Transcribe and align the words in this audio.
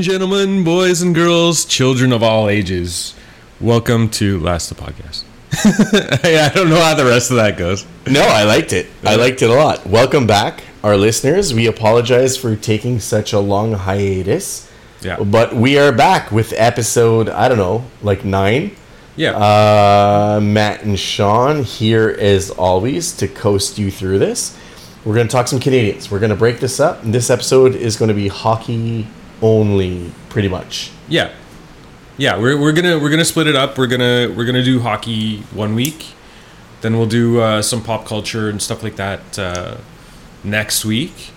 And 0.00 0.06
gentlemen, 0.06 0.64
boys 0.64 1.02
and 1.02 1.14
girls, 1.14 1.66
children 1.66 2.10
of 2.10 2.22
all 2.22 2.48
ages, 2.48 3.14
welcome 3.60 4.08
to 4.12 4.40
Last 4.40 4.70
the 4.70 4.74
Podcast. 4.74 5.24
I 6.24 6.50
don't 6.54 6.70
know 6.70 6.80
how 6.80 6.94
the 6.94 7.04
rest 7.04 7.30
of 7.30 7.36
that 7.36 7.58
goes. 7.58 7.84
No, 8.06 8.22
I 8.22 8.44
liked 8.44 8.72
it. 8.72 8.86
I 9.04 9.16
liked 9.16 9.42
it 9.42 9.50
a 9.50 9.52
lot. 9.52 9.84
Welcome 9.84 10.26
back, 10.26 10.64
our 10.82 10.96
listeners. 10.96 11.52
We 11.52 11.66
apologize 11.66 12.38
for 12.38 12.56
taking 12.56 12.98
such 12.98 13.34
a 13.34 13.40
long 13.40 13.74
hiatus. 13.74 14.72
Yeah. 15.02 15.22
But 15.22 15.54
we 15.54 15.78
are 15.78 15.92
back 15.92 16.32
with 16.32 16.54
episode, 16.56 17.28
I 17.28 17.48
don't 17.48 17.58
know, 17.58 17.84
like 18.00 18.24
nine. 18.24 18.74
Yeah. 19.16 19.32
Uh, 19.32 20.40
Matt 20.42 20.82
and 20.82 20.98
Sean 20.98 21.62
here 21.62 22.16
as 22.18 22.48
always 22.48 23.12
to 23.18 23.28
coast 23.28 23.78
you 23.78 23.90
through 23.90 24.18
this. 24.18 24.56
We're 25.04 25.14
going 25.14 25.28
to 25.28 25.32
talk 25.32 25.46
some 25.46 25.60
Canadians. 25.60 26.10
We're 26.10 26.20
going 26.20 26.30
to 26.30 26.36
break 26.36 26.58
this 26.58 26.80
up. 26.80 27.02
And 27.02 27.12
this 27.12 27.28
episode 27.28 27.74
is 27.74 27.98
going 27.98 28.08
to 28.08 28.14
be 28.14 28.28
hockey 28.28 29.06
only, 29.42 30.12
pretty 30.28 30.48
much. 30.48 30.90
yeah. 31.08 31.32
Yeah, 32.18 32.36
we're, 32.36 32.60
we're 32.60 32.72
gonna 32.72 32.98
we're 32.98 33.08
gonna 33.08 33.24
split 33.24 33.46
it 33.46 33.56
up. 33.56 33.78
We're 33.78 33.86
gonna 33.86 34.30
we're 34.36 34.44
gonna 34.44 34.62
do 34.62 34.80
hockey 34.80 35.38
one 35.54 35.74
week, 35.74 36.08
then 36.82 36.98
we'll 36.98 37.06
do 37.06 37.40
uh, 37.40 37.62
some 37.62 37.82
pop 37.82 38.04
culture 38.04 38.50
and 38.50 38.60
stuff 38.60 38.82
like 38.82 38.96
that 38.96 39.38
uh, 39.38 39.78
next 40.44 40.84
week. 40.84 41.30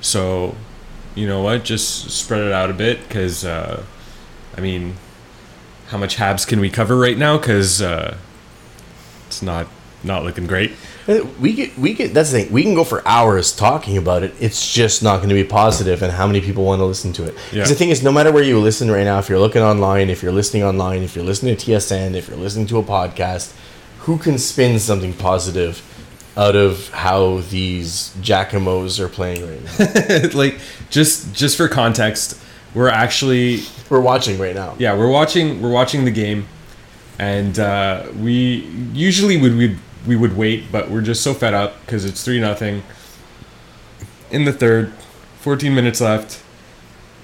So, 0.00 0.54
you 1.14 1.26
know 1.26 1.42
what? 1.42 1.62
Just 1.64 2.08
spread 2.08 2.40
it 2.40 2.52
out 2.52 2.70
a 2.70 2.72
bit, 2.72 3.06
because 3.06 3.44
uh, 3.44 3.84
I 4.56 4.62
mean, 4.62 4.94
how 5.88 5.98
much 5.98 6.16
Habs 6.16 6.46
can 6.46 6.58
we 6.58 6.70
cover 6.70 6.96
right 6.96 7.18
now? 7.18 7.36
Because 7.36 7.82
uh, 7.82 8.16
it's 9.26 9.42
not 9.42 9.66
not 10.02 10.24
looking 10.24 10.46
great. 10.46 10.72
Uh, 11.08 11.26
We 11.40 11.52
get, 11.52 11.76
we 11.78 11.92
get, 11.94 12.14
that's 12.14 12.32
the 12.32 12.42
thing. 12.44 12.52
We 12.52 12.62
can 12.62 12.74
go 12.74 12.84
for 12.84 13.06
hours 13.06 13.54
talking 13.54 13.96
about 13.98 14.22
it. 14.22 14.34
It's 14.40 14.72
just 14.72 15.02
not 15.02 15.16
going 15.18 15.28
to 15.28 15.34
be 15.34 15.44
positive 15.44 16.02
and 16.02 16.12
how 16.12 16.26
many 16.26 16.40
people 16.40 16.64
want 16.64 16.80
to 16.80 16.84
listen 16.86 17.12
to 17.14 17.24
it. 17.24 17.34
Because 17.34 17.52
Yeah. 17.52 17.64
the 17.64 17.74
thing 17.74 17.90
is, 17.90 18.02
no 18.02 18.10
matter 18.12 18.32
where 18.32 18.42
you 18.42 18.58
listen 18.58 18.90
right 18.90 19.04
now, 19.04 19.18
if 19.18 19.28
you're 19.28 19.38
looking 19.38 19.62
online, 19.62 20.08
if 20.10 20.22
you're 20.22 20.32
listening 20.32 20.62
online, 20.64 21.02
if 21.02 21.14
you're 21.14 21.24
listening 21.24 21.56
to 21.56 21.64
TSN, 21.72 22.14
if 22.14 22.28
you're 22.28 22.38
listening 22.38 22.66
to 22.68 22.78
a 22.78 22.82
podcast, 22.82 23.52
who 24.00 24.16
can 24.18 24.38
spin 24.38 24.78
something 24.78 25.12
positive 25.12 25.82
out 26.36 26.56
of 26.56 26.88
how 26.90 27.40
these 27.50 28.12
Jacomos 28.20 28.98
are 28.98 29.08
playing 29.08 29.46
right 29.46 29.62
now? 29.78 30.28
like 30.38 30.58
just 30.90 31.32
just 31.34 31.56
for 31.56 31.68
context, 31.68 32.38
we're 32.74 32.88
actually 32.88 33.60
We're 33.88 34.00
watching 34.00 34.38
right 34.38 34.54
now. 34.54 34.74
yeah 34.78 34.94
we're 34.96 35.08
watching 35.10 35.62
we're 35.62 35.70
watching 35.70 36.04
the 36.04 36.10
game 36.10 36.46
and 37.18 37.58
uh, 37.58 38.06
we 38.20 38.66
usually 38.92 39.36
would 39.40 39.56
we 39.56 39.76
we 40.06 40.16
would 40.16 40.36
wait 40.36 40.70
but 40.72 40.90
we're 40.90 41.00
just 41.02 41.22
so 41.22 41.32
fed 41.34 41.54
up 41.54 41.80
because 41.80 42.04
it's 42.04 42.24
three 42.24 42.40
nothing 42.40 42.82
in 44.30 44.44
the 44.44 44.52
third 44.52 44.92
14 45.40 45.74
minutes 45.74 46.00
left 46.00 46.42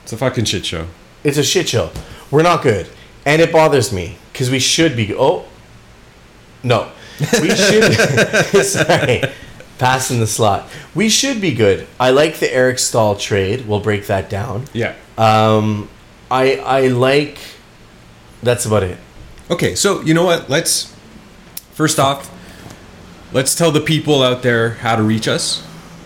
it's 0.03 0.13
a 0.13 0.17
fucking 0.17 0.45
shit 0.45 0.65
show 0.67 0.87
It's 1.23 1.37
a 1.39 1.43
shit 1.45 1.69
show. 1.69 1.91
We're 2.31 2.43
not 2.43 2.63
good. 2.63 2.89
And 3.27 3.43
it 3.43 3.53
bothers 3.53 3.93
me 3.93 4.17
because 4.33 4.51
we 4.51 4.59
should 4.59 4.97
be. 4.97 5.15
Oh, 5.15 5.45
no. 6.63 6.91
We 7.43 7.51
should. 7.55 7.93
sorry. 8.65 9.23
Passing 9.79 10.19
the 10.21 10.27
slot. 10.27 10.67
We 10.95 11.11
should 11.11 11.41
be 11.41 11.53
good. 11.53 11.87
I 12.01 12.11
like 12.11 12.39
the 12.39 12.51
Eric 12.53 12.79
Staal 12.79 13.17
trade. 13.17 13.67
We'll 13.69 13.81
break 13.81 14.07
that 14.07 14.31
down. 14.31 14.65
yeah 14.73 14.95
Um, 15.19 15.91
I 16.31 16.57
I 16.57 16.89
like. 16.89 17.37
That's 18.43 18.65
about 18.65 18.83
it. 18.83 18.97
okay 19.51 19.75
so 19.75 20.01
you 20.01 20.15
know 20.15 20.25
what 20.25 20.49
let's 20.49 20.95
first 21.75 21.99
off 21.99 22.31
let's 23.33 23.55
tell 23.55 23.71
the 23.71 23.81
people 23.81 24.23
out 24.23 24.43
there 24.43 24.71
how 24.71 24.97
to 24.97 25.03
reach 25.03 25.29
us 25.29 25.63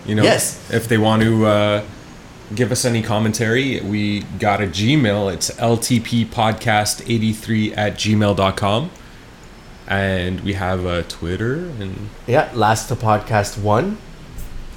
you 0.07 0.15
know 0.15 0.23
Yes. 0.23 0.71
if 0.71 0.87
they 0.89 0.99
want 0.99 1.23
to 1.23 1.47
uh, 1.47 1.83
give 2.55 2.71
us 2.73 2.85
any 2.85 3.03
commentary 3.03 3.81
we 3.81 4.21
got 4.39 4.61
a 4.63 4.67
gmail 4.67 5.33
it's 5.33 5.51
ltppodcast83 5.53 7.77
at 7.77 7.95
gmail.com 7.95 8.91
and 9.87 10.41
we 10.41 10.55
have 10.55 10.85
a 10.87 11.03
twitter 11.05 11.55
and 11.81 12.09
Yeah, 12.27 12.51
Last 12.55 12.89
the 12.89 12.97
Podcast 12.97 13.59
one, 13.61 13.99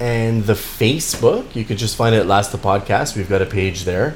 and 0.00 0.44
the 0.44 0.52
Facebook. 0.52 1.56
You 1.56 1.64
could 1.64 1.78
just 1.78 1.96
find 1.96 2.14
it 2.14 2.18
at 2.18 2.26
Last 2.26 2.52
the 2.52 2.58
Podcast. 2.58 3.16
We've 3.16 3.26
got 3.28 3.40
a 3.40 3.46
page 3.46 3.84
there, 3.84 4.14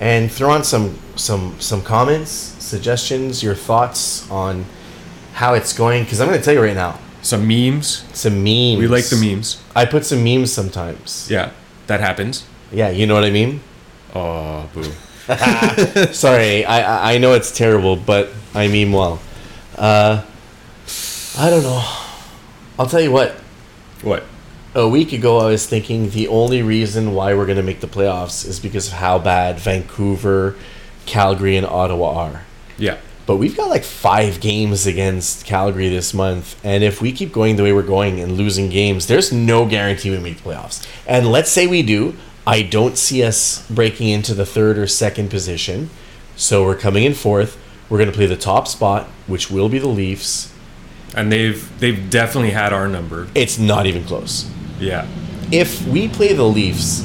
and 0.00 0.28
throw 0.30 0.50
on 0.50 0.64
some 0.64 0.98
some 1.14 1.54
some 1.60 1.82
comments, 1.82 2.32
suggestions, 2.32 3.44
your 3.44 3.54
thoughts 3.54 4.28
on 4.28 4.64
how 5.34 5.54
it's 5.54 5.72
going. 5.72 6.02
Because 6.02 6.20
I'm 6.20 6.26
going 6.26 6.40
to 6.40 6.44
tell 6.44 6.54
you 6.54 6.62
right 6.62 6.74
now, 6.74 6.98
some 7.24 7.48
memes 7.48 8.04
some 8.12 8.36
memes. 8.44 8.78
we 8.78 8.86
like 8.86 9.06
the 9.08 9.16
memes 9.16 9.56
I 9.74 9.84
put 9.86 10.04
some 10.04 10.22
memes 10.22 10.52
sometimes. 10.52 11.26
yeah 11.30 11.50
that 11.88 12.00
happens 12.00 12.44
Yeah, 12.72 12.90
you 12.90 13.06
know 13.06 13.14
what 13.14 13.24
I 13.24 13.30
mean. 13.30 13.60
oh 14.14 14.68
boo 14.74 14.92
Sorry, 16.12 16.64
I 16.66 17.14
I- 17.14 17.18
know 17.18 17.32
it's 17.32 17.50
terrible, 17.50 17.96
but 17.96 18.28
I 18.54 18.68
mean 18.68 18.92
well. 18.92 19.20
Uh, 19.76 20.22
I 21.38 21.48
don't 21.50 21.62
know. 21.62 21.82
I'll 22.78 22.86
tell 22.86 23.00
you 23.00 23.10
what. 23.10 23.32
what 24.02 24.22
A 24.74 24.86
week 24.86 25.12
ago, 25.12 25.38
I 25.40 25.46
was 25.56 25.66
thinking 25.66 26.10
the 26.10 26.28
only 26.28 26.60
reason 26.62 27.14
why 27.14 27.32
we're 27.34 27.46
going 27.46 27.56
to 27.56 27.62
make 27.64 27.80
the 27.80 27.86
playoffs 27.88 28.44
is 28.46 28.60
because 28.60 28.88
of 28.88 28.94
how 29.00 29.18
bad 29.18 29.58
Vancouver, 29.58 30.56
Calgary, 31.06 31.56
and 31.56 31.66
Ottawa 31.66 32.08
are. 32.28 32.42
yeah 32.76 32.98
But 33.26 33.36
we've 33.36 33.56
got 33.56 33.70
like 33.70 33.84
five 33.84 34.40
games 34.40 34.86
against 34.86 35.46
Calgary 35.46 35.88
this 35.88 36.12
month, 36.12 36.60
and 36.64 36.84
if 36.84 37.00
we 37.00 37.10
keep 37.10 37.32
going 37.32 37.56
the 37.56 37.62
way 37.62 37.72
we're 37.72 37.82
going 37.82 38.20
and 38.20 38.32
losing 38.32 38.68
games, 38.68 39.06
there's 39.06 39.32
no 39.32 39.64
guarantee 39.66 40.10
we 40.10 40.18
make 40.18 40.42
the 40.42 40.50
playoffs. 40.50 40.86
And 41.06 41.32
let's 41.32 41.50
say 41.50 41.66
we 41.66 41.82
do, 41.82 42.16
I 42.46 42.60
don't 42.62 42.98
see 42.98 43.22
us 43.24 43.66
breaking 43.70 44.08
into 44.10 44.34
the 44.34 44.44
third 44.44 44.76
or 44.76 44.86
second 44.86 45.30
position. 45.30 45.88
So 46.36 46.64
we're 46.64 46.76
coming 46.76 47.04
in 47.04 47.14
fourth. 47.14 47.56
We're 47.88 47.96
going 47.98 48.10
to 48.10 48.16
play 48.16 48.26
the 48.26 48.36
top 48.36 48.68
spot, 48.68 49.06
which 49.26 49.50
will 49.50 49.68
be 49.70 49.78
the 49.78 49.88
Leafs. 49.88 50.52
and 51.16 51.30
they've 51.32 51.78
they've 51.80 52.10
definitely 52.10 52.50
had 52.50 52.72
our 52.72 52.88
number 52.88 53.28
It's 53.34 53.56
not 53.58 53.86
even 53.86 54.04
close. 54.04 54.50
yeah 54.80 55.06
if 55.52 55.86
we 55.86 56.08
play 56.08 56.32
the 56.32 56.42
Leafs, 56.44 57.04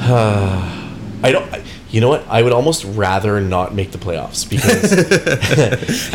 I 0.00 1.30
don't. 1.30 1.52
You 1.90 2.00
know 2.00 2.08
what? 2.08 2.24
I 2.28 2.42
would 2.42 2.52
almost 2.52 2.84
rather 2.84 3.40
not 3.40 3.74
make 3.74 3.90
the 3.90 3.98
playoffs 3.98 4.48
because 4.48 4.92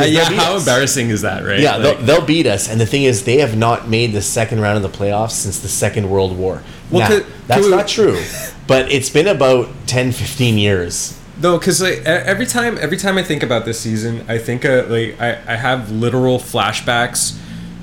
yeah 0.10 0.24
how 0.24 0.54
us. 0.54 0.62
embarrassing 0.66 1.10
is 1.10 1.20
that 1.22 1.44
right 1.44 1.60
yeah, 1.60 1.76
Like- 1.76 1.98
they'll, 1.98 2.06
they'll 2.06 2.26
beat 2.26 2.46
us. 2.46 2.68
And 2.70 2.80
the 2.80 2.86
thing 2.86 3.02
is, 3.04 3.24
they 3.24 3.38
have 3.38 3.56
not 3.56 3.88
made 3.88 4.12
the 4.12 4.22
second 4.22 4.60
round 4.60 4.82
of 4.82 4.90
the 4.90 4.98
playoffs 4.98 5.32
since 5.32 5.60
the 5.60 5.68
Second 5.68 6.08
World 6.08 6.36
War. 6.36 6.62
Well, 6.90 7.00
Now, 7.00 7.08
could- 7.08 7.26
that's 7.46 7.60
could 7.62 7.70
we- 7.70 7.76
not 7.76 7.88
true, 7.88 8.22
but 8.66 8.90
it's 8.90 9.10
been 9.10 9.26
about 9.26 9.68
10, 9.86 10.12
15 10.12 10.56
years. 10.58 11.18
No, 11.42 11.58
because 11.58 11.82
like 11.82 11.98
every 12.06 12.46
time, 12.46 12.78
every 12.80 12.96
time 12.96 13.18
I 13.18 13.22
think 13.22 13.42
about 13.42 13.66
this 13.66 13.78
season, 13.78 14.24
I 14.28 14.38
think 14.38 14.64
uh, 14.64 14.84
like 14.88 15.20
I, 15.20 15.32
I 15.46 15.56
have 15.56 15.90
literal 15.90 16.38
flashbacks 16.38 17.38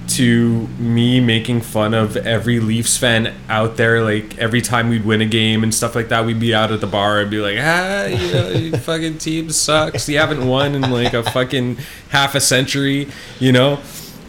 to 0.09 0.67
me 0.79 1.19
making 1.19 1.61
fun 1.61 1.93
of 1.93 2.17
every 2.17 2.59
Leafs 2.59 2.97
fan 2.97 3.33
out 3.49 3.77
there. 3.77 4.03
Like 4.03 4.37
every 4.37 4.61
time 4.61 4.89
we'd 4.89 5.05
win 5.05 5.21
a 5.21 5.25
game 5.25 5.63
and 5.63 5.73
stuff 5.73 5.95
like 5.95 6.09
that, 6.09 6.25
we'd 6.25 6.39
be 6.39 6.53
out 6.53 6.71
at 6.71 6.81
the 6.81 6.87
bar 6.87 7.19
and 7.21 7.31
be 7.31 7.39
like, 7.39 7.57
ah, 7.59 8.05
you 8.05 8.33
know, 8.33 8.49
your 8.49 8.77
fucking 8.79 9.17
team 9.19 9.49
sucks. 9.49 10.07
You 10.09 10.17
haven't 10.19 10.45
won 10.47 10.75
in 10.75 10.89
like 10.91 11.13
a 11.13 11.23
fucking 11.23 11.77
half 12.09 12.35
a 12.35 12.39
century, 12.41 13.07
you 13.39 13.51
know. 13.51 13.79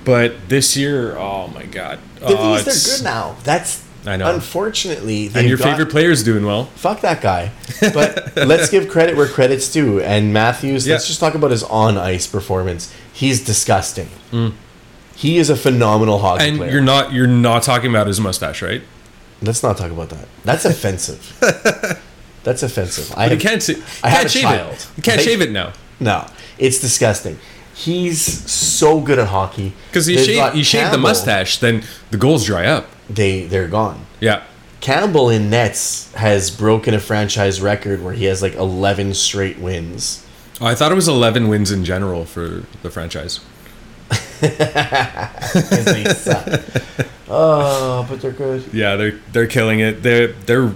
But 0.05 0.49
this 0.49 0.77
year, 0.77 1.17
oh 1.17 1.49
my 1.49 1.65
god, 1.65 1.99
The 2.21 2.37
oh, 2.39 2.55
is, 2.55 2.65
they're 2.65 2.97
good 2.99 3.05
now. 3.05 3.37
That's 3.43 3.83
I 4.07 4.17
know. 4.19 4.35
Unfortunately, 4.35 5.31
And 5.35 5.49
your 5.49 5.57
got- 5.57 5.65
favorite 5.65 5.91
player's 5.91 6.23
doing 6.23 6.45
well. 6.45 6.67
Fuck 6.77 7.01
that 7.01 7.23
guy. 7.23 7.53
But 7.95 8.37
let's 8.37 8.69
give 8.71 8.89
credit 8.89 9.17
where 9.17 9.27
credit's 9.27 9.73
due. 9.73 10.01
And 10.01 10.33
Matthews, 10.33 10.87
let's 10.87 11.07
just 11.07 11.21
talk 11.21 11.35
about 11.35 11.51
his 11.53 11.63
on 11.63 11.97
ice 11.97 12.27
performance. 12.27 12.93
He's 13.15 13.43
disgusting. 13.45 14.09
He 15.17 15.39
is 15.39 15.49
a 15.51 15.57
phenomenal 15.57 16.19
hockey. 16.19 16.45
And 16.49 16.59
player. 16.59 16.73
you're 16.73 16.83
not 16.83 17.13
you're 17.13 17.27
not 17.27 17.63
talking 17.63 17.91
about 17.91 18.07
his 18.07 18.21
mustache, 18.21 18.63
right? 18.63 18.83
let's 19.43 19.63
not 19.63 19.77
talk 19.77 19.91
about 19.91 20.09
that. 20.09 20.27
That's 20.45 20.65
offensive. 20.65 21.21
That's 22.45 22.63
offensive. 22.63 23.13
I 23.17 23.25
you 23.25 23.31
have- 23.31 23.41
can't. 23.41 23.69
You 23.69 23.83
I 24.03 24.09
have 24.09 24.17
can't 24.19 24.27
a 24.27 24.29
shave 24.29 24.43
child. 24.43 24.73
it. 24.75 24.89
You 24.97 25.03
can't 25.03 25.17
Like- 25.19 25.27
shave 25.27 25.41
it 25.43 25.51
now 25.51 25.73
No, 26.01 26.27
it's 26.59 26.79
disgusting. 26.81 27.39
He's 27.75 28.21
so 28.51 29.01
good 29.01 29.19
at 29.19 29.29
hockey 29.29 29.73
because 29.89 30.09
you 30.09 30.19
shave 30.19 30.55
you 30.55 30.63
shave 30.65 30.91
the 30.93 30.99
mustache, 30.99 31.59
then 31.59 31.83
the 32.11 32.17
goals 32.17 32.47
dry 32.47 32.67
up. 32.67 32.87
They 33.11 33.47
they're 33.47 33.69
gone. 33.69 34.07
Yeah. 34.21 34.43
Campbell 34.81 35.31
in 35.31 35.49
nets 35.51 36.13
has 36.13 36.51
broken 36.51 36.93
a 36.95 37.01
franchise 37.01 37.61
record 37.61 38.03
where 38.05 38.13
he 38.13 38.27
has 38.27 38.43
like 38.43 38.55
11 38.55 39.15
straight 39.15 39.59
wins. 39.59 40.25
Oh, 40.61 40.67
I 40.67 40.75
thought 40.75 40.93
it 40.93 40.95
was 40.95 41.09
11 41.09 41.49
wins 41.49 41.71
in 41.73 41.85
general 41.87 42.25
for 42.27 42.65
the 42.83 42.91
franchise. 42.91 43.41
They 44.49 46.15
suck. 46.15 46.61
Oh, 47.27 48.07
but 48.09 48.21
they're 48.21 48.33
good. 48.33 48.73
Yeah, 48.73 48.97
they're 48.97 49.19
they're 49.33 49.47
killing 49.47 49.81
it. 49.81 50.03
They're 50.03 50.29
they're 50.29 50.75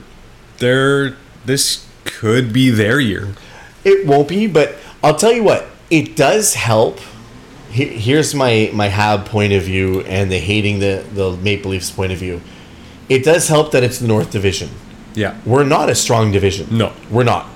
they're 0.56 1.16
this 1.44 1.86
could 2.04 2.52
be 2.52 2.70
their 2.70 2.98
year. 2.98 3.34
It 3.84 4.06
won't 4.06 4.28
be, 4.28 4.46
but 4.46 4.74
I'll 5.04 5.14
tell 5.14 5.32
you 5.32 5.44
what, 5.44 5.66
it 5.90 6.16
does 6.16 6.54
help. 6.54 7.00
Here's 7.70 8.34
my 8.34 8.70
my 8.72 8.88
Hab 8.88 9.26
point 9.26 9.52
of 9.52 9.62
view 9.62 10.00
and 10.00 10.32
the 10.32 10.38
hating 10.38 10.78
the 10.78 11.04
the 11.12 11.36
Maple 11.36 11.70
Leafs 11.70 11.90
point 11.90 12.12
of 12.12 12.18
view. 12.18 12.40
It 13.10 13.24
does 13.24 13.48
help 13.48 13.72
that 13.72 13.84
it's 13.84 13.98
the 13.98 14.08
North 14.08 14.30
Division 14.30 14.70
Yeah. 15.14 15.36
We're 15.44 15.64
not 15.64 15.90
a 15.90 15.94
strong 15.94 16.32
division. 16.32 16.76
No. 16.76 16.92
We're 17.10 17.24
not. 17.24 17.46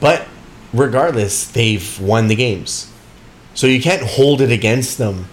But 0.00 0.26
regardless, 0.72 1.46
they've 1.46 2.00
won 2.00 2.28
the 2.28 2.36
games. 2.36 2.91
So 3.54 3.66
you 3.66 3.80
can't 3.82 4.02
hold 4.02 4.40
it 4.40 4.50
against 4.50 4.98
them 4.98 5.26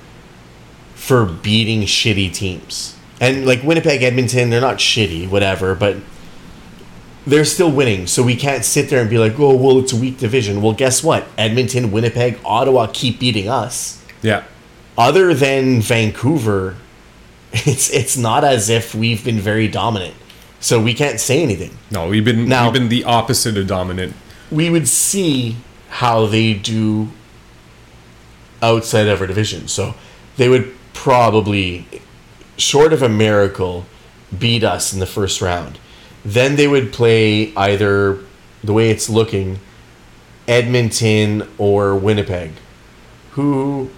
for 0.95 1.25
beating 1.25 1.81
shitty 1.83 2.33
teams. 2.33 2.95
And 3.21 3.45
like 3.45 3.63
Winnipeg, 3.63 4.01
Edmonton, 4.03 4.49
they're 4.49 4.61
not 4.61 4.77
shitty, 4.77 5.29
whatever, 5.29 5.75
but 5.75 5.97
they're 7.25 7.45
still 7.45 7.71
winning. 7.71 8.07
So 8.07 8.23
we 8.23 8.35
can't 8.35 8.63
sit 8.65 8.89
there 8.89 9.01
and 9.01 9.09
be 9.09 9.17
like, 9.17 9.39
oh, 9.39 9.55
well, 9.55 9.79
it's 9.79 9.93
a 9.93 9.95
weak 9.97 10.17
division. 10.17 10.61
Well, 10.61 10.73
guess 10.73 11.03
what? 11.03 11.27
Edmonton, 11.37 11.91
Winnipeg, 11.91 12.39
Ottawa 12.45 12.87
keep 12.91 13.19
beating 13.19 13.47
us. 13.49 14.03
Yeah. 14.21 14.43
Other 14.97 15.33
than 15.33 15.81
Vancouver, 15.81 16.75
it's 17.53 17.89
it's 17.91 18.17
not 18.17 18.43
as 18.43 18.69
if 18.69 18.93
we've 18.93 19.23
been 19.23 19.39
very 19.39 19.67
dominant. 19.67 20.15
So 20.59 20.81
we 20.81 20.93
can't 20.93 21.19
say 21.21 21.41
anything. 21.41 21.77
No, 21.89 22.09
we've 22.09 22.25
been 22.25 22.47
Now- 22.49 22.65
we've 22.65 22.73
been 22.73 22.89
the 22.89 23.05
opposite 23.05 23.57
of 23.57 23.67
dominant. 23.67 24.13
we 24.51 24.69
would 24.69 24.87
see 24.89 25.55
how 25.89 26.25
they 26.25 26.53
do 26.53 27.09
outside 28.61 29.07
of 29.07 29.21
our 29.21 29.27
division. 29.27 29.67
So 29.67 29.95
they 30.37 30.49
would 30.49 30.73
probably, 30.93 31.85
short 32.57 32.93
of 32.93 33.01
a 33.01 33.09
miracle, 33.09 33.85
beat 34.37 34.63
us 34.63 34.93
in 34.93 34.99
the 34.99 35.05
first 35.05 35.41
round. 35.41 35.79
Then 36.25 36.55
they 36.55 36.67
would 36.67 36.91
play 36.91 37.53
either 37.55 38.19
the 38.63 38.73
way 38.73 38.89
it's 38.89 39.09
looking, 39.09 39.59
Edmonton 40.47 41.47
or 41.57 41.95
Winnipeg, 41.95 42.51
who 43.31 43.89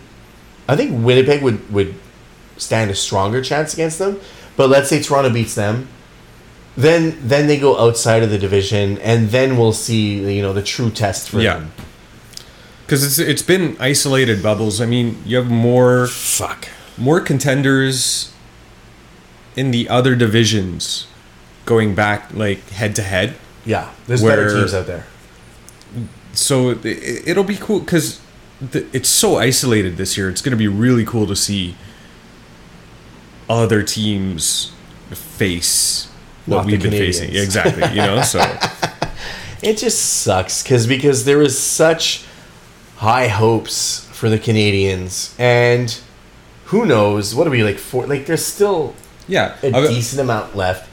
I 0.67 0.75
think 0.75 1.03
Winnipeg 1.03 1.41
would, 1.41 1.71
would 1.71 1.95
stand 2.57 2.91
a 2.91 2.95
stronger 2.95 3.41
chance 3.41 3.73
against 3.73 3.99
them. 3.99 4.19
But 4.57 4.69
let's 4.69 4.89
say 4.89 5.01
Toronto 5.01 5.29
beats 5.31 5.55
them, 5.55 5.87
then 6.77 7.17
then 7.21 7.47
they 7.47 7.57
go 7.57 7.77
outside 7.79 8.21
of 8.23 8.29
the 8.29 8.37
division, 8.37 8.97
and 8.99 9.29
then 9.29 9.57
we'll 9.57 9.73
see 9.73 10.19
you 10.35 10.41
know 10.41 10.53
the 10.53 10.61
true 10.61 10.89
test 10.91 11.29
for 11.29 11.39
Yeah. 11.41 11.55
them. 11.55 11.71
Because 12.91 13.05
it's 13.05 13.19
it's 13.19 13.41
been 13.41 13.77
isolated 13.79 14.43
bubbles. 14.43 14.81
I 14.81 14.85
mean, 14.85 15.23
you 15.25 15.37
have 15.37 15.49
more 15.49 16.07
Fuck. 16.07 16.67
more 16.97 17.21
contenders 17.21 18.33
in 19.55 19.71
the 19.71 19.87
other 19.87 20.13
divisions 20.13 21.07
going 21.65 21.95
back 21.95 22.33
like 22.33 22.67
head 22.71 22.93
to 22.97 23.01
head. 23.01 23.35
Yeah, 23.63 23.93
there's 24.07 24.21
better 24.21 24.53
teams 24.53 24.73
out 24.73 24.87
there. 24.87 25.05
So 26.33 26.71
it, 26.71 26.85
it'll 27.25 27.45
be 27.45 27.55
cool 27.55 27.79
because 27.79 28.19
it's 28.71 29.07
so 29.07 29.37
isolated 29.37 29.95
this 29.95 30.17
year. 30.17 30.29
It's 30.29 30.41
going 30.41 30.51
to 30.51 30.57
be 30.57 30.67
really 30.67 31.05
cool 31.05 31.27
to 31.27 31.35
see 31.35 31.77
other 33.49 33.83
teams 33.83 34.73
face 35.11 36.11
what 36.45 36.57
Not 36.57 36.65
we've 36.65 36.81
been 36.81 36.91
facing. 36.91 37.27
Canadians. 37.27 37.55
Exactly. 37.55 37.89
You 37.91 38.01
know. 38.01 38.21
So 38.21 38.39
It 39.61 39.77
just 39.77 40.01
sucks 40.23 40.63
because 40.63 40.87
because 40.87 41.23
there 41.23 41.41
is 41.41 41.57
such 41.57 42.25
high 43.01 43.27
hopes 43.27 44.05
for 44.11 44.29
the 44.29 44.37
Canadians, 44.37 45.35
and 45.39 45.99
who 46.65 46.85
knows 46.85 47.33
what 47.33 47.47
are 47.47 47.49
we 47.49 47.63
like 47.63 47.79
for? 47.79 48.05
Like 48.05 48.27
there's 48.27 48.45
still 48.45 48.93
yeah. 49.27 49.55
a 49.63 49.75
I- 49.75 49.87
decent 49.87 50.21
amount 50.21 50.55
left, 50.55 50.87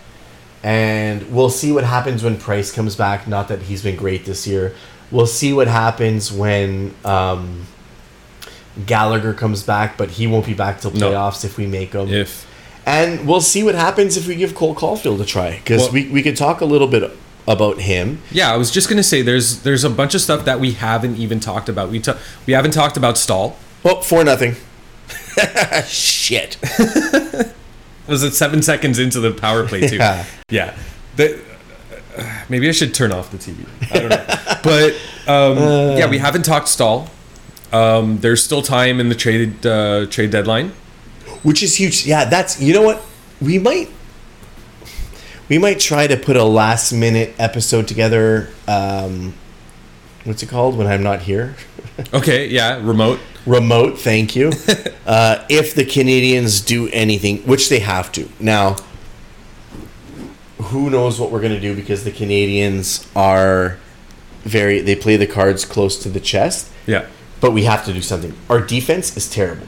and 0.63 1.31
we'll 1.31 1.51
see 1.51 1.71
what 1.71 1.85
happens 1.85 2.23
when 2.25 2.37
Price 2.39 2.73
comes 2.73 2.97
back. 2.97 3.29
Not 3.29 3.49
that 3.49 3.63
he's 3.63 3.83
been 3.83 3.97
great 3.97 4.25
this 4.25 4.47
year. 4.47 4.75
We'll 5.11 5.27
see 5.27 5.53
what 5.53 5.69
happens 5.69 6.33
when 6.33 6.95
um, 7.05 7.67
Gallagher 8.87 9.33
comes 9.35 9.63
back, 9.63 9.97
but 9.97 10.11
he 10.13 10.27
won't 10.27 10.47
be 10.47 10.55
back 10.55 10.81
till 10.81 10.91
No. 10.93 11.11
playoffs 11.11 11.45
if 11.45 11.57
we 11.57 11.67
make 11.67 11.93
them. 11.93 12.09
if 12.09 12.47
And 12.87 13.27
we'll 13.27 13.41
see 13.41 13.63
what 13.63 13.75
happens 13.75 14.17
if 14.17 14.27
we 14.27 14.35
give 14.35 14.55
Cole 14.55 14.75
Caufield 14.75 15.21
a 15.21 15.25
try. 15.25 15.57
Because 15.57 15.83
Well- 15.85 15.93
we, 15.93 16.09
we 16.09 16.23
could 16.23 16.37
talk 16.37 16.61
a 16.61 16.67
little 16.67 16.89
bit 16.89 17.11
about 17.49 17.79
him. 17.81 18.21
Yeah, 18.31 18.53
I 18.53 18.57
was 18.57 18.71
just 18.71 18.89
gonna 18.89 19.03
say 19.03 19.23
there's 19.23 19.63
there's 19.63 19.83
a 19.83 19.91
bunch 19.91 20.15
of 20.15 20.21
stuff 20.21 20.45
that 20.45 20.61
we 20.61 20.73
haven't 20.73 21.17
even 21.17 21.41
talked 21.41 21.69
about. 21.69 21.89
We 21.91 21.99
ta- 21.99 22.19
we 22.47 22.53
haven't 22.53 22.73
talked 22.73 22.97
about 22.97 23.17
Staal. 23.17 23.57
Well, 23.83 24.03
for 24.03 24.23
nothing. 24.23 24.55
Shit. 25.87 26.59
Was 28.07 28.23
it 28.23 28.35
seven 28.35 28.63
seconds 28.63 28.99
into 28.99 29.21
the 29.21 29.33
power 29.33 29.67
play 29.67 29.87
too? 29.87 29.97
Yeah. 29.97 30.25
Yeah. 30.51 30.77
The, 31.17 31.41
uh, 32.17 32.45
maybe 32.49 32.69
I 32.69 32.73
should 32.73 32.95
turn 32.95 33.13
off 33.13 33.31
the 33.31 33.39
TV. 33.39 33.67
I 33.91 33.99
don't 33.99 34.09
know. 34.09 34.61
but 34.63 34.93
um, 35.31 35.97
yeah, 35.97 36.09
we 36.09 36.19
haven't 36.19 36.45
talked 36.45 36.69
Staal. 36.69 37.09
Um, 37.73 38.19
there's 38.19 38.43
still 38.43 38.63
time 38.63 38.99
in 39.01 39.09
the 39.09 39.15
trade 39.15 39.65
uh, 39.65 40.07
trade 40.07 40.31
deadline. 40.31 40.73
Which 41.43 41.63
is 41.63 41.77
huge. 41.77 42.05
Yeah, 42.07 42.25
that's 42.25 42.61
you 42.61 42.75
know 42.75 42.83
what? 42.83 43.03
We 43.41 43.59
might 43.59 43.91
we 45.49 45.59
might 45.59 45.81
try 45.81 46.07
to 46.07 46.17
put 46.17 46.37
a 46.37 46.45
last 46.45 46.93
minute 46.93 47.35
episode 47.39 47.89
together. 47.89 48.49
Um, 48.67 49.35
what's 50.25 50.43
it 50.43 50.49
called 50.49 50.77
when 50.77 50.87
I'm 50.87 51.03
not 51.03 51.23
here? 51.23 51.57
Okay, 52.15 52.47
yeah, 52.47 52.81
remote. 52.81 53.19
Remote, 53.45 53.99
thank 53.99 54.37
you. 54.37 54.53
uh, 55.07 55.45
if 55.49 55.75
the 55.75 55.85
Canadians 55.85 56.61
do 56.61 56.89
anything, 56.91 57.39
which 57.39 57.69
they 57.69 57.81
have 57.81 58.13
to. 58.13 58.29
Now, 58.39 58.77
who 60.63 60.91
knows 60.91 61.19
what 61.19 61.33
we're 61.33 61.41
going 61.41 61.55
to 61.55 61.61
do 61.61 61.75
because 61.75 62.05
the 62.05 62.13
Canadians 62.13 63.05
are 63.17 63.79
very, 64.45 64.81
they 64.81 64.95
play 64.95 65.17
the 65.17 65.27
cards 65.27 65.65
close 65.65 66.01
to 66.05 66.09
the 66.09 66.21
chest, 66.21 66.71
Yeah, 66.87 67.07
but 67.41 67.51
we 67.51 67.65
have 67.65 67.85
to 67.87 67.93
do 67.93 68.01
something. 68.01 68.33
Our 68.49 68.61
defense 68.61 69.17
is 69.17 69.29
terrible. 69.29 69.67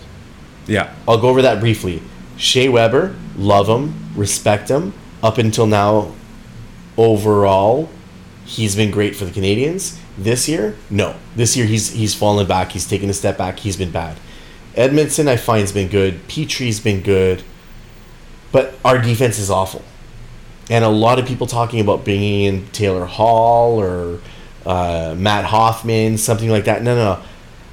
yeah, 0.69 0.95
I'll 1.09 1.19
go 1.21 1.31
over 1.31 1.43
that 1.43 1.59
briefly. 1.59 2.01
Shea 2.37 2.69
Weber, 2.69 3.17
love 3.37 3.69
him, 3.69 4.13
respect 4.15 4.69
him. 4.71 4.93
Up 5.23 5.39
until 5.39 5.67
now, 5.67 6.13
overall, 6.97 7.89
he's 8.45 8.75
been 8.75 8.91
great 8.91 9.15
for 9.15 9.25
the 9.25 9.31
Canadians. 9.31 9.99
This 10.17 10.49
year, 10.49 10.77
no. 10.89 11.15
This 11.37 11.57
year 11.57 11.67
he's 11.67 11.91
he's 11.91 12.15
fallen 12.15 12.47
back. 12.47 12.73
He's 12.73 12.87
taken 12.87 13.09
a 13.11 13.15
step 13.15 13.39
back. 13.39 13.59
He's 13.61 13.77
been 13.77 13.91
bad. 13.91 14.19
Edmundson, 14.75 15.29
I 15.29 15.37
find, 15.37 15.61
has 15.61 15.73
been 15.73 15.89
good. 15.89 16.27
Petry's 16.29 16.81
been 16.81 17.01
good, 17.03 17.43
but 18.53 18.75
our 18.85 18.99
defense 18.99 19.39
is 19.39 19.51
awful. 19.51 19.83
And 20.71 20.85
a 20.85 20.89
lot 20.89 21.19
of 21.19 21.27
people 21.27 21.47
talking 21.47 21.81
about 21.81 22.05
bringing 22.05 22.43
in 22.45 22.67
Taylor 22.69 23.05
Hall 23.05 23.81
or 23.81 24.21
uh, 24.65 25.15
Matt 25.19 25.45
Hoffman, 25.45 26.17
something 26.17 26.49
like 26.49 26.65
that. 26.65 26.83
No, 26.83 26.95
no, 26.95 27.15
no. 27.15 27.23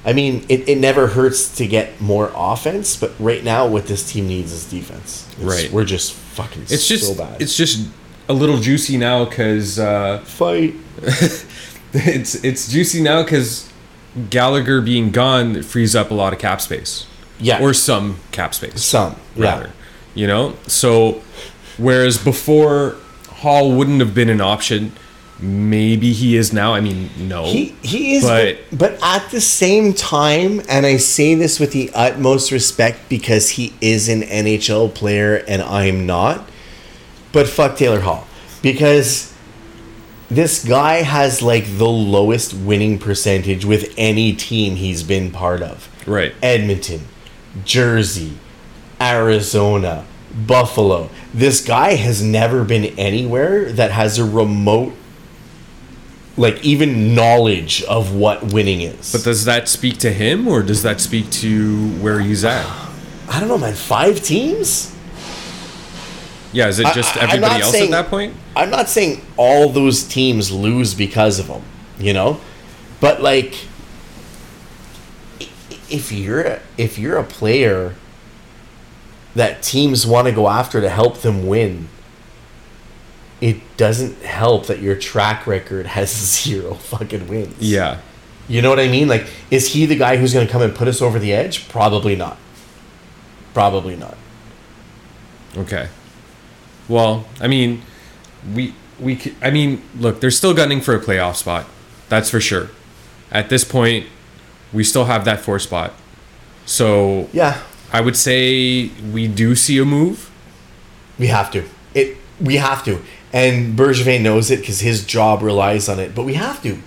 I 0.08 0.14
mean, 0.14 0.46
it, 0.48 0.66
it 0.66 0.78
never 0.78 1.06
hurts 1.08 1.54
to 1.56 1.66
get 1.66 2.00
more 2.00 2.32
offense, 2.34 2.96
but 2.96 3.12
right 3.18 3.44
now, 3.44 3.66
what 3.66 3.86
this 3.86 4.10
team 4.10 4.26
needs 4.26 4.52
is 4.52 4.64
defense. 4.64 5.28
It's- 5.32 5.44
Right. 5.44 5.70
We're 5.70 5.84
just 5.84 6.14
fucking 6.14 6.62
it's 6.62 6.88
just 6.88 7.18
bad. 7.18 7.42
it's 7.42 7.54
just 7.56 7.86
a 8.28 8.32
little 8.32 8.56
juicy 8.56 8.96
now 8.96 9.26
because 9.26 9.78
uh, 9.78 10.20
fight. 10.24 10.74
it's 11.92 12.42
it's 12.42 12.68
juicy 12.68 13.02
now 13.02 13.22
because 13.22 13.70
Gallagher 14.30 14.80
being 14.80 15.10
gone 15.10 15.62
frees 15.62 15.94
up 15.94 16.10
a 16.10 16.14
lot 16.14 16.32
of 16.32 16.38
cap 16.38 16.60
space. 16.62 17.06
Yeah. 17.38 17.62
or 17.62 17.72
some 17.74 18.16
cap 18.32 18.54
space. 18.54 18.82
Some, 18.82 19.14
yeah. 19.36 19.44
rather. 19.44 19.70
You 20.14 20.26
know? 20.26 20.56
So 20.66 21.22
whereas 21.76 22.18
before 22.18 22.96
Hall 23.28 23.72
wouldn't 23.72 24.00
have 24.00 24.14
been 24.14 24.28
an 24.28 24.40
option, 24.40 24.92
maybe 25.40 26.12
he 26.12 26.36
is 26.36 26.52
now. 26.52 26.74
I 26.74 26.80
mean, 26.80 27.10
no. 27.18 27.44
He 27.44 27.74
he 27.82 28.16
is, 28.16 28.24
But- 28.24 28.58
but, 28.72 28.98
at 29.02 29.30
the 29.30 29.40
same 29.40 29.92
time, 29.94 30.62
and 30.68 30.84
I 30.86 30.96
say 30.96 31.34
this 31.34 31.58
with 31.60 31.72
the 31.72 31.90
utmost 31.94 32.50
respect 32.50 33.08
because 33.08 33.50
he 33.50 33.72
is 33.80 34.08
an 34.08 34.22
NHL 34.22 34.88
player 34.94 35.36
and 35.48 35.62
I'm 35.62 36.06
not. 36.06 36.48
But 37.32 37.46
fuck 37.48 37.76
Taylor 37.76 38.00
Hall 38.00 38.26
because 38.62 39.32
this 40.30 40.64
guy 40.64 41.02
has 41.02 41.40
like 41.42 41.64
the 41.78 41.88
lowest 41.88 42.52
winning 42.54 42.98
percentage 42.98 43.64
with 43.64 43.92
any 43.96 44.32
team 44.34 44.76
he's 44.76 45.02
been 45.02 45.30
part 45.30 45.62
of. 45.62 45.88
right. 46.06 46.34
Edmonton, 46.42 47.02
Jersey, 47.64 48.32
Arizona, 49.00 50.04
Buffalo. 50.46 51.10
This 51.32 51.64
guy 51.64 51.94
has 51.94 52.22
never 52.22 52.64
been 52.64 52.84
anywhere 52.98 53.70
that 53.72 53.90
has 53.92 54.18
a 54.18 54.24
remote, 54.24 54.92
like 56.38 56.64
even 56.64 57.14
knowledge 57.14 57.82
of 57.84 58.14
what 58.14 58.52
winning 58.52 58.80
is. 58.80 59.12
But 59.12 59.24
does 59.24 59.44
that 59.44 59.68
speak 59.68 59.98
to 59.98 60.12
him 60.12 60.46
or 60.46 60.62
does 60.62 60.82
that 60.84 61.00
speak 61.00 61.30
to 61.32 61.88
where 61.98 62.20
he's 62.20 62.44
at? 62.44 62.64
I 63.28 63.40
don't 63.40 63.48
know, 63.48 63.58
man. 63.58 63.74
Five 63.74 64.22
teams? 64.22 64.94
Yeah, 66.52 66.68
is 66.68 66.78
it 66.78 66.86
just 66.94 67.16
I- 67.16 67.22
everybody 67.22 67.62
else 67.62 67.72
saying- 67.72 67.92
at 67.92 68.04
that 68.04 68.10
point? 68.10 68.34
I'm 68.56 68.70
not 68.70 68.88
saying 68.88 69.20
all 69.36 69.68
those 69.68 70.04
teams 70.04 70.50
lose 70.50 70.94
because 70.94 71.38
of 71.38 71.46
him, 71.48 71.62
you 71.98 72.12
know, 72.12 72.40
but 73.00 73.22
like, 73.22 73.54
if 75.90 76.12
you're 76.12 76.60
if 76.76 76.98
you're 76.98 77.16
a 77.18 77.24
player 77.24 77.94
that 79.34 79.62
teams 79.62 80.06
want 80.06 80.26
to 80.26 80.32
go 80.32 80.48
after 80.48 80.80
to 80.80 80.88
help 80.88 81.20
them 81.20 81.46
win, 81.46 81.88
it 83.40 83.56
doesn't 83.76 84.22
help 84.22 84.66
that 84.66 84.80
your 84.80 84.96
track 84.96 85.46
record 85.46 85.86
has 85.86 86.10
zero 86.42 86.74
fucking 86.74 87.28
wins. 87.28 87.56
Yeah. 87.60 88.00
You 88.48 88.62
know 88.62 88.70
what 88.70 88.80
I 88.80 88.88
mean? 88.88 89.08
Like, 89.08 89.26
is 89.50 89.72
he 89.74 89.84
the 89.86 89.96
guy 89.96 90.16
who's 90.16 90.32
going 90.32 90.46
to 90.46 90.50
come 90.52 90.62
and 90.62 90.74
put 90.74 90.88
us 90.88 91.02
over 91.02 91.18
the 91.18 91.32
edge? 91.34 91.68
Probably 91.68 92.16
not. 92.16 92.38
Probably 93.52 93.94
not. 93.96 94.16
Okay. 95.56 95.88
Well, 96.88 97.26
I 97.40 97.48
mean, 97.48 97.82
we 98.54 98.74
we. 98.98 99.20
I 99.42 99.50
mean, 99.50 99.82
look, 99.98 100.20
they're 100.20 100.30
still 100.30 100.54
gunning 100.54 100.80
for 100.80 100.94
a 100.94 101.00
playoff 101.00 101.36
spot. 101.36 101.66
That's 102.08 102.30
for 102.30 102.40
sure. 102.40 102.70
At 103.30 103.50
this 103.50 103.64
point, 103.64 104.06
we 104.72 104.82
still 104.84 105.04
have 105.06 105.24
that 105.26 105.40
four 105.40 105.58
spot. 105.58 105.92
So 106.64 107.28
Yeah, 107.32 107.60
I 107.92 108.00
would 108.00 108.16
say 108.16 108.88
we 109.12 109.28
do 109.28 109.54
see 109.54 109.78
a 109.78 109.84
move. 109.84 110.30
we 111.18 111.26
have 111.26 111.50
to. 111.52 111.64
It 111.94 112.16
we 112.40 112.56
have 112.56 112.84
to, 112.84 113.02
and 113.32 113.76
Bergevin 113.78 114.22
knows 114.22 114.50
it 114.50 114.60
because 114.60 114.80
his 114.80 115.04
job 115.04 115.42
relies 115.42 115.88
on 115.88 115.98
it. 115.98 116.14
But 116.14 116.24
we 116.24 116.34
have 116.34 116.62
to. 116.62 116.78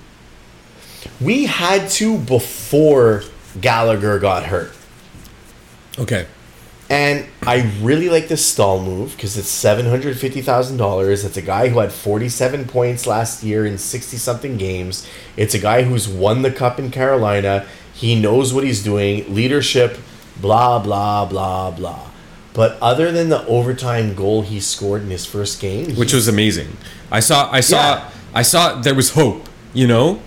We 1.19 1.45
had 1.45 1.89
to 1.91 2.17
before 2.17 3.23
Gallagher 3.59 4.19
got 4.19 4.45
hurt. 4.45 4.73
Okay. 5.99 6.25
And 6.89 7.25
I 7.43 7.71
really 7.81 8.09
like 8.09 8.27
this 8.27 8.45
Staal 8.45 8.83
move 8.83 9.15
because 9.15 9.37
it's 9.37 9.47
seven 9.47 9.85
hundred 9.85 10.19
fifty 10.19 10.41
thousand 10.41 10.75
dollars. 10.77 11.23
It's 11.23 11.37
a 11.37 11.41
guy 11.41 11.69
who 11.69 11.79
had 11.79 11.93
forty 11.93 12.27
seven 12.27 12.65
points 12.65 13.07
last 13.07 13.43
year 13.43 13.65
in 13.65 13.77
sixty 13.77 14.17
something 14.17 14.57
games. 14.57 15.07
It's 15.37 15.53
a 15.53 15.59
guy 15.59 15.83
who's 15.83 16.09
won 16.09 16.41
the 16.41 16.51
cup 16.51 16.79
in 16.79 16.91
Carolina. 16.91 17.65
He 17.93 18.19
knows 18.19 18.53
what 18.53 18.65
he's 18.65 18.83
doing. 18.83 19.33
Leadership, 19.33 19.99
blah 20.41 20.79
blah 20.79 21.25
blah 21.25 21.71
blah. 21.71 22.10
But 22.53 22.77
other 22.81 23.11
than 23.11 23.29
the 23.29 23.45
overtime 23.45 24.13
goal 24.13 24.41
he 24.41 24.59
scored 24.59 25.03
in 25.03 25.09
his 25.09 25.25
first 25.25 25.61
game, 25.61 25.95
which 25.95 26.13
was 26.13 26.27
amazing. 26.27 26.75
I 27.09 27.21
saw, 27.21 27.49
I 27.51 27.61
saw, 27.61 27.75
Yeah. 27.95 28.09
I 28.33 28.41
saw. 28.41 28.81
There 28.81 28.95
was 28.95 29.11
hope. 29.11 29.47
You 29.73 29.87
know, 29.87 30.19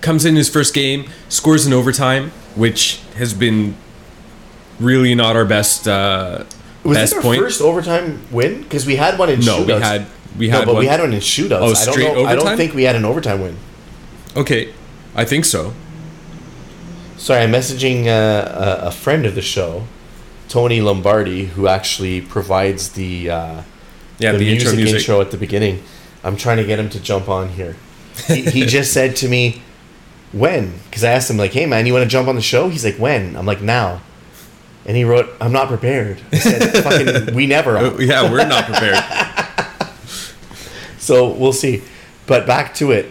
comes 0.00 0.24
in 0.24 0.34
his 0.34 0.48
first 0.48 0.74
game, 0.74 1.08
scores 1.28 1.66
in 1.66 1.72
overtime, 1.72 2.32
which 2.56 3.00
has 3.16 3.32
been 3.32 3.76
really 4.80 5.14
not 5.14 5.36
our 5.36 5.44
best 5.44 5.86
uh, 5.86 6.44
was 6.82 6.96
best 6.98 7.12
this 7.12 7.16
our 7.16 7.22
point. 7.22 7.40
first 7.40 7.60
overtime 7.60 8.20
win 8.32 8.62
because 8.62 8.84
we 8.86 8.96
had 8.96 9.18
one 9.18 9.28
in 9.30 9.40
No, 9.40 9.58
shootouts. 9.58 9.66
we 9.66 9.80
had 9.82 10.06
we 10.36 10.48
no, 10.48 10.56
had 10.58 10.64
but 10.66 10.74
one. 10.74 10.80
we 10.80 10.86
had 10.88 11.00
one 11.00 11.12
in 11.12 11.20
shootouts. 11.20 11.58
Oh, 11.60 11.66
I 11.66 11.84
don't 11.84 11.94
straight 11.94 12.14
know. 12.14 12.24
I 12.26 12.34
don't 12.34 12.56
think 12.56 12.74
we 12.74 12.82
had 12.84 12.96
an 12.96 13.04
overtime 13.04 13.40
win. 13.40 13.56
Okay, 14.36 14.72
I 15.14 15.24
think 15.24 15.44
so. 15.44 15.72
Sorry, 17.16 17.42
I'm 17.42 17.52
messaging 17.52 18.06
uh, 18.06 18.78
a 18.86 18.90
friend 18.90 19.26
of 19.26 19.34
the 19.34 19.42
show, 19.42 19.84
Tony 20.48 20.80
Lombardi, 20.80 21.46
who 21.46 21.68
actually 21.68 22.20
provides 22.20 22.90
the 22.92 23.30
uh, 23.30 23.62
Yeah, 24.18 24.32
the, 24.32 24.38
the, 24.38 24.44
music, 24.44 24.68
intro 24.68 24.76
music. 24.76 24.98
intro 25.00 25.20
at 25.20 25.30
the 25.30 25.36
beginning. 25.36 25.82
I'm 26.24 26.36
trying 26.36 26.56
to 26.56 26.64
get 26.64 26.78
him 26.78 26.88
to 26.90 27.00
jump 27.00 27.28
on 27.28 27.50
here. 27.50 27.76
He, 28.26 28.42
he 28.42 28.66
just 28.78 28.92
said 28.92 29.14
to 29.16 29.28
me, 29.28 29.62
"When?" 30.32 30.78
Because 30.84 31.04
I 31.04 31.10
asked 31.12 31.30
him 31.30 31.36
like, 31.36 31.52
"Hey 31.52 31.66
man, 31.66 31.86
you 31.86 31.92
want 31.92 32.02
to 32.04 32.08
jump 32.08 32.28
on 32.28 32.34
the 32.34 32.42
show?" 32.42 32.68
He's 32.68 32.84
like, 32.84 32.96
"When?" 32.96 33.36
I'm 33.36 33.46
like, 33.46 33.60
"Now." 33.62 34.00
And 34.86 34.96
he 34.96 35.04
wrote, 35.04 35.28
"I'm 35.40 35.52
not 35.52 35.68
prepared." 35.68 36.20
I 36.32 36.38
said, 36.38 36.82
"Fucking, 36.84 37.34
we 37.34 37.46
never 37.46 37.76
are." 37.76 38.02
Yeah, 38.02 38.30
we're 38.30 38.46
not 38.48 38.64
prepared. 38.64 38.98
So 40.98 41.30
we'll 41.32 41.54
see. 41.54 41.82
But 42.26 42.46
back 42.46 42.74
to 42.74 42.90
it. 42.92 43.10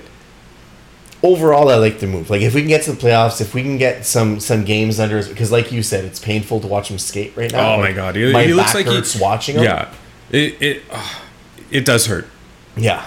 Overall, 1.24 1.70
I 1.70 1.76
like 1.76 2.00
the 2.00 2.08
move. 2.08 2.30
Like 2.30 2.42
if 2.42 2.54
we 2.54 2.62
can 2.62 2.68
get 2.68 2.84
to 2.84 2.92
the 2.92 2.98
playoffs, 2.98 3.42
if 3.42 3.54
we 3.54 3.64
can 3.64 3.78
get 3.78 4.06
some 4.06 4.40
some 4.40 4.64
games 4.64 5.00
under, 5.00 5.24
because 5.28 5.52
like 5.52 5.72
you 5.72 5.82
said, 5.82 6.06
it's 6.06 6.20
painful 6.20 6.60
to 6.60 6.68
watch 6.68 6.92
him 6.92 7.00
skate 7.00 7.36
right 7.36 7.52
now. 7.52 7.76
Oh 7.76 7.78
my 7.80 7.92
god, 7.92 8.16
he, 8.16 8.32
my 8.32 8.44
he 8.44 8.54
looks 8.54 8.76
like 8.76 8.86
hurts 8.86 9.14
he, 9.14 9.22
watching 9.22 9.56
him. 9.56 9.64
Yeah, 9.64 9.94
it 10.30 10.62
it 10.62 10.84
ah, 10.92 11.24
it 11.72 11.86
does 11.86 12.06
hurt. 12.06 12.28
yeah. 12.76 13.06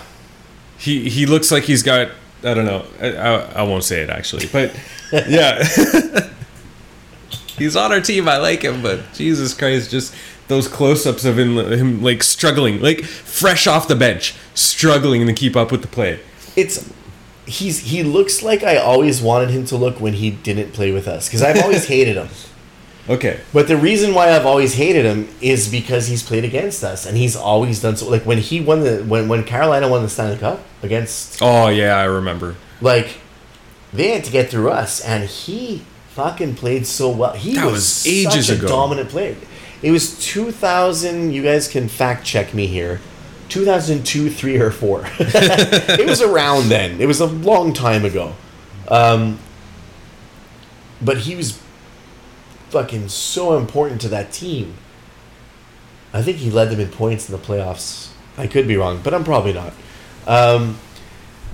He 0.76 1.08
he 1.10 1.26
looks 1.26 1.52
like 1.52 1.64
he's 1.64 1.82
got 1.82 2.10
I 2.42 2.54
don't 2.54 2.64
know. 2.64 2.84
I, 3.00 3.12
I, 3.12 3.34
I 3.56 3.62
won't 3.62 3.84
say 3.84 4.02
it 4.02 4.10
actually, 4.10 4.46
but 4.46 4.74
yeah, 5.28 5.62
he's 7.58 7.76
on 7.76 7.92
our 7.92 8.00
team. 8.00 8.28
I 8.28 8.38
like 8.38 8.62
him, 8.62 8.82
but 8.82 9.12
Jesus 9.12 9.54
Christ, 9.54 9.90
just 9.90 10.14
those 10.48 10.66
close-ups 10.66 11.24
of 11.24 11.38
him, 11.38 11.56
him 11.58 12.02
like 12.02 12.22
struggling, 12.22 12.80
like 12.80 13.04
fresh 13.04 13.66
off 13.66 13.88
the 13.88 13.94
bench, 13.94 14.34
struggling 14.54 15.26
to 15.26 15.32
keep 15.32 15.54
up 15.54 15.70
with 15.70 15.82
the 15.82 15.88
play. 15.88 16.20
It's 16.56 16.90
he's 17.46 17.80
he 17.80 18.02
looks 18.02 18.42
like 18.42 18.62
I 18.62 18.76
always 18.76 19.20
wanted 19.22 19.50
him 19.50 19.64
to 19.66 19.76
look 19.76 20.00
when 20.00 20.14
he 20.14 20.30
didn't 20.30 20.72
play 20.72 20.92
with 20.92 21.08
us 21.08 21.28
because 21.28 21.42
I've 21.42 21.62
always 21.62 21.86
hated 21.94 22.16
him. 22.16 22.28
Okay, 23.08 23.40
But 23.52 23.66
the 23.66 23.76
reason 23.76 24.14
why 24.14 24.30
I've 24.30 24.46
always 24.46 24.74
hated 24.74 25.04
him 25.04 25.28
is 25.40 25.68
because 25.68 26.06
he's 26.06 26.22
played 26.22 26.44
against 26.44 26.84
us 26.84 27.06
and 27.06 27.16
he's 27.16 27.34
always 27.34 27.80
done 27.82 27.96
so. 27.96 28.08
Like 28.08 28.24
when 28.24 28.38
he 28.38 28.60
won 28.60 28.80
the 28.80 29.02
when 29.02 29.26
when 29.26 29.42
Carolina 29.42 29.88
won 29.88 30.02
the 30.02 30.08
Stanley 30.08 30.36
Cup 30.38 30.60
against 30.82 31.38
oh 31.42 31.68
yeah, 31.68 31.96
I 31.96 32.04
remember. 32.04 32.54
like 32.80 33.18
they 33.92 34.08
had 34.10 34.22
to 34.24 34.30
get 34.30 34.48
through 34.50 34.70
us 34.70 35.00
and 35.00 35.24
he 35.24 35.82
fucking 36.10 36.54
played 36.54 36.86
so 36.86 37.08
well 37.10 37.32
he 37.32 37.54
That 37.54 37.64
was, 37.66 37.74
was 37.74 38.06
ages 38.06 38.46
such 38.46 38.56
a 38.56 38.58
ago. 38.58 38.68
dominant 38.68 39.08
player 39.08 39.36
it 39.82 39.90
was 39.90 40.16
2000 40.24 41.32
you 41.32 41.42
guys 41.42 41.66
can 41.68 41.88
fact 41.88 42.24
check 42.24 42.52
me 42.54 42.66
here 42.66 43.00
2002 43.50 44.30
3 44.30 44.56
or 44.58 44.70
4 44.70 45.02
it 45.18 46.08
was 46.08 46.22
around 46.22 46.68
then. 46.68 47.00
It 47.00 47.06
was 47.06 47.20
a 47.20 47.26
long 47.26 47.72
time 47.72 48.04
ago. 48.04 48.34
Um, 48.88 49.38
but 51.02 51.18
he 51.18 51.36
was 51.36 51.60
fucking 52.70 53.08
so 53.08 53.56
important 53.58 54.00
to 54.02 54.08
that 54.08 54.32
team. 54.32 54.74
I 56.12 56.22
think 56.22 56.38
he 56.38 56.50
led 56.50 56.70
them 56.70 56.80
in 56.80 56.88
points 56.88 57.28
in 57.28 57.36
the 57.36 57.42
playoffs. 57.42 58.10
I 58.38 58.46
could 58.46 58.66
be 58.66 58.76
wrong 58.76 59.00
but 59.02 59.12
i'm 59.12 59.24
probably 59.24 59.52
not. 59.52 59.72
Um, 60.26 60.78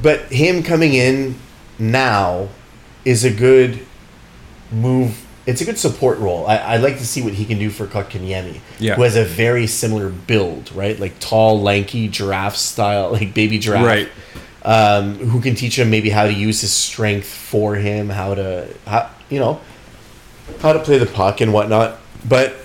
but 0.03 0.33
him 0.33 0.63
coming 0.63 0.95
in 0.95 1.37
now 1.79 2.49
is 3.05 3.25
a 3.25 3.31
good 3.33 3.87
move. 4.71 5.26
It's 5.47 5.61
a 5.61 5.65
good 5.65 5.79
support 5.79 6.19
role. 6.19 6.45
I, 6.47 6.75
I'd 6.75 6.83
like 6.83 6.99
to 6.99 7.07
see 7.07 7.23
what 7.23 7.33
he 7.35 7.45
can 7.45 7.59
do 7.59 7.71
for 7.71 7.87
Kotkaniemi, 7.87 8.61
Yeah. 8.81 8.97
who 8.97 9.03
has 9.03 9.15
a 9.15 9.25
very 9.25 9.67
similar 9.69 10.09
build, 10.09 10.73
right? 10.73 10.99
Like 10.99 11.21
tall, 11.21 11.61
lanky, 11.61 12.09
giraffe 12.09 12.57
style, 12.57 13.13
like 13.13 13.33
baby 13.33 13.59
giraffe. 13.59 13.85
Right. 13.87 14.09
Um, 14.65 15.15
who 15.19 15.41
can 15.41 15.55
teach 15.55 15.79
him 15.79 15.89
maybe 15.91 16.11
how 16.11 16.25
to 16.27 16.33
use 16.33 16.61
his 16.63 16.73
strength 16.73 17.29
for 17.29 17.77
him, 17.77 18.09
how 18.09 18.35
to, 18.35 18.67
how, 18.87 19.09
you 19.31 19.39
know, 19.39 19.61
how 20.61 20.73
to 20.73 20.81
play 20.81 20.99
the 20.99 21.07
puck 21.07 21.41
and 21.41 21.53
whatnot. 21.53 21.99
But 22.29 22.57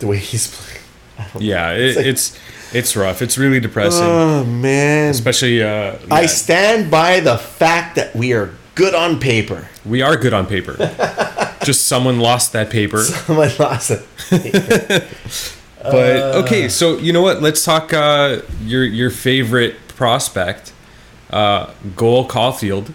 the 0.00 0.06
way 0.08 0.16
he's 0.18 0.48
playing, 0.48 0.82
Yeah, 1.48 1.72
it, 1.72 1.96
like- 1.96 2.06
it's 2.06 2.36
it's 2.74 2.96
rough. 2.96 3.20
It's 3.22 3.36
really 3.36 3.60
depressing, 3.60 4.02
Oh 4.02 4.44
man! 4.44 5.10
especially. 5.10 5.62
Uh, 5.62 5.98
I 6.10 6.24
stand 6.26 6.90
by 6.90 7.20
the 7.20 7.36
fact 7.36 7.96
that 7.96 8.16
we 8.16 8.32
are 8.32 8.50
good 8.74 8.94
on 8.94 9.18
paper. 9.20 9.68
we 9.84 10.02
are 10.02 10.16
good 10.16 10.32
on 10.32 10.46
paper. 10.46 10.76
Just 11.64 11.86
someone 11.86 12.18
lost 12.18 12.52
that 12.54 12.70
paper. 12.70 13.02
Someone 13.02 13.50
lost 13.58 13.92
it. 14.30 15.04
But 15.82 16.36
okay, 16.44 16.68
so 16.68 16.96
you 16.98 17.12
know 17.12 17.22
what? 17.22 17.42
Let's 17.42 17.64
talk 17.64 17.92
uh, 17.92 18.42
your 18.64 18.84
your 18.84 19.10
favorite 19.10 19.74
prospect, 19.88 20.72
uh, 21.30 21.72
Goal 21.96 22.28
Caufield. 22.28 22.92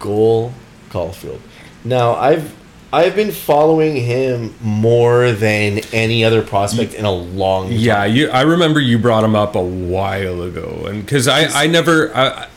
Goal 0.00 0.52
Caufield. 0.90 1.38
Now 1.84 2.14
I've 2.16 2.52
I've 2.92 3.14
been 3.14 3.30
following 3.30 3.94
him 3.94 4.56
more 4.60 5.30
than 5.30 5.78
any 5.92 6.24
other 6.24 6.42
prospect 6.42 6.94
in 6.94 7.04
a 7.04 7.12
long 7.12 7.68
time. 7.68 7.76
Yeah, 7.78 8.04
you. 8.04 8.28
I 8.30 8.40
remember 8.42 8.80
you 8.80 8.98
brought 8.98 9.22
him 9.22 9.36
up 9.36 9.54
a 9.54 9.62
while 9.62 10.42
ago, 10.42 10.86
and 10.88 11.04
because 11.04 11.28
I 11.28 11.44
I 11.62 11.68
never. 11.68 12.12
I- 12.16 12.48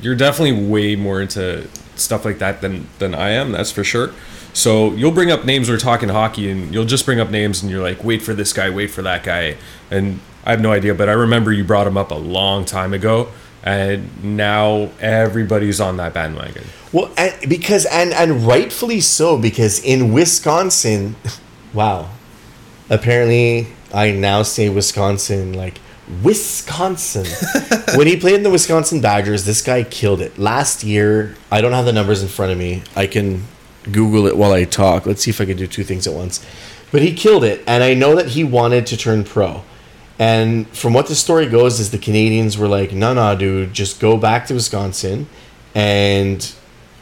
you're 0.00 0.14
definitely 0.14 0.66
way 0.66 0.96
more 0.96 1.20
into 1.20 1.68
stuff 1.96 2.24
like 2.24 2.38
that 2.38 2.60
than 2.60 2.88
than 2.98 3.14
I 3.14 3.30
am. 3.30 3.52
That's 3.52 3.72
for 3.72 3.84
sure. 3.84 4.12
So 4.52 4.92
you'll 4.94 5.12
bring 5.12 5.30
up 5.30 5.44
names. 5.44 5.68
We're 5.68 5.78
talking 5.78 6.08
hockey, 6.08 6.50
and 6.50 6.72
you'll 6.72 6.84
just 6.84 7.04
bring 7.04 7.20
up 7.20 7.30
names, 7.30 7.62
and 7.62 7.70
you're 7.70 7.82
like, 7.82 8.02
wait 8.02 8.22
for 8.22 8.34
this 8.34 8.52
guy, 8.52 8.70
wait 8.70 8.90
for 8.90 9.02
that 9.02 9.22
guy, 9.22 9.56
and 9.90 10.20
I 10.44 10.52
have 10.52 10.60
no 10.60 10.72
idea. 10.72 10.94
But 10.94 11.08
I 11.08 11.12
remember 11.12 11.52
you 11.52 11.64
brought 11.64 11.86
him 11.86 11.96
up 11.96 12.10
a 12.10 12.16
long 12.16 12.64
time 12.64 12.92
ago, 12.94 13.28
and 13.62 14.24
now 14.24 14.90
everybody's 15.00 15.80
on 15.80 15.96
that 15.98 16.14
bandwagon. 16.14 16.64
Well, 16.92 17.12
and, 17.16 17.34
because 17.48 17.84
and 17.86 18.12
and 18.12 18.46
rightfully 18.46 19.00
so 19.00 19.36
because 19.38 19.78
in 19.84 20.12
Wisconsin, 20.12 21.16
wow. 21.74 22.10
Apparently, 22.90 23.66
I 23.92 24.12
now 24.12 24.42
say 24.42 24.70
Wisconsin 24.70 25.52
like 25.52 25.78
Wisconsin. 26.22 27.26
when 27.96 28.06
he 28.06 28.16
played 28.16 28.36
in 28.36 28.42
the 28.42 28.50
Wisconsin 28.50 29.00
Badgers, 29.00 29.44
this 29.44 29.62
guy 29.62 29.82
killed 29.82 30.20
it. 30.20 30.38
Last 30.38 30.84
year, 30.84 31.36
I 31.50 31.60
don't 31.60 31.72
have 31.72 31.84
the 31.84 31.92
numbers 31.92 32.22
in 32.22 32.28
front 32.28 32.52
of 32.52 32.58
me. 32.58 32.82
I 32.96 33.06
can 33.06 33.44
Google 33.90 34.26
it 34.26 34.36
while 34.36 34.52
I 34.52 34.64
talk. 34.64 35.06
Let's 35.06 35.22
see 35.22 35.30
if 35.30 35.40
I 35.40 35.44
can 35.44 35.56
do 35.56 35.66
two 35.66 35.84
things 35.84 36.06
at 36.06 36.14
once. 36.14 36.44
But 36.90 37.02
he 37.02 37.14
killed 37.14 37.44
it, 37.44 37.62
and 37.66 37.84
I 37.84 37.94
know 37.94 38.14
that 38.16 38.28
he 38.28 38.44
wanted 38.44 38.86
to 38.86 38.96
turn 38.96 39.24
pro. 39.24 39.62
And 40.18 40.66
from 40.68 40.94
what 40.94 41.06
the 41.06 41.14
story 41.14 41.46
goes, 41.46 41.78
is 41.78 41.90
the 41.90 41.98
Canadians 41.98 42.58
were 42.58 42.66
like, 42.66 42.92
"No, 42.92 43.12
no, 43.14 43.36
dude, 43.36 43.72
just 43.74 44.00
go 44.00 44.16
back 44.16 44.46
to 44.46 44.54
Wisconsin 44.54 45.28
and 45.74 46.52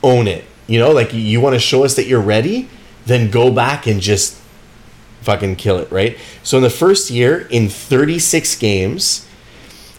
own 0.02 0.26
it. 0.26 0.44
You 0.66 0.78
know, 0.80 0.90
like 0.90 1.14
you 1.14 1.40
want 1.40 1.54
to 1.54 1.60
show 1.60 1.84
us 1.84 1.94
that 1.94 2.06
you're 2.06 2.20
ready, 2.20 2.68
then 3.06 3.30
go 3.30 3.50
back 3.50 3.86
and 3.86 4.00
just 4.00 4.36
fucking 5.26 5.56
kill 5.56 5.76
it, 5.78 5.90
right? 5.90 6.16
So 6.44 6.56
in 6.56 6.62
the 6.62 6.70
first 6.70 7.10
year, 7.10 7.48
in 7.50 7.68
36 7.68 8.56
games, 8.58 9.26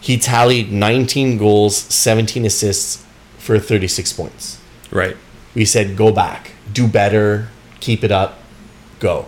he 0.00 0.16
tallied 0.16 0.72
19 0.72 1.36
goals, 1.36 1.76
17 1.76 2.46
assists 2.46 3.04
for 3.36 3.58
36 3.58 4.12
points. 4.14 4.58
Right. 4.90 5.16
We 5.54 5.66
said, 5.66 5.96
go 5.96 6.10
back, 6.10 6.52
do 6.72 6.88
better, 6.88 7.48
keep 7.80 8.02
it 8.02 8.10
up, 8.10 8.38
go. 9.00 9.26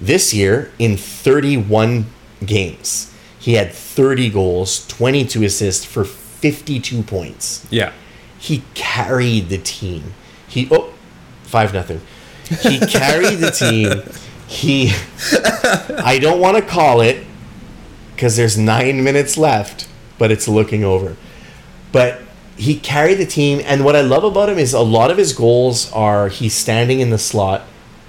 This 0.00 0.32
year, 0.32 0.72
in 0.78 0.96
31 0.96 2.06
games, 2.44 3.14
he 3.38 3.54
had 3.54 3.70
30 3.72 4.30
goals, 4.30 4.86
22 4.88 5.44
assists 5.44 5.84
for 5.84 6.04
52 6.04 7.02
points. 7.02 7.66
Yeah. 7.70 7.92
He 8.38 8.64
carried 8.72 9.50
the 9.50 9.58
team. 9.58 10.14
He 10.48 10.68
oh, 10.70 10.92
five 11.42 11.74
nothing. 11.74 12.00
He 12.62 12.78
carried 12.78 13.36
the 13.36 13.50
team. 13.50 14.02
He 14.46 14.92
I 15.98 16.18
don't 16.20 16.40
want 16.40 16.56
to 16.56 16.62
call 16.62 17.00
it 17.00 17.24
because 18.14 18.36
there's 18.36 18.56
nine 18.58 19.02
minutes 19.02 19.36
left, 19.36 19.88
but 20.18 20.30
it's 20.30 20.46
looking 20.48 20.84
over. 20.84 21.16
But 21.92 22.20
he 22.56 22.78
carried 22.78 23.14
the 23.16 23.26
team, 23.26 23.60
and 23.64 23.84
what 23.84 23.96
I 23.96 24.00
love 24.00 24.22
about 24.24 24.48
him 24.48 24.58
is 24.58 24.72
a 24.74 24.80
lot 24.80 25.10
of 25.10 25.16
his 25.16 25.32
goals 25.32 25.90
are 25.92 26.28
he's 26.28 26.54
standing 26.54 27.00
in 27.00 27.10
the 27.10 27.18
slot, 27.18 27.62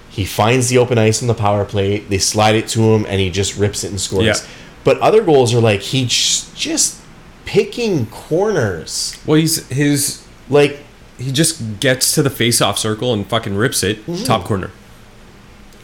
he 0.10 0.24
finds 0.26 0.70
the 0.70 0.78
open 0.78 0.98
ice 0.98 1.22
on 1.22 1.28
the 1.28 1.34
power 1.34 1.66
play, 1.66 2.00
they 2.00 2.18
slide 2.20 2.56
it 2.56 2.68
to 2.70 2.82
him, 2.94 3.06
and 3.08 3.20
he 3.20 3.30
just 3.32 3.58
rips 3.58 3.84
it 3.84 3.90
and 3.90 4.00
scores. 4.00 4.26
Yeah. 4.26 4.36
But 4.84 5.00
other 5.00 5.24
goals 5.24 5.54
are 5.54 5.60
like 5.62 5.82
he 5.82 6.06
j- 6.06 6.46
just 6.56 7.02
picking 7.46 8.06
corners, 8.08 9.20
Well, 9.26 9.38
he's 9.40 9.68
his 9.70 10.26
like 10.50 10.80
he 11.18 11.32
just 11.32 11.80
gets 11.80 12.12
to 12.14 12.22
the 12.22 12.30
face-off 12.30 12.78
circle 12.78 13.14
and 13.14 13.26
fucking 13.26 13.56
rips 13.56 13.82
it 13.84 14.06
Mm-hmm. 14.06 14.24
top 14.26 14.44
corner. 14.46 14.70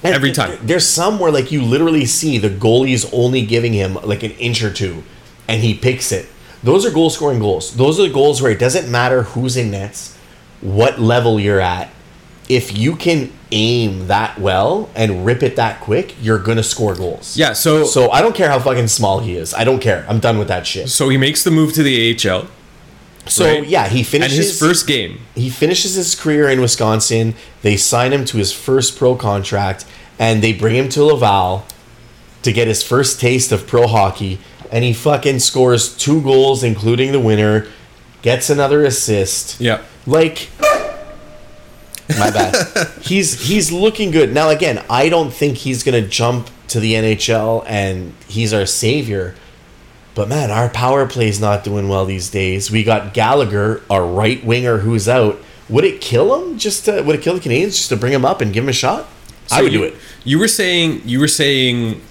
And 0.03 0.15
Every 0.15 0.31
time. 0.31 0.58
There's 0.63 0.88
some 0.88 1.20
where 1.20 1.31
like 1.31 1.51
you 1.51 1.62
literally 1.62 2.05
see 2.05 2.38
the 2.38 2.50
goalie's 2.50 3.12
only 3.13 3.46
giving 3.46 3.74
him 3.74 3.96
like 4.03 4.24
an 4.24 4.31
inch 4.31 4.63
or 4.63 4.74
two, 4.74 5.03
and 5.48 5.62
he 5.62 5.74
picks 5.75 6.12
it. 6.12 6.27
Those 6.63 6.86
are 6.86 6.91
goal 6.91 7.10
scoring 7.10 7.39
goals. 7.39 7.75
Those 7.75 8.00
are 8.00 8.03
the 8.03 8.13
goals 8.13 8.41
where 8.41 8.51
it 8.51 8.60
doesn't 8.60 8.89
matter 8.89 9.24
who's 9.24 9.58
in 9.58 9.72
nets, 9.72 10.17
what 10.62 11.00
level 11.00 11.39
you're 11.39 11.60
at. 11.60 11.89
If 12.50 12.77
you 12.77 12.96
can 12.96 13.31
aim 13.51 14.08
that 14.08 14.39
well 14.39 14.89
and 14.96 15.25
rip 15.25 15.43
it 15.43 15.55
that 15.55 15.81
quick, 15.81 16.15
you're 16.22 16.39
gonna 16.39 16.63
score 16.63 16.96
goals. 16.96 17.38
Yeah, 17.38 17.53
so 17.53 17.84
so, 17.84 17.86
So 17.86 18.12
I 18.12 18.22
don't 18.22 18.36
care 18.36 18.50
how 18.50 18.60
fucking 18.60 18.88
small 18.88 19.20
he 19.20 19.36
is. 19.36 19.53
I 19.53 19.63
don't 19.63 19.79
care. 19.79 20.05
I'm 20.10 20.20
done 20.20 20.38
with 20.38 20.48
that 20.48 20.65
shit. 20.65 20.89
So 20.89 21.10
he 21.10 21.17
makes 21.17 21.43
the 21.43 21.51
move 21.51 21.74
to 21.74 21.84
the 21.84 22.15
AHL 22.15 22.48
So 23.28 23.46
right? 23.46 23.66
yeah, 23.66 23.88
he 23.88 24.00
and 24.00 24.08
finishes 24.08 24.38
his 24.38 24.60
first 24.60 24.88
game. 24.88 25.20
he 25.36 25.50
finishes 25.50 25.96
his 25.96 26.16
career 26.16 26.50
in 26.50 26.60
Wisconsin. 26.60 27.36
They 27.62 27.78
sign 27.78 28.13
him 28.13 28.25
to 28.25 28.38
his 28.38 28.51
first 28.51 28.98
pro 28.98 29.16
contract, 29.16 29.86
and 30.18 30.44
they 30.44 30.54
bring 30.54 30.75
him 30.75 30.90
to 30.90 31.04
Laval 31.04 31.66
to 32.42 32.51
get 32.51 32.68
his 32.68 32.82
first 32.84 33.20
taste 33.20 33.51
of 33.51 33.68
pro 33.68 33.88
hockey. 33.88 34.40
And 34.72 34.84
he 34.84 34.94
fucking 34.94 35.40
scores 35.40 35.96
two 35.96 36.22
goals, 36.22 36.63
including 36.63 37.12
the 37.12 37.20
winner. 37.20 37.68
Gets 38.22 38.50
another 38.50 38.86
assist. 38.86 39.60
Yeah. 39.60 39.82
Like, 40.06 40.50
my 42.10 42.32
bad. 42.32 42.88
he's 43.01 43.48
he's 43.48 43.72
looking 43.72 44.12
good 44.12 44.34
now. 44.34 44.50
Again, 44.50 44.84
I 44.90 45.10
don't 45.10 45.32
think 45.32 45.58
he's 45.58 45.84
gonna 45.84 46.08
jump 46.08 46.50
to 46.70 46.80
the 46.80 46.94
NHL 46.94 47.66
and 47.68 48.14
he's 48.27 48.53
our 48.53 48.66
savior. 48.66 49.36
But 50.13 50.27
man, 50.27 50.51
our 50.51 50.69
power 50.69 51.07
play's 51.07 51.39
not 51.39 51.63
doing 51.63 51.87
well 51.87 52.05
these 52.05 52.29
days. 52.29 52.69
We 52.69 52.83
got 52.83 53.13
Gallagher, 53.13 53.81
our 53.89 54.05
right 54.05 54.43
winger, 54.43 54.79
who's 54.79 55.07
out. 55.07 55.39
Would 55.69 55.85
it 55.85 56.01
kill 56.01 56.35
him? 56.35 56.57
Just 56.57 56.85
to, 56.85 57.01
would 57.01 57.15
it 57.15 57.21
kill 57.21 57.35
the 57.35 57.39
Canadians 57.39 57.77
just 57.77 57.89
to 57.89 57.95
bring 57.95 58.11
him 58.11 58.25
up 58.25 58.41
and 58.41 58.51
give 58.53 58.65
him 58.65 58.69
a 58.69 58.74
shot? 58.74 59.07
I 59.50 59.61
would 59.61 59.71
you, 59.71 59.79
do 59.79 59.83
it. 59.85 59.95
You 60.25 60.39
were 60.39 60.47
saying 60.47 61.01
you 61.05 61.19
were 61.19 61.27
saying 61.27 62.01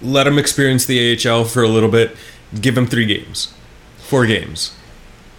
let 0.00 0.26
him 0.26 0.38
experience 0.38 0.84
the 0.86 1.16
AHL 1.28 1.44
for 1.44 1.62
a 1.62 1.68
little 1.68 1.88
bit. 1.88 2.16
Give 2.60 2.76
him 2.76 2.86
three 2.86 3.06
games, 3.06 3.54
four 3.98 4.26
games, 4.26 4.74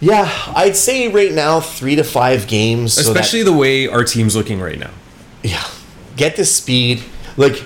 Yeah, 0.00 0.28
I'd 0.54 0.74
say 0.76 1.08
right 1.08 1.32
now 1.32 1.60
three 1.60 1.94
to 1.96 2.02
five 2.04 2.46
games. 2.48 2.94
so 2.94 3.02
that- 3.02 3.10
especially 3.20 3.42
the 3.44 3.52
way 3.52 3.86
our 3.86 4.04
team's 4.04 4.34
looking 4.34 4.60
right 4.60 4.78
now. 4.78 4.90
yeah 5.42 5.64
get 6.16 6.36
the 6.36 6.44
speed 6.44 7.02
like 7.36 7.62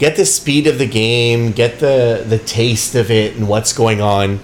get 0.00 0.16
the 0.16 0.24
speed 0.26 0.66
of 0.66 0.78
the 0.78 0.86
game 0.86 1.52
get 1.52 1.78
the 1.78 2.24
the 2.28 2.38
taste 2.38 2.94
of 2.96 3.10
it 3.10 3.36
and 3.36 3.46
what's 3.48 3.72
going 3.72 4.00
on 4.00 4.40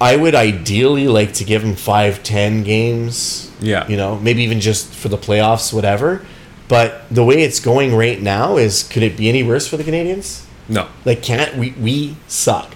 i 0.00 0.16
would 0.16 0.34
ideally 0.34 1.06
like 1.08 1.32
to 1.34 1.44
give 1.44 1.62
him 1.62 1.74
five 1.74 2.22
ten 2.22 2.62
games 2.62 3.50
Yeah. 3.60 3.86
you 3.88 3.96
know 3.98 4.18
maybe 4.18 4.42
even 4.42 4.60
just 4.60 4.94
for 4.94 5.08
the 5.08 5.18
playoffs 5.18 5.72
whatever 5.72 6.24
but 6.68 7.02
the 7.10 7.22
way 7.24 7.42
it's 7.42 7.60
going 7.60 7.94
right 7.94 8.20
now 8.22 8.56
is 8.56 8.82
could 8.82 9.02
it 9.02 9.16
be 9.16 9.28
any 9.28 9.42
worse 9.42 9.68
for 9.68 9.76
the 9.76 9.84
canadians 9.84 10.46
No. 10.68 10.88
like 11.04 11.22
can't 11.22 11.56
we 11.56 11.72
we 11.72 12.16
suck 12.28 12.72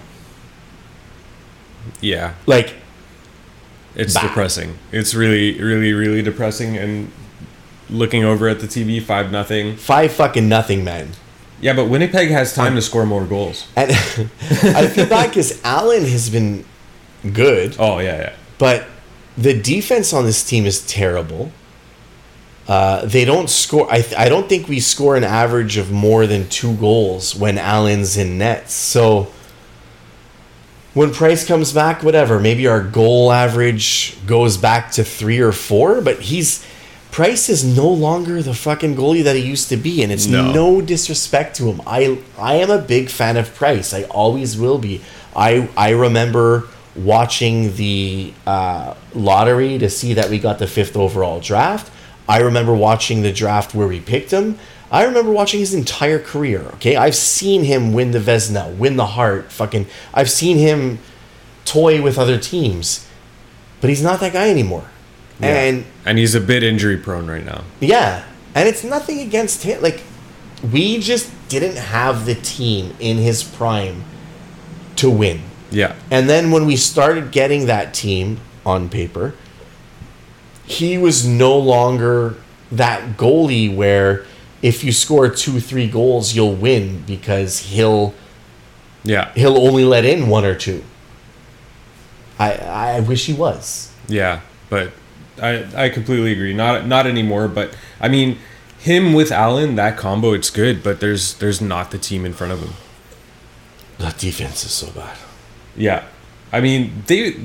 Yeah. 1.99 2.33
like 2.45 2.75
It's 3.95 4.13
Bad. 4.13 4.21
depressing. 4.27 4.77
It's 4.93 5.13
really, 5.13 5.59
really, 5.61 5.91
really 5.93 6.21
depressing. 6.21 6.77
And 6.77 7.11
looking 7.89 8.23
over 8.23 8.47
at 8.47 8.59
the 8.61 8.67
TV, 8.67 9.01
five 9.01 9.31
nothing. 9.31 9.75
five 9.75 10.11
fucking 10.13 10.47
nothing 10.47 10.83
man 10.85 11.09
Yeah, 11.61 11.73
but 11.73 11.85
Winnipeg 11.85 12.29
has 12.29 12.53
time 12.53 12.75
to 12.75 12.81
score 12.81 13.05
more 13.05 13.25
goals. 13.25 13.67
and 13.75 13.91
i 14.75 14.87
feel 14.87 15.07
bad 15.07 15.29
because 15.29 15.61
allen 15.63 16.03
has 16.05 16.29
been 16.29 16.65
good 17.33 17.75
Oh 17.79 17.99
yeah, 17.99 18.17
yeah. 18.17 18.35
But 18.57 18.87
the 19.37 19.59
defense 19.59 20.11
on 20.13 20.25
this 20.25 20.43
team 20.43 20.65
is 20.65 20.85
terrible. 20.87 21.51
Uh, 22.67 23.05
they 23.05 23.25
don't 23.25 23.49
score. 23.49 23.91
I, 23.91 24.01
th- 24.01 24.15
I 24.17 24.29
don't 24.29 24.47
think 24.47 24.67
we 24.67 24.79
score 24.79 25.15
an 25.15 25.23
average 25.23 25.77
of 25.77 25.91
more 25.91 26.27
than 26.27 26.47
two 26.49 26.75
goals 26.77 27.35
when 27.35 27.57
Allen's 27.57 28.17
in 28.17 28.37
nets. 28.37 28.73
So 28.73 29.31
when 30.93 31.11
Price 31.11 31.45
comes 31.45 31.73
back, 31.73 32.03
whatever, 32.03 32.39
maybe 32.39 32.67
our 32.67 32.81
goal 32.83 33.31
average 33.31 34.17
goes 34.25 34.57
back 34.57 34.91
to 34.93 35.03
three 35.03 35.39
or 35.39 35.51
four. 35.51 36.01
But 36.01 36.19
he's 36.21 36.65
Price 37.11 37.49
is 37.49 37.63
no 37.65 37.89
longer 37.89 38.41
the 38.41 38.53
fucking 38.53 38.95
goalie 38.95 39.23
that 39.23 39.35
he 39.35 39.41
used 39.41 39.67
to 39.69 39.75
be, 39.77 40.01
and 40.01 40.11
it's 40.13 40.27
No. 40.27 40.51
no, 40.51 40.81
disrespect 40.81 41.57
to 41.57 41.65
him. 41.69 41.81
I 41.85 42.19
I 42.39 42.55
am 42.55 42.69
a 42.71 42.77
big 42.77 43.09
fan 43.09 43.35
of 43.35 43.53
Price. 43.53 43.93
I 43.93 44.03
always 44.03 44.57
will 44.57 44.77
be. 44.77 45.01
I 45.35 45.67
I 45.75 45.89
remember 45.89 46.67
watching 46.95 47.75
the 47.75 48.33
uh, 48.47 48.93
lottery 49.13 49.77
to 49.77 49.89
see 49.89 50.13
that 50.13 50.29
we 50.29 50.39
got 50.39 50.59
the 50.59 50.67
fifth 50.67 50.95
overall 50.95 51.39
draft. 51.41 51.91
I 52.29 52.39
remember 52.39 52.73
watching 52.73 53.23
the 53.23 53.31
draft 53.33 53.73
where 53.75 53.87
we 53.87 53.99
picked 53.99 54.31
him. 54.31 54.57
I 54.89 55.03
remember 55.03 55.31
watching 55.31 55.59
his 55.61 55.73
entire 55.73 56.19
career. 56.19 56.61
Okay, 56.75 56.95
I've 56.95 57.15
seen 57.15 57.63
him 57.63 57.93
win 57.93 58.11
the 58.11 58.19
Vezina, 58.19 58.75
win 58.75 58.95
the 58.97 59.05
Hart. 59.05 59.51
Fucking, 59.51 59.85
I've 60.13 60.29
seen 60.29 60.57
him 60.57 60.99
toy 61.65 62.01
with 62.01 62.17
other 62.17 62.37
teams, 62.37 63.05
but 63.79 63.89
he's 63.89 64.03
not 64.03 64.19
that 64.19 64.33
guy 64.33 64.49
anymore. 64.49 64.90
Yeah. 65.41 65.47
And 65.47 65.85
and 66.05 66.17
he's 66.17 66.35
a 66.35 66.41
bit 66.41 66.63
injury 66.63 66.97
prone 66.97 67.27
right 67.27 67.43
now. 67.45 67.63
yeah, 67.79 68.23
and 68.55 68.67
it's 68.69 68.83
nothing 68.83 69.19
against 69.21 69.63
him. 69.63 69.81
Like, 69.81 70.01
we 70.71 70.99
just 70.99 71.31
didn't 71.49 71.77
have 71.77 72.25
the 72.25 72.35
team 72.35 72.93
in 72.99 73.17
his 73.17 73.43
prime 73.43 74.03
to 74.97 75.09
win. 75.09 75.41
Yeah. 75.71 75.95
And 76.11 76.29
then 76.29 76.51
when 76.51 76.65
we 76.65 76.75
started 76.75 77.31
getting 77.31 77.65
that 77.67 77.93
team 77.93 78.39
on 78.65 78.89
paper, 78.89 79.33
he 80.65 80.97
was 80.97 81.25
no 81.25 81.57
longer 81.57 82.35
that 82.71 83.17
goalie 83.17 83.73
where 83.73 84.25
if 84.61 84.83
you 84.83 84.91
score 84.91 85.27
two, 85.29 85.59
three 85.59 85.87
goals, 85.87 86.35
you'll 86.35 86.53
win 86.55 87.03
because 87.07 87.59
he'll 87.59 88.13
Yeah. 89.03 89.31
he'll 89.33 89.57
only 89.57 89.83
let 89.85 90.05
in 90.05 90.27
one 90.29 90.45
or 90.45 90.53
two. 90.55 90.83
I 92.37 92.53
I 92.53 92.99
wish 92.99 93.25
he 93.25 93.33
was. 93.33 93.91
Yeah. 94.07 94.41
But 94.69 94.91
I 95.41 95.85
I 95.85 95.89
completely 95.89 96.31
agree. 96.31 96.53
Not 96.53 96.87
not 96.87 97.07
anymore. 97.07 97.47
But 97.47 97.75
I 97.99 98.07
mean, 98.07 98.37
him 98.79 99.13
with 99.13 99.31
Allen, 99.31 99.75
that 99.75 99.97
combo, 99.97 100.33
it's 100.33 100.49
good. 100.49 100.83
But 100.83 100.99
there's 100.99 101.35
there's 101.35 101.61
not 101.61 101.91
the 101.91 101.97
team 101.97 102.25
in 102.25 102.33
front 102.33 102.53
of 102.53 102.59
him. 102.59 102.73
That 103.97 104.17
defense 104.17 104.63
is 104.63 104.71
so 104.71 104.91
bad. 104.91 105.17
Yeah. 105.75 106.05
I 106.51 106.59
mean, 106.59 107.03
they 107.07 107.35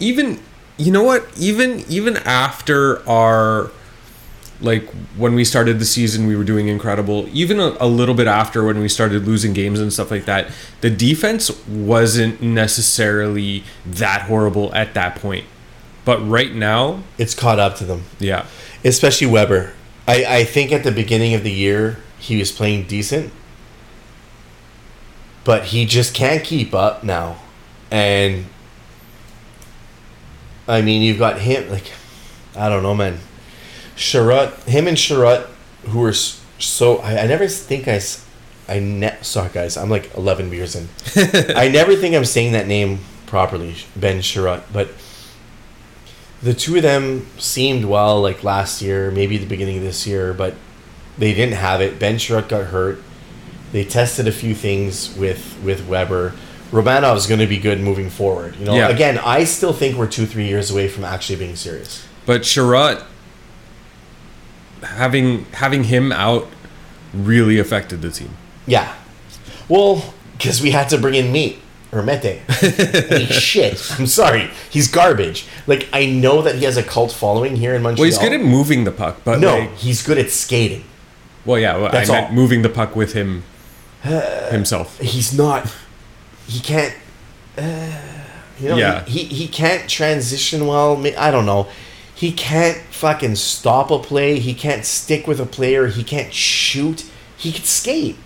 even 0.00 0.40
you 0.76 0.90
know 0.90 1.02
what? 1.02 1.26
Even 1.38 1.84
even 1.88 2.16
after 2.18 3.08
our 3.08 3.70
like 4.60 4.88
when 5.16 5.34
we 5.34 5.44
started 5.44 5.78
the 5.78 5.84
season 5.84 6.26
we 6.26 6.36
were 6.36 6.44
doing 6.44 6.68
incredible. 6.68 7.28
Even 7.32 7.60
a, 7.60 7.76
a 7.80 7.86
little 7.86 8.14
bit 8.14 8.26
after 8.26 8.64
when 8.64 8.80
we 8.80 8.88
started 8.88 9.26
losing 9.26 9.52
games 9.52 9.80
and 9.80 9.92
stuff 9.92 10.10
like 10.10 10.24
that, 10.24 10.50
the 10.80 10.90
defense 10.90 11.50
wasn't 11.66 12.40
necessarily 12.40 13.64
that 13.86 14.22
horrible 14.22 14.74
at 14.74 14.94
that 14.94 15.16
point. 15.16 15.44
But 16.04 16.18
right 16.26 16.54
now, 16.54 17.02
It's 17.18 17.34
caught 17.34 17.58
up 17.58 17.76
to 17.76 17.84
them. 17.84 18.04
yeah. 18.18 18.44
especially 18.84 19.26
Weber. 19.26 19.72
I, 20.06 20.24
I 20.40 20.44
think 20.44 20.70
at 20.72 20.84
the 20.84 20.92
beginning 20.92 21.32
of 21.34 21.42
the 21.44 21.52
year 21.52 21.98
he 22.18 22.36
was 22.38 22.52
playing 22.52 22.86
decent, 22.86 23.32
but 25.44 25.66
he 25.66 25.86
just 25.86 26.14
can't 26.14 26.44
keep 26.44 26.74
up 26.74 27.02
now. 27.04 27.36
And 27.90 28.46
I 30.66 30.82
mean, 30.82 31.02
you've 31.02 31.18
got 31.18 31.40
him 31.40 31.70
like 31.70 31.92
I 32.56 32.68
don't 32.68 32.82
know, 32.82 32.94
man. 32.94 33.18
Chiarot, 33.96 34.52
him 34.64 34.86
and 34.86 34.96
Chiarot, 34.96 35.46
who 35.88 36.02
are 36.04 36.12
so 36.12 36.98
I, 36.98 37.20
I 37.22 37.26
never 37.26 37.46
think 37.48 37.88
I 37.88 38.78
ne- 38.78 39.16
sorry 39.22 39.50
guys, 39.52 39.76
I'm 39.76 39.90
like 39.90 40.14
11 40.16 40.50
beers 40.50 40.74
in. 40.74 40.88
I 41.56 41.68
never 41.68 41.94
think 41.96 42.14
I'm 42.14 42.24
saying 42.24 42.52
that 42.52 42.66
name 42.66 43.00
properly, 43.26 43.76
Ben 43.96 44.20
Chiarot, 44.20 44.62
but 44.72 44.88
the 46.44 46.52
two 46.54 46.76
of 46.76 46.82
them 46.82 47.26
seemed 47.38 47.86
well 47.86 48.20
like 48.20 48.44
last 48.44 48.82
year, 48.82 49.10
maybe 49.10 49.38
the 49.38 49.46
beginning 49.46 49.78
of 49.78 49.82
this 49.82 50.06
year, 50.06 50.32
but 50.34 50.54
they 51.18 51.32
didn't 51.32 51.54
have 51.54 51.80
it. 51.80 51.98
Ben 51.98 52.16
Chiarot 52.18 52.48
got 52.48 52.66
hurt. 52.66 53.02
They 53.72 53.82
tested 53.84 54.28
a 54.28 54.32
few 54.32 54.54
things 54.54 55.16
with 55.16 55.56
with 55.64 55.88
Weber. 55.88 56.34
Romanov's 56.70 57.26
going 57.26 57.40
to 57.40 57.46
be 57.46 57.56
good 57.58 57.80
moving 57.80 58.10
forward. 58.10 58.56
You 58.56 58.66
know, 58.66 58.74
Yeah. 58.74 58.88
again, 58.88 59.18
I 59.18 59.44
still 59.44 59.72
think 59.72 59.96
we're 59.96 60.06
two, 60.08 60.26
three 60.26 60.46
years 60.46 60.70
away 60.70 60.88
from 60.88 61.04
actually 61.04 61.36
being 61.36 61.56
serious. 61.56 62.04
But 62.26 62.42
Chiarot 62.42 63.02
having 64.82 65.46
having 65.52 65.84
him 65.84 66.12
out 66.12 66.46
really 67.14 67.58
affected 67.58 68.02
the 68.02 68.10
team. 68.10 68.36
Yeah. 68.66 68.92
Well, 69.68 70.14
because 70.36 70.60
we 70.60 70.72
had 70.72 70.88
to 70.90 70.98
bring 70.98 71.14
in 71.14 71.32
meat 71.32 71.60
or 71.94 72.02
mete. 72.02 72.40
he's 72.48 73.32
shit. 73.32 73.90
I'm 73.98 74.06
sorry. 74.06 74.50
He's 74.70 74.88
garbage. 74.88 75.46
Like 75.66 75.88
I 75.92 76.06
know 76.06 76.42
that 76.42 76.56
he 76.56 76.64
has 76.64 76.76
a 76.76 76.82
cult 76.82 77.12
following 77.12 77.56
here 77.56 77.74
in 77.74 77.82
Montreal. 77.82 78.02
Well, 78.02 78.06
he's 78.06 78.18
good 78.18 78.32
at 78.32 78.40
moving 78.44 78.84
the 78.84 78.92
puck, 78.92 79.18
but 79.24 79.38
no, 79.40 79.58
like, 79.58 79.74
he's 79.76 80.02
good 80.02 80.18
at 80.18 80.30
skating. 80.30 80.84
well, 81.44 81.58
yeah, 81.58 81.76
well, 81.76 81.86
I 81.86 81.90
That's 81.92 82.10
meant 82.10 82.26
all. 82.28 82.32
moving 82.32 82.62
the 82.62 82.68
puck 82.68 82.94
with 82.96 83.12
him 83.14 83.44
himself. 84.50 84.98
He's 84.98 85.36
not. 85.36 85.72
He 86.46 86.60
can't. 86.60 86.94
Uh, 87.56 88.00
you 88.60 88.68
know, 88.68 88.76
Yeah. 88.76 89.04
he, 89.04 89.24
he 89.24 89.34
he 89.34 89.48
can't 89.48 89.88
transition 89.88 90.66
well. 90.66 91.02
I 91.18 91.30
don't 91.30 91.46
know. 91.46 91.68
He 92.14 92.30
can't 92.32 92.78
fucking 92.90 93.34
stop 93.36 93.90
a 93.90 93.98
play. 93.98 94.38
He 94.38 94.54
can't 94.54 94.84
stick 94.84 95.26
with 95.26 95.40
a 95.40 95.46
player. 95.46 95.88
He 95.88 96.04
can't 96.04 96.32
shoot. 96.32 97.04
He 97.36 97.50
can 97.52 97.64
skate. 97.64 98.16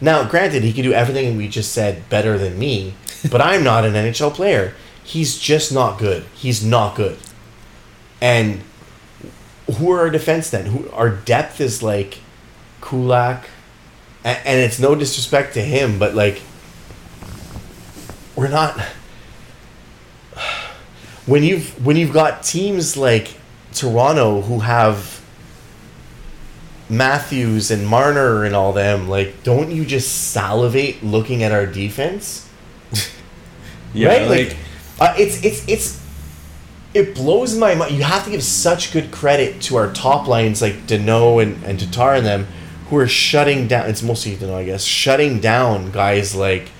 Now, 0.00 0.28
granted, 0.28 0.62
he 0.62 0.72
can 0.72 0.84
do 0.84 0.92
everything 0.92 1.36
we 1.36 1.48
just 1.48 1.72
said 1.72 2.08
better 2.08 2.36
than 2.36 2.58
me, 2.58 2.94
but 3.30 3.40
I'm 3.40 3.64
not 3.64 3.84
an 3.84 3.94
NHL 3.94 4.34
player. 4.34 4.74
He's 5.02 5.38
just 5.38 5.72
not 5.72 5.98
good. 5.98 6.24
He's 6.34 6.64
not 6.64 6.96
good. 6.96 7.18
And 8.20 8.62
who 9.76 9.90
are 9.90 10.00
our 10.00 10.10
defense 10.10 10.50
then? 10.50 10.66
Who 10.66 10.90
our 10.90 11.10
depth 11.10 11.60
is 11.60 11.82
like 11.82 12.18
Kulak, 12.80 13.48
and, 14.22 14.38
and 14.44 14.60
it's 14.60 14.78
no 14.78 14.94
disrespect 14.94 15.54
to 15.54 15.62
him, 15.62 15.98
but 15.98 16.14
like 16.14 16.42
we're 18.36 18.48
not. 18.48 18.78
When 21.26 21.42
you've 21.42 21.82
when 21.82 21.96
you've 21.96 22.12
got 22.12 22.42
teams 22.42 22.98
like 22.98 23.38
Toronto 23.72 24.42
who 24.42 24.58
have 24.58 25.23
Matthews 26.96 27.70
and 27.70 27.86
Marner 27.86 28.44
and 28.44 28.54
all 28.54 28.72
them, 28.72 29.08
like, 29.08 29.42
don't 29.42 29.70
you 29.70 29.84
just 29.84 30.32
salivate 30.32 31.02
looking 31.02 31.42
at 31.42 31.52
our 31.52 31.66
defense? 31.66 32.48
Yeah, 33.94 34.08
right? 34.08 34.28
like, 34.28 34.48
Like, 34.48 34.56
uh, 34.98 35.14
it's 35.16 35.44
it's 35.44 35.68
it's 35.68 36.04
it 36.94 37.14
blows 37.14 37.56
my 37.56 37.76
mind. 37.76 37.94
You 37.94 38.02
have 38.02 38.24
to 38.24 38.30
give 38.30 38.42
such 38.42 38.92
good 38.92 39.12
credit 39.12 39.60
to 39.62 39.76
our 39.76 39.92
top 39.92 40.26
lines 40.26 40.60
like 40.60 40.88
Danault 40.88 41.42
and 41.42 41.62
and 41.64 41.78
Tatar 41.78 42.14
and 42.14 42.26
them, 42.26 42.48
who 42.88 42.96
are 42.96 43.06
shutting 43.06 43.68
down. 43.68 43.88
It's 43.88 44.02
mostly 44.02 44.34
Danault, 44.34 44.56
I 44.56 44.64
guess, 44.64 44.82
shutting 44.82 45.38
down 45.38 45.92
guys 45.92 46.34
like 46.34 46.70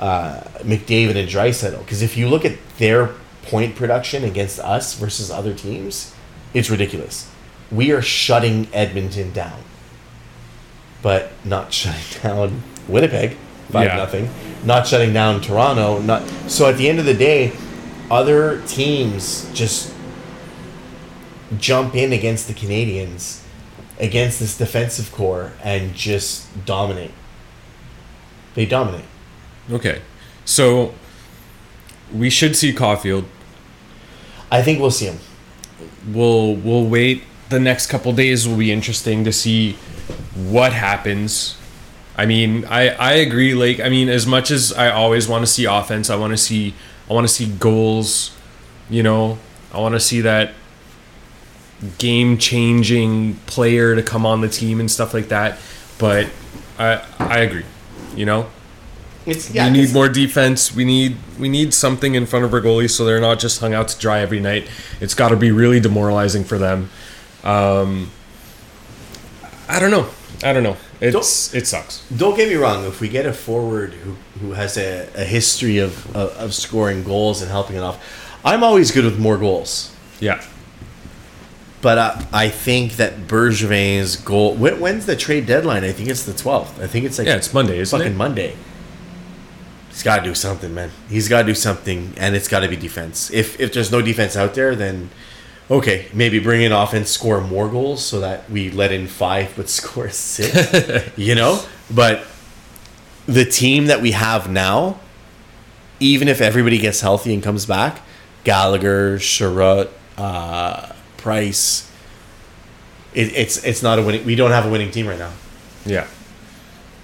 uh, 0.00 0.40
McDavid 0.62 1.14
and 1.14 1.28
Draisaitl. 1.28 1.78
Because 1.78 2.02
if 2.02 2.16
you 2.16 2.28
look 2.28 2.44
at 2.44 2.58
their 2.78 3.10
point 3.42 3.76
production 3.76 4.24
against 4.24 4.58
us 4.58 4.94
versus 4.94 5.30
other 5.30 5.54
teams, 5.54 6.12
it's 6.52 6.68
ridiculous. 6.68 7.29
We 7.70 7.92
are 7.92 8.02
shutting 8.02 8.68
Edmonton 8.72 9.32
down, 9.32 9.62
but 11.02 11.30
not 11.44 11.72
shutting 11.72 12.00
down 12.22 12.62
Winnipeg. 12.88 13.36
Five 13.70 13.86
Yeah. 13.86 13.96
nothing. 13.96 14.28
Not 14.64 14.86
shutting 14.88 15.12
down 15.12 15.40
Toronto. 15.40 16.00
Not 16.00 16.22
so. 16.48 16.68
At 16.68 16.76
the 16.76 16.88
end 16.88 16.98
of 16.98 17.04
the 17.04 17.14
day, 17.14 17.52
other 18.10 18.60
teams 18.66 19.48
just 19.54 19.92
jump 21.58 21.94
in 21.94 22.12
against 22.12 22.48
the 22.48 22.54
Canadians, 22.54 23.44
against 23.98 24.40
this 24.40 24.56
defensive 24.58 25.12
core, 25.12 25.52
and 25.62 25.94
just 25.94 26.64
dominate. 26.66 27.12
They 28.54 28.66
dominate. 28.66 29.04
okay, 29.70 30.02
so 30.44 30.92
we 32.12 32.28
should 32.28 32.56
see 32.56 32.72
Caufield. 32.72 33.24
I 34.50 34.62
think 34.62 34.80
we'll 34.80 34.90
see 34.90 35.06
him. 35.06 35.18
We'll 36.08 36.56
we'll 36.56 36.84
wait. 36.84 37.22
The 37.50 37.60
next 37.60 37.88
couple 37.88 38.12
days 38.12 38.46
will 38.48 38.56
be 38.56 38.70
interesting 38.72 39.24
to 39.24 39.32
see 39.32 39.72
what 40.34 40.72
happens. 40.72 41.56
I 42.16 42.26
mean, 42.26 42.64
I 42.66 42.90
I 42.90 43.12
agree. 43.14 43.54
Like, 43.54 43.80
I 43.80 43.88
mean, 43.88 44.08
as 44.08 44.26
much 44.26 44.50
as 44.50 44.72
I 44.72 44.90
always 44.90 45.28
want 45.28 45.42
to 45.42 45.46
see 45.46 45.64
offense, 45.66 46.10
I 46.10 46.16
want 46.16 46.32
to 46.32 46.36
see 46.36 46.74
I 47.08 47.12
want 47.12 47.26
to 47.26 47.32
see 47.32 47.46
goals. 47.58 48.36
You 48.88 49.02
know, 49.02 49.38
I 49.72 49.78
want 49.80 49.94
to 49.94 50.00
see 50.00 50.20
that 50.22 50.52
game 51.98 52.36
changing 52.38 53.36
player 53.46 53.94
to 53.94 54.02
come 54.02 54.26
on 54.26 54.40
the 54.42 54.48
team 54.48 54.80
and 54.80 54.90
stuff 54.90 55.14
like 55.14 55.28
that. 55.28 55.58
But 55.98 56.28
I 56.78 57.02
I 57.18 57.38
agree. 57.40 57.64
You 58.14 58.26
know, 58.26 58.46
It's 59.26 59.50
we 59.50 59.70
need 59.70 59.92
more 59.92 60.08
defense. 60.08 60.74
We 60.74 60.84
need 60.84 61.16
we 61.38 61.48
need 61.48 61.72
something 61.74 62.14
in 62.14 62.26
front 62.26 62.44
of 62.44 62.52
our 62.54 62.60
goalies 62.60 62.90
so 62.90 63.04
they're 63.04 63.20
not 63.20 63.38
just 63.38 63.60
hung 63.60 63.74
out 63.74 63.88
to 63.88 63.98
dry 63.98 64.20
every 64.20 64.40
night. 64.40 64.68
It's 65.00 65.14
got 65.14 65.28
to 65.30 65.36
be 65.36 65.50
really 65.52 65.80
demoralizing 65.80 66.44
for 66.44 66.58
them. 66.58 66.90
Um, 67.44 68.10
I 69.68 69.78
don't 69.78 69.90
know. 69.90 70.08
I 70.42 70.52
don't 70.52 70.62
know. 70.62 70.76
It's 71.00 71.54
it 71.54 71.66
sucks. 71.66 72.06
Don't 72.14 72.36
get 72.36 72.48
me 72.48 72.54
wrong. 72.54 72.84
If 72.86 73.00
we 73.00 73.08
get 73.08 73.26
a 73.26 73.32
forward 73.32 73.94
who 73.94 74.16
who 74.40 74.52
has 74.52 74.76
a, 74.76 75.08
a 75.14 75.24
history 75.24 75.78
of, 75.78 76.14
of 76.14 76.30
of 76.36 76.54
scoring 76.54 77.04
goals 77.04 77.40
and 77.42 77.50
helping 77.50 77.76
it 77.76 77.80
off, 77.82 77.98
I'm 78.44 78.62
always 78.62 78.90
good 78.90 79.04
with 79.04 79.18
more 79.18 79.38
goals. 79.38 79.94
Yeah. 80.18 80.42
But 81.82 81.96
uh, 81.98 82.22
I 82.32 82.50
think 82.50 82.96
that 82.96 83.26
Bergevin's 83.26 84.16
goal. 84.16 84.54
When, 84.54 84.80
when's 84.80 85.06
the 85.06 85.16
trade 85.16 85.46
deadline? 85.46 85.82
I 85.82 85.92
think 85.92 86.10
it's 86.10 86.24
the 86.24 86.32
12th. 86.32 86.78
I 86.78 86.86
think 86.86 87.06
it's 87.06 87.16
like 87.18 87.26
Yeah, 87.26 87.36
it's 87.36 87.54
Monday, 87.54 87.78
isn't 87.78 87.98
fucking 87.98 88.12
it? 88.12 88.16
Monday. 88.16 88.54
He's 89.88 90.02
got 90.02 90.18
to 90.18 90.22
do 90.22 90.34
something, 90.34 90.74
man. 90.74 90.90
He's 91.08 91.28
got 91.28 91.40
to 91.42 91.46
do 91.46 91.54
something, 91.54 92.12
and 92.18 92.36
it's 92.36 92.48
got 92.48 92.60
to 92.60 92.68
be 92.68 92.76
defense. 92.76 93.30
If 93.30 93.58
if 93.58 93.72
there's 93.72 93.90
no 93.90 94.02
defense 94.02 94.36
out 94.36 94.54
there, 94.54 94.76
then 94.76 95.10
okay, 95.70 96.06
maybe 96.12 96.38
bring 96.38 96.62
in 96.62 96.72
offense, 96.72 97.10
score 97.10 97.40
more 97.40 97.68
goals, 97.68 98.04
so 98.04 98.20
that 98.20 98.50
we 98.50 98.70
let 98.70 98.92
in 98.92 99.06
five 99.06 99.52
but 99.56 99.68
score 99.78 100.10
six. 100.10 101.10
you 101.16 101.34
know, 101.34 101.62
but 101.90 102.26
the 103.26 103.44
team 103.44 103.86
that 103.86 104.00
we 104.00 104.12
have 104.12 104.50
now, 104.50 104.98
even 106.00 106.28
if 106.28 106.40
everybody 106.40 106.78
gets 106.78 107.00
healthy 107.00 107.32
and 107.32 107.42
comes 107.42 107.66
back, 107.66 108.00
Gallagher, 108.44 109.18
Chiarot, 109.18 109.88
uh, 110.16 110.92
Price. 111.16 111.90
It, 113.12 113.32
it's 113.34 113.62
it's 113.64 113.82
not 113.82 113.98
a 113.98 114.02
winning. 114.02 114.24
We 114.24 114.36
don't 114.36 114.52
have 114.52 114.66
a 114.66 114.70
winning 114.70 114.90
team 114.90 115.06
right 115.06 115.18
now. 115.18 115.32
Yeah. 115.84 116.06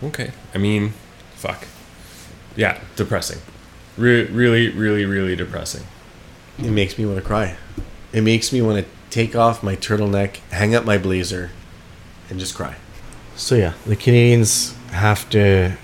Okay. 0.02 0.30
I 0.54 0.58
mean, 0.58 0.92
fuck. 1.34 1.66
Yeah, 2.54 2.80
depressing. 2.96 3.40
Re- 3.98 4.24
really, 4.26 4.70
really, 4.70 5.04
really 5.04 5.36
depressing. 5.36 5.84
It 6.58 6.70
makes 6.70 6.96
me 6.96 7.04
want 7.04 7.18
to 7.18 7.24
cry. 7.24 7.56
It 8.16 8.22
makes 8.22 8.50
me 8.50 8.62
want 8.62 8.82
to 8.82 8.90
take 9.10 9.36
off 9.36 9.62
my 9.62 9.76
turtleneck, 9.76 10.36
hang 10.50 10.74
up 10.74 10.86
my 10.86 10.96
blazer, 10.96 11.50
and 12.30 12.40
just 12.40 12.54
cry. 12.54 12.76
So 13.36 13.54
yeah, 13.56 13.74
the 13.84 13.94
Canadians 13.94 14.74
have 14.90 15.28
to 15.30 15.76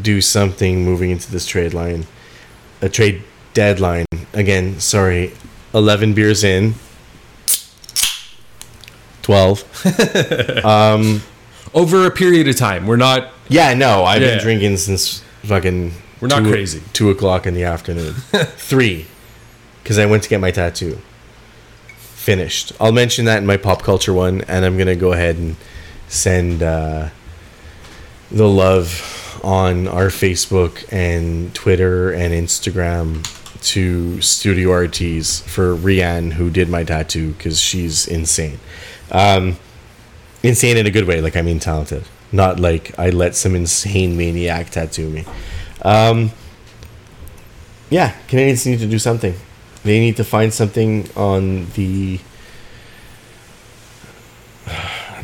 do 0.00 0.20
something 0.20 0.84
moving 0.84 1.10
into 1.12 1.30
this 1.30 1.46
trade 1.46 1.74
line, 1.74 2.06
a 2.80 2.88
trade 2.88 3.22
deadline. 3.54 4.04
Again, 4.32 4.80
sorry, 4.80 5.32
eleven 5.72 6.12
beers 6.12 6.42
in. 6.42 6.74
Twelve. 9.22 9.62
Um, 10.64 11.22
Over 11.74 12.04
a 12.06 12.10
period 12.10 12.48
of 12.48 12.56
time, 12.56 12.86
we're 12.88 12.96
not. 12.96 13.32
Yeah, 13.48 13.74
no, 13.74 14.02
I've 14.04 14.20
Yeah. 14.22 14.30
been 14.34 14.40
drinking 14.42 14.76
since 14.78 15.22
fucking. 15.44 15.92
We're 16.20 16.26
not 16.28 16.42
two- 16.42 16.50
crazy. 16.50 16.82
Two 16.92 17.10
o'clock 17.10 17.46
in 17.46 17.54
the 17.54 17.62
afternoon. 17.62 18.14
Three, 18.56 19.06
because 19.84 19.98
I 20.00 20.06
went 20.06 20.24
to 20.24 20.28
get 20.28 20.40
my 20.40 20.50
tattoo. 20.50 20.98
Finished. 22.22 22.72
I'll 22.78 22.92
mention 22.92 23.24
that 23.24 23.38
in 23.38 23.46
my 23.46 23.56
pop 23.56 23.82
culture 23.82 24.12
one, 24.12 24.42
and 24.42 24.64
I'm 24.64 24.78
gonna 24.78 24.94
go 24.94 25.12
ahead 25.12 25.34
and 25.34 25.56
send 26.06 26.62
uh, 26.62 27.08
the 28.30 28.46
love 28.46 29.40
on 29.42 29.88
our 29.88 30.06
Facebook 30.06 30.84
and 30.92 31.52
Twitter 31.52 32.12
and 32.12 32.32
Instagram 32.32 33.26
to 33.62 34.20
Studio 34.20 34.70
RTs 34.70 35.42
for 35.42 35.74
Rianne 35.74 36.34
who 36.34 36.48
did 36.48 36.68
my 36.68 36.84
tattoo 36.84 37.32
because 37.32 37.58
she's 37.58 38.06
insane. 38.06 38.60
Um, 39.10 39.56
insane 40.44 40.76
in 40.76 40.86
a 40.86 40.92
good 40.92 41.08
way, 41.08 41.20
like 41.20 41.36
I 41.36 41.42
mean 41.42 41.58
talented, 41.58 42.04
not 42.30 42.60
like 42.60 42.96
I 43.00 43.10
let 43.10 43.34
some 43.34 43.56
insane 43.56 44.16
maniac 44.16 44.70
tattoo 44.70 45.10
me. 45.10 45.24
Um, 45.82 46.30
yeah, 47.90 48.16
Canadians 48.28 48.64
need 48.64 48.78
to 48.78 48.86
do 48.86 49.00
something. 49.00 49.34
They 49.84 49.98
need 50.00 50.16
to 50.16 50.24
find 50.24 50.52
something 50.52 51.08
on 51.16 51.66
the 51.74 52.20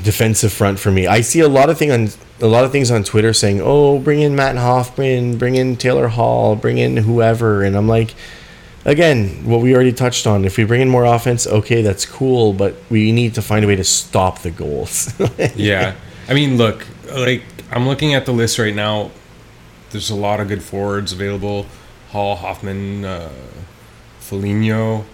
defensive 0.03 0.53
front 0.53 0.79
for 0.79 0.91
me. 0.91 1.07
I 1.07 1.21
see 1.21 1.41
a 1.41 1.49
lot 1.49 1.71
of 1.71 1.79
thing 1.79 1.91
on 1.91 2.09
a 2.41 2.47
lot 2.47 2.65
of 2.65 2.73
things 2.73 2.91
on 2.91 3.05
Twitter 3.05 3.33
saying, 3.33 3.61
"Oh, 3.63 3.99
bring 3.99 4.21
in 4.21 4.37
Matt 4.37 4.57
Hoffman, 4.57 5.39
bring 5.39 5.55
in 5.57 5.77
Taylor 5.77 6.09
Hall, 6.09 6.57
bring 6.57 6.79
in 6.79 6.97
whoever," 6.99 7.63
and 7.63 7.77
I'm 7.77 7.89
like, 7.89 8.15
again, 8.85 9.45
what 9.45 9.61
we 9.61 9.75
already 9.75 9.93
touched 9.93 10.27
on. 10.27 10.45
If 10.45 10.57
we 10.57 10.65
bring 10.65 10.81
in 10.81 10.89
more 10.89 11.05
offense, 11.05 11.47
okay, 11.47 11.83
that's 11.83 12.07
cool, 12.07 12.53
but 12.53 12.75
we 12.91 13.13
need 13.13 13.35
to 13.35 13.43
find 13.43 13.65
a 13.65 13.69
way 13.69 13.77
to 13.77 13.85
stop 13.85 14.41
the 14.41 14.51
goals. 14.51 15.13
Yeah. 15.55 15.95
I 16.29 16.35
mean, 16.35 16.57
look, 16.59 16.87
like 17.13 17.43
I'm 17.71 17.87
looking 17.89 18.15
at 18.15 18.27
the 18.27 18.33
list 18.33 18.59
right 18.59 18.75
now. 18.75 19.11
there's 19.91 20.11
a 20.11 20.15
lot 20.15 20.39
of 20.41 20.49
good 20.49 20.63
forwards 20.63 21.13
available. 21.13 21.67
Hall, 22.11 22.37
Hoffman, 22.37 23.05
uh, 23.05 23.31
Foligno. 24.29 25.07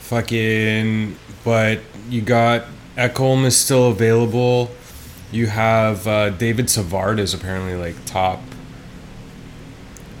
Fucking, 0.00 1.16
but 1.44 1.80
you 2.08 2.20
got 2.22 2.64
Ekholm 2.96 3.44
is 3.44 3.56
still 3.56 3.90
available. 3.90 4.70
You 5.30 5.46
have 5.46 6.06
uh, 6.08 6.30
David 6.30 6.68
Savard 6.68 7.20
is 7.20 7.32
apparently 7.32 7.76
like 7.76 7.94
top 8.06 8.40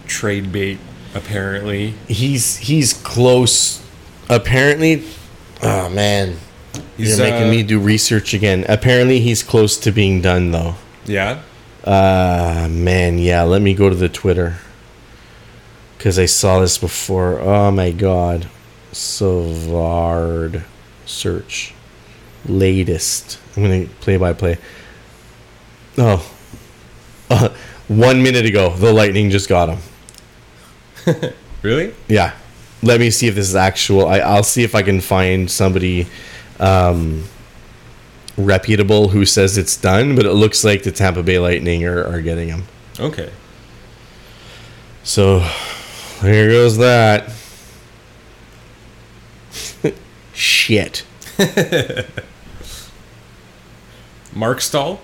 trade 0.06 0.52
bait. 0.52 0.78
Apparently, 1.14 1.94
He's 2.06 2.58
he's 2.58 2.92
close. 2.92 3.82
Apparently, 4.28 5.02
oh 5.62 5.88
man, 5.88 6.36
He's, 6.96 7.18
you're 7.18 7.26
making 7.26 7.48
uh, 7.48 7.50
me 7.50 7.62
do 7.64 7.80
research 7.80 8.34
again. 8.34 8.64
Apparently, 8.68 9.18
he's 9.18 9.42
close 9.42 9.76
to 9.78 9.90
being 9.90 10.20
done 10.20 10.52
though. 10.52 10.76
yeah. 11.04 11.42
Uh 11.82 12.68
man, 12.70 13.18
yeah. 13.18 13.42
Let 13.42 13.62
me 13.62 13.72
go 13.74 13.88
to 13.88 13.94
the 13.96 14.10
Twitter 14.10 14.58
because 15.98 16.18
I 16.18 16.26
saw 16.26 16.60
this 16.60 16.78
before. 16.78 17.40
Oh 17.40 17.70
my 17.70 17.90
god, 17.90 18.48
Savard 18.92 20.64
search 21.04 21.74
latest. 22.46 23.38
I'm 23.56 23.62
gonna 23.64 23.86
play 24.00 24.16
by 24.16 24.32
play. 24.32 24.56
Oh, 25.98 26.32
uh, 27.28 27.50
one 27.88 28.22
minute 28.22 28.46
ago, 28.46 28.70
the 28.70 28.92
Lightning 28.92 29.28
just 29.28 29.48
got 29.48 29.68
him. 29.68 31.32
Really? 31.62 31.92
Yeah. 32.06 32.34
Let 32.82 33.00
me 33.00 33.10
see 33.10 33.26
if 33.26 33.34
this 33.34 33.48
is 33.48 33.56
actual. 33.56 34.06
I, 34.06 34.18
I'll 34.18 34.44
see 34.44 34.62
if 34.62 34.74
I 34.74 34.82
can 34.82 35.00
find 35.00 35.50
somebody 35.50 36.06
um, 36.60 37.24
reputable 38.36 39.08
who 39.08 39.24
says 39.24 39.58
it's 39.58 39.76
done, 39.76 40.14
but 40.14 40.24
it 40.24 40.32
looks 40.32 40.62
like 40.64 40.84
the 40.84 40.92
Tampa 40.92 41.22
Bay 41.22 41.38
Lightning 41.40 41.84
are, 41.84 42.04
are 42.04 42.22
getting 42.22 42.48
him. 42.48 42.64
Okay. 43.00 43.32
So 45.02 45.40
there 46.22 46.48
goes 46.48 46.78
that. 46.78 47.30
Shit. 50.32 51.04
Marc 54.34 54.60
Staal. 54.60 55.00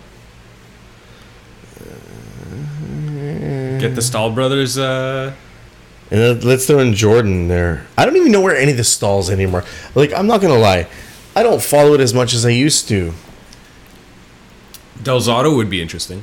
Get 3.78 3.94
the 3.94 4.02
Stahl 4.02 4.30
brothers. 4.32 4.78
Uh, 4.78 5.32
And 6.10 6.44
let's 6.44 6.66
throw 6.66 6.78
in 6.78 6.94
Jordan 6.94 7.48
there. 7.48 7.86
I 7.98 8.04
don't 8.06 8.16
even 8.16 8.30
know 8.32 8.40
where 8.40 8.56
any 8.56 8.70
of 8.70 8.76
the 8.76 8.84
Staals 8.84 9.30
anymore. 9.30 9.64
Like, 9.94 10.12
I'm 10.12 10.26
not 10.26 10.40
going 10.40 10.52
to 10.52 10.58
lie. 10.60 10.86
I 11.34 11.42
don't 11.42 11.60
follow 11.62 11.94
it 11.94 12.00
as 12.00 12.14
much 12.14 12.32
as 12.34 12.46
I 12.46 12.50
used 12.50 12.86
to. 12.88 13.12
Del 15.02 15.20
Zotto 15.20 15.56
would 15.56 15.68
be 15.68 15.82
interesting. 15.82 16.22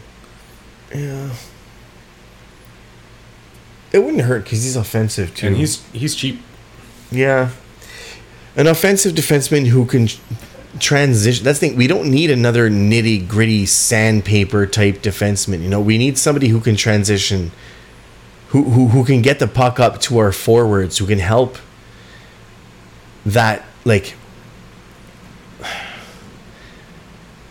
Yeah. 0.96 1.32
It 3.92 4.00
wouldn't 4.00 4.24
hurt 4.24 4.46
because 4.46 4.64
he's 4.64 4.76
offensive 4.76 5.36
too. 5.36 5.48
And 5.48 5.58
he's 5.58 5.84
he's 5.92 6.16
cheap. 6.16 6.42
Yeah. 7.12 7.52
An 8.56 8.68
offensive 8.68 9.14
defenseman 9.14 9.68
who 9.68 9.86
can 9.86 10.08
transition. 10.80 11.44
That's 11.44 11.60
the 11.60 11.70
thing. 11.70 11.78
We 11.78 11.88
don't 11.88 12.10
need 12.10 12.32
another 12.32 12.70
nitty 12.70 13.28
gritty 13.28 13.66
sandpaper 13.66 14.66
type 14.66 14.98
defenseman. 14.98 15.62
You 15.62 15.70
know, 15.70 15.82
we 15.82 15.98
need 15.98 16.18
somebody 16.18 16.48
who 16.48 16.60
can 16.60 16.76
transition, 16.76 17.52
who, 18.50 18.64
who, 18.64 18.88
who 18.88 19.06
can 19.06 19.22
get 19.22 19.40
the 19.40 19.48
puck 19.48 19.80
up 19.80 20.00
to 20.02 20.18
our 20.18 20.32
forwards, 20.32 20.98
who 20.98 21.06
can 21.08 21.20
help 21.20 21.58
that, 23.26 23.66
like, 23.86 24.16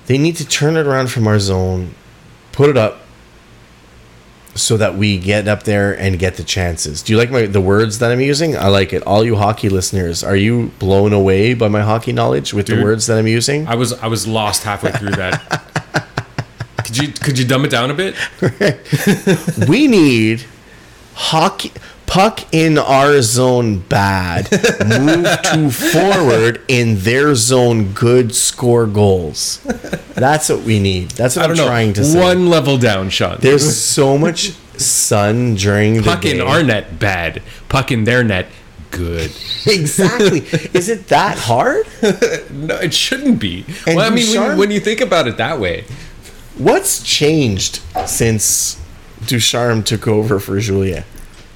they 0.06 0.18
need 0.18 0.36
to 0.36 0.46
turn 0.46 0.76
it 0.76 0.86
around 0.86 1.10
from 1.10 1.26
our 1.26 1.38
zone, 1.38 1.94
put 2.52 2.70
it 2.70 2.76
up, 2.76 3.00
so 4.60 4.76
that 4.76 4.96
we 4.96 5.18
get 5.18 5.48
up 5.48 5.64
there 5.64 5.98
and 5.98 6.18
get 6.18 6.36
the 6.36 6.44
chances. 6.44 7.02
Do 7.02 7.12
you 7.12 7.18
like 7.18 7.30
my 7.30 7.46
the 7.46 7.60
words 7.60 7.98
that 7.98 8.10
I'm 8.10 8.20
using? 8.20 8.56
I 8.56 8.68
like 8.68 8.92
it. 8.92 9.02
All 9.04 9.24
you 9.24 9.36
hockey 9.36 9.68
listeners, 9.68 10.22
are 10.22 10.36
you 10.36 10.72
blown 10.78 11.12
away 11.12 11.54
by 11.54 11.68
my 11.68 11.82
hockey 11.82 12.12
knowledge 12.12 12.52
with 12.54 12.66
the 12.66 12.82
words 12.82 13.06
that 13.06 13.18
I'm 13.18 13.26
using? 13.26 13.66
I 13.66 13.74
was 13.74 13.92
I 13.94 14.06
was 14.06 14.26
lost 14.26 14.64
halfway 14.64 14.92
through 14.92 15.12
that. 15.12 16.06
could 16.84 16.96
you 16.96 17.08
could 17.08 17.38
you 17.38 17.46
dumb 17.46 17.64
it 17.64 17.70
down 17.70 17.90
a 17.90 17.94
bit? 17.94 18.14
we 19.68 19.86
need 19.86 20.44
hockey 21.14 21.72
puck 22.10 22.40
in 22.52 22.76
our 22.76 23.22
zone 23.22 23.78
bad. 23.78 24.50
Move 24.84 25.24
to 25.42 25.70
forward 25.92 26.60
in 26.66 26.98
their 26.98 27.36
zone 27.36 27.92
good 27.92 28.34
score 28.34 28.86
goals. 28.86 29.60
That's 30.14 30.48
what 30.48 30.62
we 30.62 30.80
need. 30.80 31.12
That's 31.12 31.36
what 31.36 31.46
I 31.46 31.50
I'm 31.50 31.56
know. 31.56 31.66
trying 31.66 31.92
to 31.94 32.04
say. 32.04 32.20
One 32.20 32.50
level 32.50 32.76
down, 32.78 33.10
Sean. 33.10 33.38
There's 33.40 33.76
so 33.96 34.18
much 34.18 34.50
sun 34.76 35.54
during 35.54 35.98
the 35.98 36.02
puck 36.02 36.22
day. 36.22 36.32
in 36.32 36.40
our 36.40 36.64
net 36.64 36.98
bad. 36.98 37.42
Puck 37.68 37.92
in 37.92 38.02
their 38.02 38.24
net 38.24 38.48
good. 38.90 39.30
exactly. 39.66 40.40
Is 40.74 40.88
it 40.88 41.06
that 41.08 41.38
hard? 41.38 41.86
No, 42.50 42.74
it 42.74 42.92
shouldn't 42.92 43.38
be. 43.38 43.64
And 43.86 43.96
well, 43.96 44.10
I 44.10 44.14
mean, 44.14 44.26
Ducharme? 44.26 44.48
when, 44.48 44.58
when 44.58 44.70
you 44.72 44.80
think 44.80 45.00
about 45.00 45.28
it 45.28 45.36
that 45.36 45.60
way, 45.60 45.84
What's 46.58 47.02
changed 47.02 47.80
since 48.06 48.78
Ducharme 49.24 49.82
took 49.82 50.06
over 50.06 50.38
for 50.38 50.60
Julien? 50.60 51.04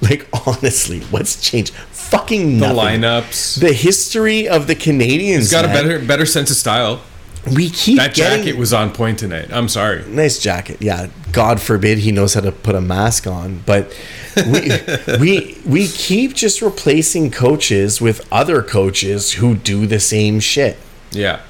Like 0.01 0.27
honestly, 0.47 0.99
what's 1.11 1.41
changed? 1.41 1.73
Fucking 1.73 2.59
the 2.59 2.67
lineups. 2.67 3.59
The 3.59 3.73
history 3.73 4.47
of 4.47 4.67
the 4.67 4.75
Canadians. 4.75 5.45
He's 5.45 5.51
got 5.51 5.65
a 5.65 5.69
better 5.69 5.99
better 5.99 6.25
sense 6.25 6.51
of 6.51 6.57
style. 6.57 7.01
We 7.55 7.69
keep 7.69 7.97
That 7.97 8.15
getting 8.15 8.43
jacket 8.43 8.57
was 8.57 8.73
on 8.73 8.91
point 8.91 9.19
tonight. 9.19 9.49
I'm 9.51 9.69
sorry. 9.69 10.03
nice 10.07 10.39
jacket. 10.39 10.77
Yeah, 10.81 11.07
God 11.31 11.61
forbid 11.61 11.99
he 11.99 12.11
knows 12.11 12.33
how 12.33 12.41
to 12.41 12.51
put 12.51 12.73
a 12.73 12.81
mask 12.81 13.27
on, 13.27 13.61
but 13.65 13.95
we 14.35 14.71
we 15.19 15.57
we 15.65 15.87
keep 15.87 16.33
just 16.33 16.61
replacing 16.61 17.31
coaches 17.31 18.01
with 18.01 18.27
other 18.31 18.61
coaches 18.63 19.33
who 19.33 19.55
do 19.55 19.85
the 19.85 19.99
same 19.99 20.39
shit. 20.39 20.77
Yeah. 21.11 21.41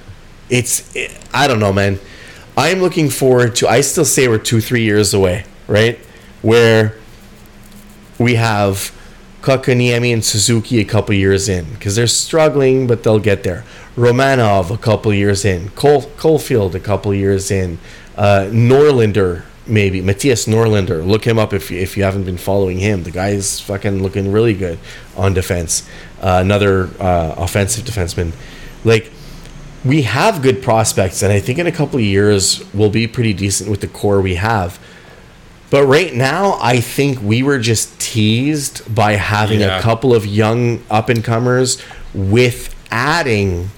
It's 0.49 0.93
I 1.34 1.47
don't 1.47 1.60
know, 1.60 1.73
man. 1.73 1.99
I'm 2.58 2.79
looking 2.79 3.10
forward 3.10 3.55
to. 3.58 3.67
I 3.67 3.81
still 3.81 4.05
say 4.05 4.27
we're 4.27 4.38
two 4.38 4.62
three 4.62 4.84
years 4.84 5.13
away, 5.13 5.45
right? 5.67 5.97
Where 6.41 6.95
we 8.17 8.36
have 8.36 8.95
Kotkaniemi 9.41 10.13
and 10.13 10.23
Suzuki 10.23 10.80
a 10.80 10.86
couple 10.86 11.13
years 11.15 11.47
in 11.49 11.65
because 11.73 11.95
they're 11.95 12.08
struggling, 12.08 12.88
but 12.88 13.04
they'll 13.04 13.19
get 13.19 13.43
there. 13.43 13.63
Romanov 13.95 14.71
a 14.71 14.78
couple 14.78 15.13
years 15.13 15.45
in, 15.45 15.69
Cole 15.69 16.04
Caufield 16.17 16.73
a 16.73 16.80
couple 16.80 17.13
years 17.13 17.51
in, 17.51 17.78
uh, 18.17 18.47
Norlander 18.49 19.43
maybe 19.67 20.01
Mattias 20.01 20.47
Norlander. 20.47 21.06
Look 21.06 21.25
him 21.25 21.39
up 21.39 21.54
if 21.54 21.71
you, 21.71 21.80
if 21.80 21.97
you 21.97 22.04
haven't 22.04 22.23
been 22.23 22.38
following 22.38 22.80
him. 22.80 23.04
The 23.04 23.12
guy's 23.12 23.60
fucking 23.60 24.01
looking 24.01 24.32
really 24.32 24.54
good 24.54 24.80
on 25.15 25.34
defense. 25.34 25.88
Uh, 26.21 26.39
another 26.41 26.89
uh, 26.99 27.36
offensive 27.38 27.86
defenseman, 27.86 28.34
like 28.84 29.12
we 29.84 30.04
have 30.04 30.41
good 30.41 30.63
prospects, 30.63 31.21
and 31.21 31.32
I 31.32 31.39
think 31.39 31.60
in 31.60 31.67
a 31.67 31.71
couple 31.71 31.99
years 31.99 32.63
we'll 32.73 32.89
be 32.89 33.08
pretty 33.08 33.34
decent 33.34 33.69
with 33.69 33.82
the 33.82 33.88
core 33.88 34.21
we 34.21 34.36
have. 34.36 34.80
But 35.75 35.88
right 35.88 36.15
now, 36.15 36.57
I 36.61 36.79
think 36.79 37.21
we 37.21 37.43
were 37.43 37.59
just 37.59 37.99
teased 37.99 38.95
by 38.95 39.15
having 39.17 39.59
Yeah. 39.59 39.77
a 39.77 39.81
couple 39.81 40.15
of 40.15 40.25
young 40.25 40.81
up 40.89 41.09
and 41.09 41.21
comers 41.21 41.79
with 42.13 42.73
adding 42.89 43.71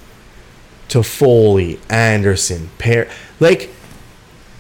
to 0.90 1.02
Foley, 1.02 1.80
Anderson, 1.90 2.70
Pair. 2.78 3.08
Like, 3.40 3.74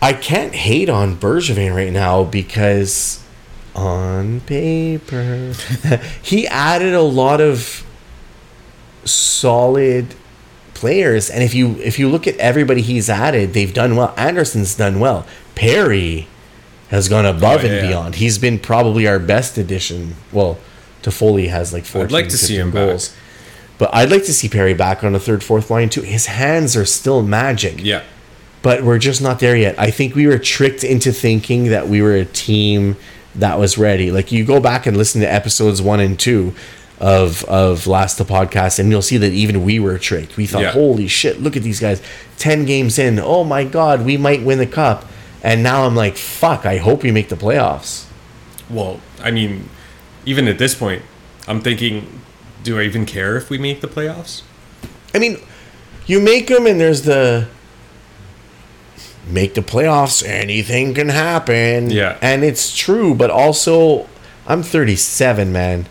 I 0.01 0.13
can't 0.13 0.55
hate 0.55 0.89
on 0.89 1.15
Bergevin 1.15 1.75
right 1.75 1.93
now 1.93 2.23
because 2.23 3.19
on 3.75 4.39
paper, 4.47 5.53
he 6.23 6.47
added 6.47 6.95
a 6.95 7.03
lot 7.03 7.39
of 7.39 7.83
solid 9.05 10.15
players. 10.73 11.29
And 11.29 11.43
if 11.43 11.53
you 11.53 11.75
if 11.83 11.99
you 11.99 12.09
look 12.09 12.25
at 12.25 12.35
everybody 12.37 12.81
he's 12.81 13.11
added, 13.11 13.53
they've 13.53 13.71
done 13.75 13.95
well. 13.95 14.15
Anderson's 14.17 14.73
done 14.73 14.99
well. 14.99 15.27
Perry 15.53 16.25
has 16.89 17.09
gone 17.09 17.25
above 17.25 17.61
Oh, 17.63 17.67
and 17.67 17.75
yeah. 17.75 17.87
beyond. 17.87 18.15
He's 18.15 18.37
been 18.37 18.59
probably 18.59 19.07
our 19.07 19.19
best 19.19 19.57
addition. 19.57 20.15
Well, 20.31 20.57
Toffoli 21.03 21.49
has 21.49 21.73
like 21.73 21.85
14 21.85 22.05
I'd 22.07 22.11
like 22.11 22.29
to 22.29 22.37
see 22.37 22.55
15 22.55 22.59
him 22.61 22.71
back. 22.71 22.73
goals. 22.87 23.13
But 23.77 23.93
I'd 23.93 24.09
like 24.09 24.23
to 24.25 24.33
see 24.33 24.49
Perry 24.49 24.73
back 24.73 25.03
on 25.03 25.13
the 25.13 25.19
third, 25.19 25.43
fourth 25.43 25.69
line 25.69 25.89
too. 25.89 26.01
His 26.01 26.25
hands 26.27 26.75
are 26.75 26.85
still 26.85 27.21
magic 27.21 27.75
Yeah. 27.83 28.01
but 28.63 28.83
we're 28.83 28.97
just 28.97 29.21
not 29.21 29.39
there 29.39 29.55
yet. 29.55 29.75
I 29.77 29.91
think 29.91 30.15
we 30.15 30.25
were 30.27 30.39
tricked 30.39 30.83
into 30.83 31.11
thinking 31.11 31.65
that 31.65 31.87
we 31.87 32.01
were 32.01 32.15
a 32.15 32.25
team 32.25 32.95
that 33.35 33.59
was 33.59 33.77
ready. 33.77 34.09
Like 34.09 34.31
you 34.31 34.43
go 34.43 34.59
back 34.59 34.85
and 34.87 34.97
listen 34.97 35.21
to 35.21 35.31
episodes 35.31 35.81
one 35.81 35.99
and 35.99 36.17
two 36.17 36.55
of 36.99 37.43
of 37.45 37.85
last 37.85 38.17
the 38.17 38.25
podcast, 38.25 38.79
and 38.79 38.89
you'll 38.89 39.03
see 39.03 39.17
that 39.17 39.31
even 39.31 39.63
we 39.63 39.77
were 39.77 39.99
tricked. 39.99 40.35
We 40.37 40.47
thought, 40.47 40.63
Yeah. 40.63 40.71
"Holy 40.71 41.07
shit! 41.07 41.39
Look 41.43 41.55
at 41.55 41.61
these 41.61 41.79
guys! 41.79 42.01
Ten 42.39 42.65
games 42.65 42.97
in, 42.97 43.19
oh 43.19 43.43
my 43.43 43.63
god, 43.65 44.03
we 44.03 44.17
might 44.17 44.41
win 44.41 44.57
the 44.57 44.65
cup." 44.65 45.05
And 45.43 45.63
now 45.63 45.83
I'm 45.83 45.95
like, 45.95 46.17
"Fuck! 46.17 46.65
I 46.65 46.77
hope 46.77 47.03
we 47.03 47.11
make 47.11 47.29
the 47.29 47.35
playoffs." 47.35 48.05
Well, 48.69 48.99
I 49.21 49.31
mean, 49.31 49.69
even 50.25 50.47
at 50.47 50.57
this 50.57 50.75
point, 50.75 51.03
I'm 51.47 51.61
thinking, 51.61 52.21
do 52.63 52.79
I 52.79 52.83
even 52.83 53.05
care 53.05 53.37
if 53.37 53.49
we 53.49 53.57
make 53.57 53.81
the 53.81 53.87
playoffs? 53.87 54.41
I 55.13 55.19
mean, 55.19 55.39
you 56.05 56.19
make 56.19 56.47
them, 56.47 56.67
and 56.67 56.79
there's 56.79 57.03
the 57.03 57.47
make 59.25 59.53
the 59.53 59.61
playoffs, 59.61 60.25
anything 60.25 60.93
can 60.93 61.09
happen. 61.09 61.89
Yeah. 61.89 62.17
And 62.21 62.43
it's 62.43 62.75
true, 62.75 63.13
but 63.13 63.29
also 63.29 64.07
I'm 64.45 64.63
37, 64.63 65.51
man. 65.51 65.87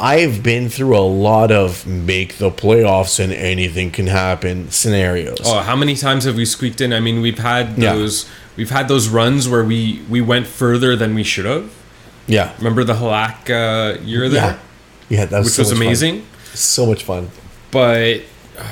I've 0.00 0.42
been 0.42 0.68
through 0.70 0.96
a 0.96 1.00
lot 1.06 1.52
of 1.52 1.86
make 1.86 2.38
the 2.38 2.50
playoffs 2.50 3.22
and 3.22 3.32
anything 3.32 3.90
can 3.90 4.06
happen 4.06 4.70
scenarios. 4.70 5.38
Oh, 5.44 5.60
how 5.60 5.76
many 5.76 5.94
times 5.94 6.24
have 6.24 6.36
we 6.36 6.44
squeaked 6.46 6.80
in? 6.80 6.92
I 6.92 7.00
mean, 7.00 7.20
we've 7.20 7.38
had 7.38 7.76
Yeah. 7.78 7.92
those 7.94 8.26
we've 8.56 8.70
had 8.70 8.88
those 8.88 9.08
runs 9.08 9.48
where 9.48 9.62
we 9.64 10.00
we 10.08 10.20
went 10.20 10.46
further 10.46 10.96
than 10.96 11.14
we 11.14 11.22
should 11.22 11.44
have. 11.44 11.70
Yeah. 12.26 12.52
Remember 12.58 12.82
the 12.84 12.94
Halak 12.94 13.50
uh, 13.50 14.00
year 14.02 14.28
there, 14.28 14.42
Yeah. 14.42 15.18
Yeah, 15.18 15.24
that 15.26 15.38
was 15.38 15.46
which 15.48 15.54
so 15.54 15.62
was 15.62 15.70
much 15.72 15.78
fun. 15.78 15.86
amazing. 15.86 16.26
So 16.54 16.86
much 16.86 17.02
fun. 17.04 17.30
But 17.70 18.22
uh, 18.58 18.62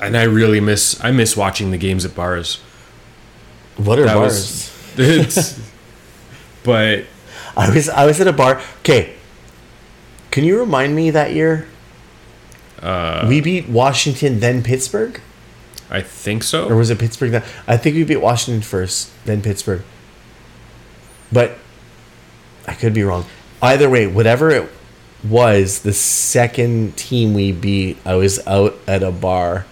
and 0.00 0.16
I 0.16 0.22
really 0.24 0.60
miss 0.60 1.02
I 1.04 1.10
miss 1.10 1.36
watching 1.36 1.70
the 1.72 1.78
games 1.78 2.04
at 2.04 2.14
bars. 2.14 2.60
What 3.76 3.98
are 3.98 4.04
That 4.04 4.14
bars? 4.14 4.70
was 4.96 5.58
but 6.62 7.04
I 7.56 7.70
was 7.74 7.88
I 7.88 8.06
was 8.06 8.20
at 8.20 8.28
a 8.28 8.32
bar. 8.32 8.60
Okay. 8.80 9.14
Can 10.36 10.44
you 10.44 10.60
remind 10.60 10.94
me 10.94 11.08
that 11.12 11.32
year? 11.32 11.66
uh, 12.82 13.24
we 13.26 13.40
beat 13.40 13.70
Washington, 13.70 14.38
then 14.38 14.62
Pittsburgh, 14.62 15.18
I 15.88 16.02
think 16.02 16.42
so. 16.42 16.68
or 16.68 16.76
was 16.76 16.90
it 16.90 16.98
Pittsburgh? 16.98 17.30
Then 17.30 17.42
I 17.66 17.78
think 17.78 17.96
we 17.96 18.04
beat 18.04 18.18
Washington 18.18 18.60
first, 18.60 19.10
then 19.24 19.40
Pittsburgh. 19.40 19.82
But 21.32 21.56
I 22.68 22.74
could 22.74 22.92
be 22.92 23.02
wrong. 23.02 23.24
Either 23.62 23.88
way, 23.88 24.06
whatever 24.06 24.50
it 24.50 24.70
was, 25.24 25.80
the 25.80 25.94
second 25.94 26.98
team 26.98 27.32
we 27.32 27.50
beat, 27.50 27.96
I 28.04 28.16
was 28.16 28.46
out 28.46 28.76
at 28.86 29.02
a 29.02 29.10
bar, 29.10 29.64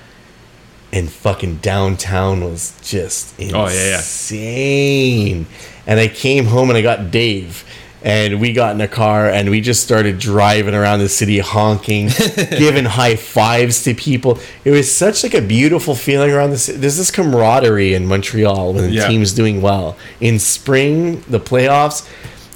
and 0.95 1.13
fucking 1.13 1.57
downtown 1.57 2.43
was 2.43 2.73
just 2.81 3.39
insane. 3.39 3.55
Oh, 3.55 3.69
yeah, 3.69 5.39
yeah. 5.39 5.45
And 5.87 6.01
I 6.01 6.09
came 6.09 6.47
home 6.47 6.71
and 6.71 6.79
I 6.79 6.81
got 6.81 7.11
Dave. 7.11 7.67
And 8.05 8.39
we 8.39 8.53
got 8.53 8.75
in 8.75 8.81
a 8.83 8.87
car 8.89 9.31
and 9.31 9.49
we 9.49 9.63
just 9.63 9.83
started 9.83 10.19
driving 10.19 10.75
around 10.75 10.99
the 10.99 11.09
city 11.09 11.39
honking, 11.39 12.09
giving 12.51 12.85
high 12.85 13.17
fives 13.17 13.83
to 13.85 13.95
people. 13.95 14.39
It 14.63 14.73
was 14.73 14.95
such 14.95 15.23
like 15.23 15.33
a 15.33 15.41
beautiful 15.41 15.95
feeling 15.95 16.31
around 16.31 16.51
the 16.51 16.59
city. 16.59 16.77
There's 16.79 16.99
this 16.99 17.11
camaraderie 17.11 17.95
in 17.95 18.05
Montreal 18.07 18.75
when 18.75 18.85
the 18.85 18.91
Yeah. 18.91 19.09
team's 19.09 19.33
doing 19.33 19.63
well. 19.63 19.97
In 20.21 20.39
spring, 20.39 21.25
the 21.31 21.41
playoffs, 21.41 22.07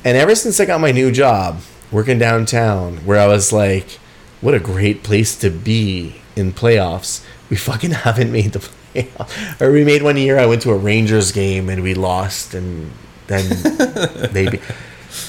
and 0.05 0.19
ever 0.19 0.35
since 0.35 0.61
I 0.61 0.67
got 0.67 0.83
my 0.83 0.93
new 0.93 1.11
job 1.11 1.61
working 1.91 2.19
downtown, 2.19 2.99
where 3.07 3.19
I 3.19 3.27
was 3.27 3.51
like, 3.51 3.99
what 4.43 4.53
a 4.53 4.61
great 4.61 5.03
place 5.03 5.35
to 5.37 5.49
be 5.49 6.17
in 6.37 6.53
playoffs. 6.53 7.23
We 7.49 7.57
fucking 7.57 7.91
haven't 8.05 8.31
made 8.31 8.53
the 8.53 8.59
playoffs. 8.59 9.61
Or 9.63 9.73
we 9.73 9.83
made 9.83 10.03
one 10.03 10.19
year. 10.19 10.39
I 10.39 10.45
went 10.45 10.61
to 10.63 10.73
a 10.73 10.77
Rangers 10.77 11.33
game 11.33 11.71
and 11.71 11.83
we 11.83 11.95
lost, 11.95 12.53
and 12.53 12.91
then 13.29 13.47
maybe. 14.35 14.61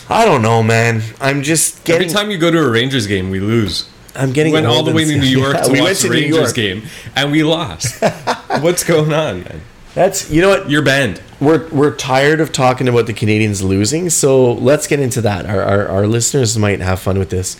I 0.10 0.25
don't 0.25 0.41
know, 0.41 0.63
man. 0.63 1.02
I'm 1.21 1.43
just 1.43 1.89
Every 1.89 2.08
time 2.08 2.32
you 2.32 2.38
go 2.38 2.49
to 2.52 2.60
a 2.60 2.69
Rangers 2.69 3.08
game, 3.08 3.30
we 3.30 3.39
lose. 3.39 3.88
I'm 4.15 4.34
getting. 4.34 4.52
We 4.52 4.58
went 4.58 4.65
all 4.67 4.84
the 4.84 4.91
way 4.93 5.06
to 5.06 5.17
New 5.17 5.25
York 5.28 5.54
Yeah, 5.56 5.62
to 5.63 5.71
we 5.71 5.82
watch 5.82 6.02
the 6.02 6.10
Rangers 6.10 6.36
York. 6.36 6.56
game, 6.56 6.84
and 7.15 7.32
we 7.32 7.43
lost. 7.43 8.02
What's 8.62 8.84
going 8.84 9.13
on, 9.13 9.43
man? 9.43 9.62
That's 9.93 10.30
you 10.32 10.41
know 10.41 10.49
what 10.49 10.69
You're 10.69 10.82
banned. 10.84 11.21
we're 11.39 11.67
we're 11.69 11.95
tired 11.95 12.39
of 12.41 12.52
talking 12.52 12.88
about 12.88 13.06
the 13.06 13.13
Canadiens 13.13 13.62
losing, 13.63 14.10
so 14.10 14.54
let's 14.54 14.88
get 14.88 14.99
into 14.99 15.21
that. 15.21 15.45
Our 15.45 15.62
our, 15.62 15.88
our 15.88 16.08
listeners 16.08 16.58
might 16.58 16.80
have 16.82 16.99
fun 16.99 17.17
with 17.19 17.30
this. 17.30 17.58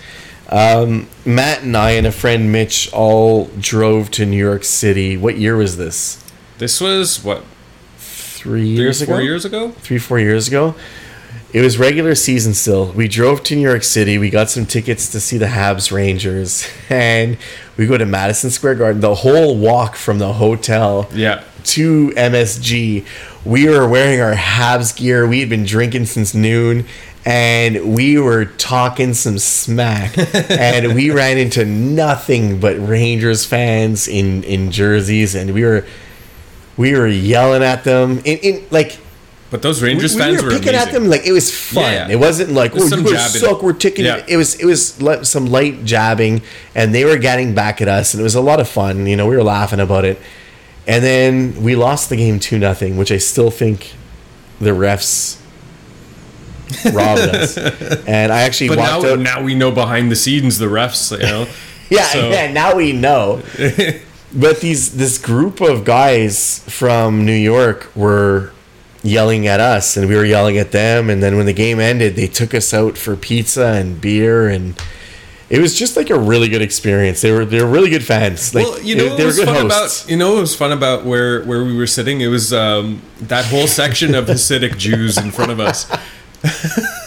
Um, 0.50 1.08
Matt 1.26 1.62
and 1.62 1.78
I 1.78 1.92
and 1.92 2.08
a 2.08 2.12
friend 2.12 2.52
Mitch 2.52 2.92
all 2.92 3.46
drove 3.60 4.10
to 4.12 4.26
New 4.26 4.38
York 4.38 4.63
City. 4.63 5.15
What 5.18 5.38
year 5.38 5.56
was 5.56 5.78
this? 5.78 6.24
This 6.58 6.82
was 6.82 7.24
what 7.24 7.44
Three 7.98 8.62
three 8.62 8.68
years 8.68 9.02
or 9.02 9.06
four 9.06 9.22
years 9.22 9.46
ago. 9.46 9.72
Three 9.72 10.00
four 10.00 10.20
years 10.20 10.48
ago. 10.48 10.74
It 11.52 11.62
was 11.62 11.80
regular 11.80 12.14
season 12.14 12.54
still. 12.54 12.92
We 12.92 13.08
drove 13.08 13.42
to 13.44 13.56
New 13.56 13.62
York 13.68 13.84
City. 13.84 14.18
We 14.20 14.30
got 14.30 14.50
some 14.52 14.66
tickets 14.68 15.12
to 15.14 15.20
see 15.20 15.38
the 15.40 15.48
Habs 15.48 15.92
Rangers, 15.92 16.68
and 16.90 17.38
we 17.76 17.88
go 17.88 17.98
to 17.98 18.06
Madison 18.06 18.52
Square 18.52 18.76
Garden. 18.76 19.02
The 19.02 19.16
whole 19.16 19.58
walk 19.58 19.96
from 19.96 20.20
the 20.20 20.34
hotel 20.34 21.10
Yeah. 21.12 21.44
to 21.66 22.12
MSG. 22.16 23.06
We 23.46 23.68
were 23.68 23.88
wearing 23.88 24.22
our 24.22 24.34
Habs 24.36 24.96
gear. 24.96 25.28
We 25.28 25.40
had 25.40 25.50
been 25.50 25.66
drinking 25.66 26.06
since 26.06 26.34
noon 26.34 26.86
and 27.26 27.94
we 27.96 28.18
were 28.18 28.46
talking 28.46 29.14
some 29.14 29.38
smack. 29.40 30.18
and 30.50 30.94
we 30.94 31.10
ran 31.12 31.38
into 31.38 31.66
nothing 31.66 32.60
but 32.60 32.76
Rangers 32.78 33.46
fans 33.46 34.08
in, 34.08 34.44
in 34.44 34.72
jerseys 34.72 35.36
and 35.36 35.54
we 35.54 35.64
were 35.64 35.86
we 36.78 36.94
were 36.96 37.08
yelling 37.08 37.62
at 37.64 37.84
them 37.84 38.20
in, 38.20 38.38
in 38.40 38.66
like 38.72 38.98
But 39.52 39.64
those 39.64 39.82
Rangers 39.82 40.14
we 40.14 40.22
fans 40.22 40.38
were 40.44 40.50
were 40.50 40.52
picking 40.54 40.70
amazing. 40.70 40.88
at 40.90 40.94
them 40.94 41.08
like 41.10 41.26
it 41.26 41.32
was 41.32 41.50
fun. 41.56 41.84
Yeah, 41.84 42.08
yeah. 42.08 42.14
It 42.14 42.20
wasn't 42.20 42.52
like 42.52 42.74
oh 42.76 42.86
you 42.86 43.04
guys 43.14 43.40
suck. 43.40 43.64
We're 43.64 43.74
taking 43.74 44.06
Yeah. 44.06 44.18
it. 44.18 44.26
It 44.30 44.38
was 44.38 44.56
it 44.56 44.66
was 44.66 45.02
li- 45.02 45.24
some 45.24 45.48
light 45.48 45.84
jabbing, 45.86 46.42
and 46.76 46.94
they 46.94 47.04
were 47.04 47.18
getting 47.18 47.56
back 47.56 47.82
at 47.82 47.88
us, 47.88 48.14
and 48.14 48.22
it 48.22 48.24
was 48.24 48.36
a 48.36 48.42
lot 48.42 48.60
of 48.60 48.68
fun. 48.70 49.08
You 49.08 49.16
know, 49.16 49.28
we 49.28 49.36
were 49.36 49.44
laughing 49.44 49.80
about 49.80 50.06
it, 50.06 50.20
and 50.88 51.04
then 51.04 51.64
we 51.64 51.76
lost 51.76 52.10
the 52.10 52.16
game 52.16 52.40
two 52.40 52.60
nothing, 52.60 52.96
which 52.96 53.12
I 53.12 53.18
still 53.18 53.50
think 53.50 53.94
the 54.62 54.70
refs 54.72 55.38
robbed 56.94 57.22
us. 57.22 57.58
And 58.08 58.32
I 58.32 58.42
actually 58.42 58.70
But 58.70 58.78
walked 58.80 59.04
now, 59.04 59.12
out. 59.14 59.20
now 59.20 59.42
we 59.44 59.56
know 59.56 59.72
behind 59.72 60.12
the 60.12 60.16
scenes 60.16 60.58
the 60.60 60.68
refs. 60.68 61.12
You 61.12 61.26
know. 61.26 61.48
Yeah, 61.90 62.04
So- 62.04 62.30
yeah. 62.30 62.52
Now 62.52 62.76
we 62.76 62.92
know. 62.92 63.42
but 64.34 64.62
these 64.62 64.96
this 64.96 65.18
group 65.18 65.60
of 65.60 65.86
guys 65.86 66.60
from 66.68 67.26
New 67.26 67.34
York 67.34 67.90
were 67.96 68.52
yelling 69.04 69.48
at 69.48 69.60
us, 69.60 69.98
and 69.98 70.08
we 70.08 70.16
were 70.16 70.26
yelling 70.26 70.58
at 70.58 70.72
them. 70.72 71.10
And 71.10 71.22
then 71.24 71.38
when 71.38 71.46
the 71.46 71.54
game 71.54 71.80
ended, 71.80 72.16
they 72.16 72.28
took 72.28 72.54
us 72.54 72.74
out 72.74 72.98
for 72.98 73.16
pizza 73.16 73.68
and 73.68 74.00
beer, 74.00 74.50
and 74.50 74.82
it 75.50 75.60
was 75.60 75.78
just 75.78 75.98
like 75.98 76.10
a 76.10 76.20
really 76.20 76.50
good 76.50 76.62
experience. 76.62 77.22
They 77.22 77.32
were 77.32 77.46
they 77.46 77.62
were 77.62 77.70
really 77.70 77.90
good 77.90 78.04
fans. 78.04 78.54
Like 78.54 78.66
well, 78.66 78.82
you 78.82 78.96
know, 78.96 79.16
they, 79.16 79.24
what 79.24 79.26
was 79.26 79.44
fun 79.44 79.68
hosts. 79.68 80.04
about 80.04 80.12
you 80.12 80.18
know 80.18 80.34
what 80.34 80.42
was 80.42 80.56
fun 80.56 80.72
about 80.72 81.06
where 81.06 81.44
where 81.44 81.64
we 81.64 81.76
were 81.76 81.88
sitting. 81.88 82.22
It 82.22 82.28
was 82.28 82.54
um, 82.54 83.02
that 83.22 83.46
whole 83.46 83.68
section 83.68 84.16
of 84.16 84.26
Hasidic 84.26 84.78
Jews 84.78 85.18
in 85.18 85.32
front 85.32 85.52
of 85.52 85.60
us. 85.60 85.90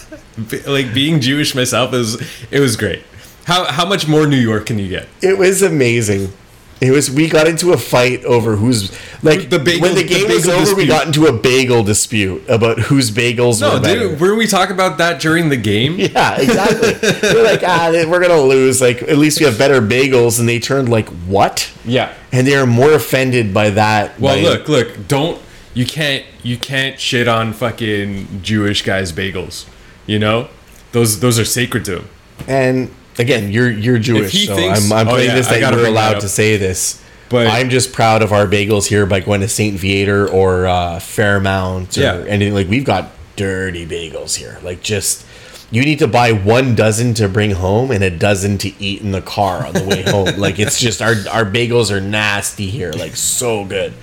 Like 0.67 0.95
being 0.95 1.21
Jewish 1.21 1.55
myself 1.55 1.93
is 1.93 2.15
it 2.51 2.59
was 2.59 2.77
great. 2.77 3.05
How 3.45 3.71
how 3.71 3.85
much 3.85 4.09
more 4.09 4.27
New 4.27 4.39
York 4.39 4.67
can 4.67 4.79
you 4.79 4.89
get? 4.89 5.09
It 5.21 5.37
was 5.37 5.63
amazing. 5.63 6.33
It 6.83 6.90
was. 6.90 7.11
We 7.11 7.29
got 7.29 7.47
into 7.47 7.73
a 7.73 7.77
fight 7.79 8.25
over 8.25 8.57
who's 8.57 8.90
like 9.23 9.49
The 9.51 9.59
bagel- 9.61 9.83
when 9.83 9.95
the 9.95 10.03
the 10.03 10.09
game 10.09 10.29
was 10.29 10.45
bagel 10.47 10.61
over. 10.61 10.75
We 10.75 10.87
got 10.87 11.07
into 11.07 11.27
a 11.27 11.33
bagel 11.33 11.85
dispute 11.85 12.42
about 12.49 12.79
whose 12.81 13.11
bagels 13.12 13.61
No, 13.61 13.75
were 13.75 13.81
better. 13.81 14.09
dude, 14.09 14.21
were 14.21 14.35
we 14.35 14.47
talking 14.49 14.75
about 14.75 14.99
that 14.99 15.21
during 15.21 15.49
the 15.49 15.57
game? 15.57 15.95
Yeah, 16.01 16.40
exactly. 16.40 16.92
They're 16.92 17.45
like, 17.45 17.62
ah, 17.64 17.90
we're 18.09 18.21
gonna 18.21 18.40
lose. 18.42 18.81
Like, 18.81 19.00
at 19.02 19.17
least 19.17 19.38
we 19.38 19.46
have 19.46 19.57
better 19.59 19.81
bagels, 19.81 20.40
and 20.40 20.48
they 20.48 20.59
turned 20.59 20.88
like, 20.88 21.09
what? 21.27 21.71
Yeah. 21.85 22.13
And 22.33 22.46
they 22.46 22.54
are 22.57 22.67
more 22.67 22.92
offended 22.92 23.54
by 23.54 23.71
that. 23.71 24.19
Well, 24.19 24.35
by- 24.37 24.42
look, 24.42 24.69
look, 24.69 25.07
don't 25.09 25.40
you 25.75 25.87
can't 25.87 26.25
you 26.42 26.57
can't 26.59 26.98
shit 26.98 27.29
on 27.29 27.52
fucking 27.52 28.40
Jewish 28.42 28.83
guys' 28.83 29.13
bagels. 29.13 29.67
You 30.07 30.19
know, 30.19 30.48
those 30.90 31.21
those 31.21 31.38
are 31.38 31.44
sacred 31.44 31.85
to 31.85 31.98
him. 32.00 32.09
and 32.48 32.90
again, 33.19 33.50
you're 33.52 33.71
you're 33.71 33.98
Jewish, 33.98 34.46
so 34.46 34.56
thinks- 34.56 34.90
I'm, 34.90 34.92
I'm 34.98 35.08
oh, 35.08 35.13
playing 35.13 35.29
yeah, 35.31 35.35
this 35.37 35.48
that 35.48 35.60
you're 35.60 35.87
allowed 35.87 36.21
to 36.21 36.29
say 36.29 36.56
this. 36.56 37.00
But- 37.29 37.46
I'm 37.46 37.71
just 37.71 37.92
proud 37.92 38.23
of 38.23 38.33
our 38.33 38.46
bagels 38.46 38.87
here 38.87 39.06
by 39.06 39.21
going 39.21 39.40
to 39.40 39.48
Saint 39.48 39.79
Viateur 39.79 40.29
or 40.29 40.67
uh, 40.67 40.98
Fairmount 41.00 41.96
or 41.96 42.00
Yeah. 42.02 42.25
anything. 42.29 42.52
Like 42.54 42.69
we've 42.69 42.85
got 42.85 43.10
dirty 43.37 43.87
bagels 43.87 44.37
here. 44.37 44.58
Like 44.63 44.83
just. 44.83 45.27
You 45.71 45.81
need 45.87 46.00
to 46.00 46.06
buy 46.06 46.33
one 46.33 46.75
dozen 46.75 47.15
to 47.15 47.31
bring 47.31 47.52
home 47.52 47.90
and 47.92 48.04
a 48.04 48.10
dozen 48.10 48.58
to 48.58 48.69
eat 48.79 49.00
in 49.00 49.10
the 49.13 49.23
car 49.23 49.67
on 49.67 49.73
the 49.73 49.85
way 49.85 50.02
home. 50.06 50.38
like 50.38 50.58
it's 50.58 50.79
just 50.79 51.00
our 51.00 51.15
our 51.31 51.46
bagels 51.46 51.90
are 51.90 51.98
nasty 51.98 52.69
here, 52.69 52.92
like 52.92 53.17
so 53.17 53.65
good. 53.65 53.94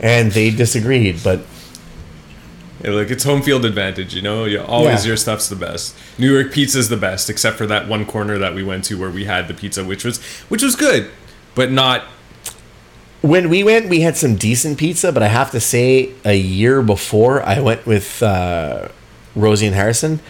And 0.00 0.30
they 0.32 0.50
disagreed, 0.50 1.20
but 1.24 1.40
Look, 2.84 3.10
it's 3.10 3.24
home 3.24 3.42
field 3.42 3.64
advantage. 3.64 4.14
You 4.14 4.22
know, 4.22 4.44
you, 4.44 4.60
always 4.62 5.04
Yeah. 5.04 5.08
your 5.08 5.16
stuff's 5.16 5.48
the 5.48 5.56
best. 5.56 5.94
New 6.16 6.32
York 6.32 6.52
pizza's 6.52 6.88
the 6.88 6.96
best, 6.96 7.28
except 7.28 7.56
for 7.56 7.66
that 7.66 7.88
one 7.88 8.04
corner 8.06 8.38
that 8.38 8.54
we 8.54 8.62
went 8.62 8.84
to 8.84 8.98
where 8.98 9.10
we 9.10 9.24
had 9.24 9.48
the 9.48 9.54
pizza, 9.54 9.84
which 9.84 10.04
was 10.04 10.18
which 10.48 10.62
was 10.62 10.76
good, 10.76 11.10
but 11.54 11.70
not. 11.72 12.04
when 13.20 13.48
we 13.50 13.64
went, 13.64 13.88
we 13.88 14.00
had 14.02 14.16
some 14.16 14.36
decent 14.36 14.78
pizza, 14.78 15.10
but 15.10 15.24
I 15.24 15.28
have 15.28 15.50
to 15.50 15.58
say, 15.60 16.10
a 16.24 16.36
year 16.36 16.82
before, 16.82 17.42
I 17.42 17.58
went 17.60 17.84
with 17.84 18.22
uh, 18.22 18.88
Rosie 19.34 19.66
and 19.66 19.74
Harrison, 19.74 20.20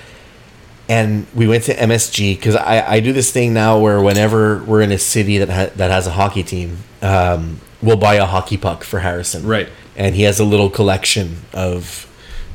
and 0.88 1.26
we 1.34 1.46
went 1.46 1.64
to 1.64 1.74
MSG 1.74 2.34
because 2.36 2.56
I, 2.56 2.94
I 2.94 3.00
do 3.00 3.12
this 3.12 3.30
thing 3.30 3.52
now 3.52 3.78
where 3.78 4.00
whenever 4.00 4.64
we're 4.64 4.80
in 4.80 4.90
a 4.90 4.98
city 4.98 5.36
that 5.36 5.50
ha- 5.50 5.70
that 5.76 5.90
has 5.90 6.06
a 6.06 6.12
hockey 6.12 6.42
team, 6.42 6.78
um, 7.02 7.60
we'll 7.82 7.98
buy 7.98 8.14
a 8.14 8.24
hockey 8.24 8.56
puck 8.56 8.84
for 8.84 9.00
Harrison, 9.00 9.46
Right. 9.46 9.68
And 9.94 10.14
he 10.14 10.22
has 10.22 10.40
a 10.40 10.44
little 10.44 10.70
collection 10.70 11.42
of. 11.52 12.07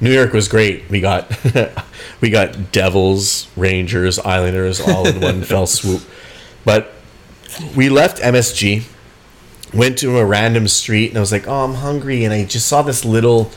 New 0.04 0.12
York 0.12 0.34
was 0.34 0.47
great. 0.49 0.89
We 0.89 0.99
got 0.99 1.32
we 2.22 2.30
got 2.30 2.72
Devils, 2.74 3.47
Rangers, 3.56 4.20
Islanders 4.20 4.82
all 4.82 5.08
in 5.08 5.22
one 5.22 5.41
fell 5.51 5.66
swoop, 5.66 6.01
but 6.66 6.91
we 7.76 7.88
left 7.89 8.18
MSG 8.22 8.84
went 9.74 9.97
to 9.99 10.18
a 10.20 10.26
random 10.26 10.68
street 10.68 11.10
and 11.10 11.18
I 11.18 11.22
was 11.22 11.32
like, 11.32 11.47
"Oh, 11.47 11.64
I'm 11.64 11.76
hungry," 11.76 12.26
and 12.26 12.34
I 12.34 12.43
just 12.45 12.68
saw 12.68 12.82
this 12.82 13.06
little 13.06 13.49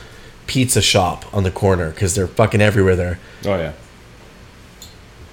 pizza 0.47 0.81
shop 0.81 1.25
on 1.33 1.43
the 1.43 1.51
corner 1.51 1.89
because 1.91 2.15
they're 2.15 2.27
fucking 2.27 2.61
everywhere 2.61 2.95
there. 2.95 3.19
Oh 3.45 3.57
yeah. 3.57 3.73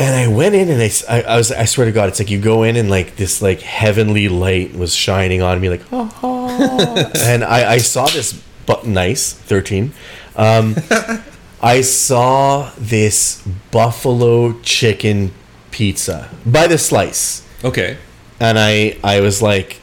And 0.00 0.16
I 0.16 0.26
went 0.26 0.56
in 0.56 0.68
and 0.68 0.82
I, 0.82 0.90
I- 1.08 1.22
I 1.22 1.36
was 1.36 1.52
I 1.52 1.64
swear 1.66 1.86
to 1.86 1.92
God, 1.92 2.08
it's 2.08 2.18
like 2.18 2.28
you 2.30 2.40
go 2.40 2.64
in 2.64 2.74
and 2.74 2.90
like 2.90 3.14
this 3.16 3.40
like 3.40 3.60
heavenly 3.60 4.28
light 4.28 4.74
was 4.74 4.92
shining 4.94 5.40
on 5.42 5.60
me 5.60 5.68
like 5.70 5.82
oh, 5.92 7.10
and 7.18 7.44
I, 7.44 7.74
I 7.74 7.78
saw 7.78 8.06
this 8.06 8.32
but 8.66 8.86
nice 8.86 9.32
thirteen. 9.32 9.92
Um, 10.36 10.76
I 11.62 11.80
saw 11.80 12.70
this 12.78 13.42
buffalo 13.70 14.58
chicken 14.62 15.32
pizza 15.70 16.28
by 16.44 16.66
the 16.66 16.78
slice, 16.78 17.42
Okay. 17.64 17.96
and 18.40 18.58
I 18.58 18.98
I 19.02 19.20
was 19.20 19.40
like, 19.40 19.80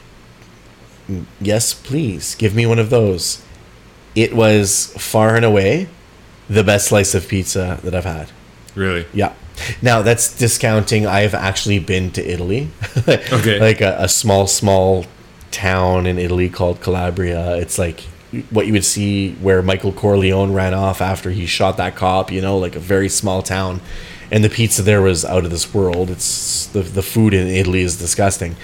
yes, 1.40 1.74
please 1.74 2.34
give 2.34 2.54
me 2.54 2.66
one 2.66 2.78
of 2.78 2.90
those. 2.90 3.42
It 4.14 4.34
was 4.34 4.92
far 4.98 5.36
and 5.36 5.44
away 5.44 5.88
the 6.48 6.62
best 6.62 6.88
slice 6.88 7.14
of 7.14 7.26
pizza 7.28 7.80
that 7.82 7.94
I've 7.94 8.04
had. 8.04 8.30
Really. 8.74 9.06
Yeah. 9.12 9.32
Now 9.80 10.02
that's 10.02 10.36
discounting. 10.36 11.06
I've 11.06 11.34
actually 11.34 11.78
been 11.78 12.10
to 12.12 12.22
Italy. 12.24 12.70
Okay. 13.08 13.58
like 13.58 13.80
a, 13.80 13.96
a 13.98 14.08
small, 14.08 14.46
small 14.46 15.06
town 15.50 16.06
in 16.06 16.18
Italy 16.18 16.48
called 16.48 16.80
Calabria. 16.80 17.56
It's 17.56 17.78
like 17.78 18.04
what 18.50 18.66
you 18.66 18.72
would 18.72 18.84
see 18.84 19.34
where 19.34 19.62
Michael 19.62 19.92
Corleone 19.92 20.52
ran 20.52 20.74
off 20.74 21.00
after 21.00 21.30
he 21.30 21.46
shot 21.46 21.76
that 21.76 21.96
cop. 21.96 22.30
You 22.30 22.40
know, 22.40 22.58
like 22.58 22.74
a 22.76 22.80
very 22.80 23.08
small 23.08 23.42
town, 23.42 23.80
and 24.30 24.42
the 24.42 24.48
pizza 24.48 24.82
there 24.82 25.02
was 25.02 25.24
out 25.24 25.44
of 25.44 25.50
this 25.50 25.72
world. 25.74 26.10
It's 26.10 26.66
the 26.66 26.82
the 26.82 27.02
food 27.02 27.34
in 27.34 27.46
Italy 27.46 27.82
is 27.82 27.98
disgusting. 27.98 28.56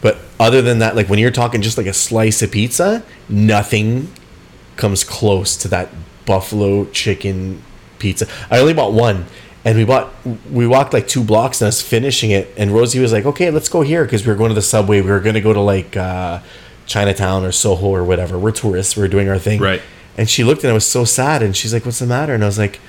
But 0.00 0.18
other 0.40 0.60
than 0.60 0.80
that, 0.80 0.96
like 0.96 1.08
when 1.08 1.18
you're 1.20 1.30
talking 1.30 1.62
just 1.62 1.78
like 1.78 1.86
a 1.86 1.92
slice 1.92 2.42
of 2.42 2.50
pizza, 2.50 3.04
nothing 3.28 4.12
comes 4.76 5.04
close 5.04 5.56
to 5.58 5.68
that 5.68 5.90
buffalo 6.26 6.86
chicken 6.86 7.62
pizza. 8.00 8.26
I 8.50 8.58
only 8.58 8.74
bought 8.74 8.92
one, 8.92 9.26
and 9.64 9.78
we 9.78 9.84
bought 9.84 10.12
we 10.50 10.66
walked 10.66 10.92
like 10.92 11.06
two 11.06 11.22
blocks, 11.22 11.60
and 11.60 11.66
I 11.66 11.68
was 11.68 11.80
finishing 11.80 12.32
it, 12.32 12.52
and 12.56 12.72
Rosie 12.72 12.98
was 12.98 13.12
like, 13.12 13.24
"Okay, 13.24 13.50
let's 13.50 13.68
go 13.68 13.82
here," 13.82 14.04
because 14.04 14.26
we 14.26 14.32
were 14.32 14.36
going 14.36 14.50
to 14.50 14.54
the 14.54 14.62
subway. 14.62 15.00
We 15.00 15.10
were 15.10 15.20
going 15.20 15.34
to 15.34 15.40
go 15.40 15.52
to 15.52 15.60
like 15.60 15.96
uh, 15.96 16.40
Chinatown 16.86 17.44
or 17.44 17.52
Soho 17.52 17.88
or 17.88 18.04
whatever. 18.04 18.38
We're 18.38 18.52
tourists. 18.52 18.96
We 18.96 19.02
are 19.04 19.08
doing 19.08 19.28
our 19.28 19.38
thing, 19.38 19.60
Right. 19.60 19.82
And 20.18 20.28
she 20.28 20.44
looked, 20.44 20.62
and 20.62 20.70
I 20.70 20.74
was 20.74 20.86
so 20.86 21.04
sad, 21.04 21.42
and 21.42 21.56
she's 21.56 21.72
like, 21.72 21.86
"What's 21.86 21.98
the 22.00 22.06
matter?" 22.06 22.34
And 22.34 22.42
I 22.42 22.46
was 22.46 22.58
like. 22.58 22.80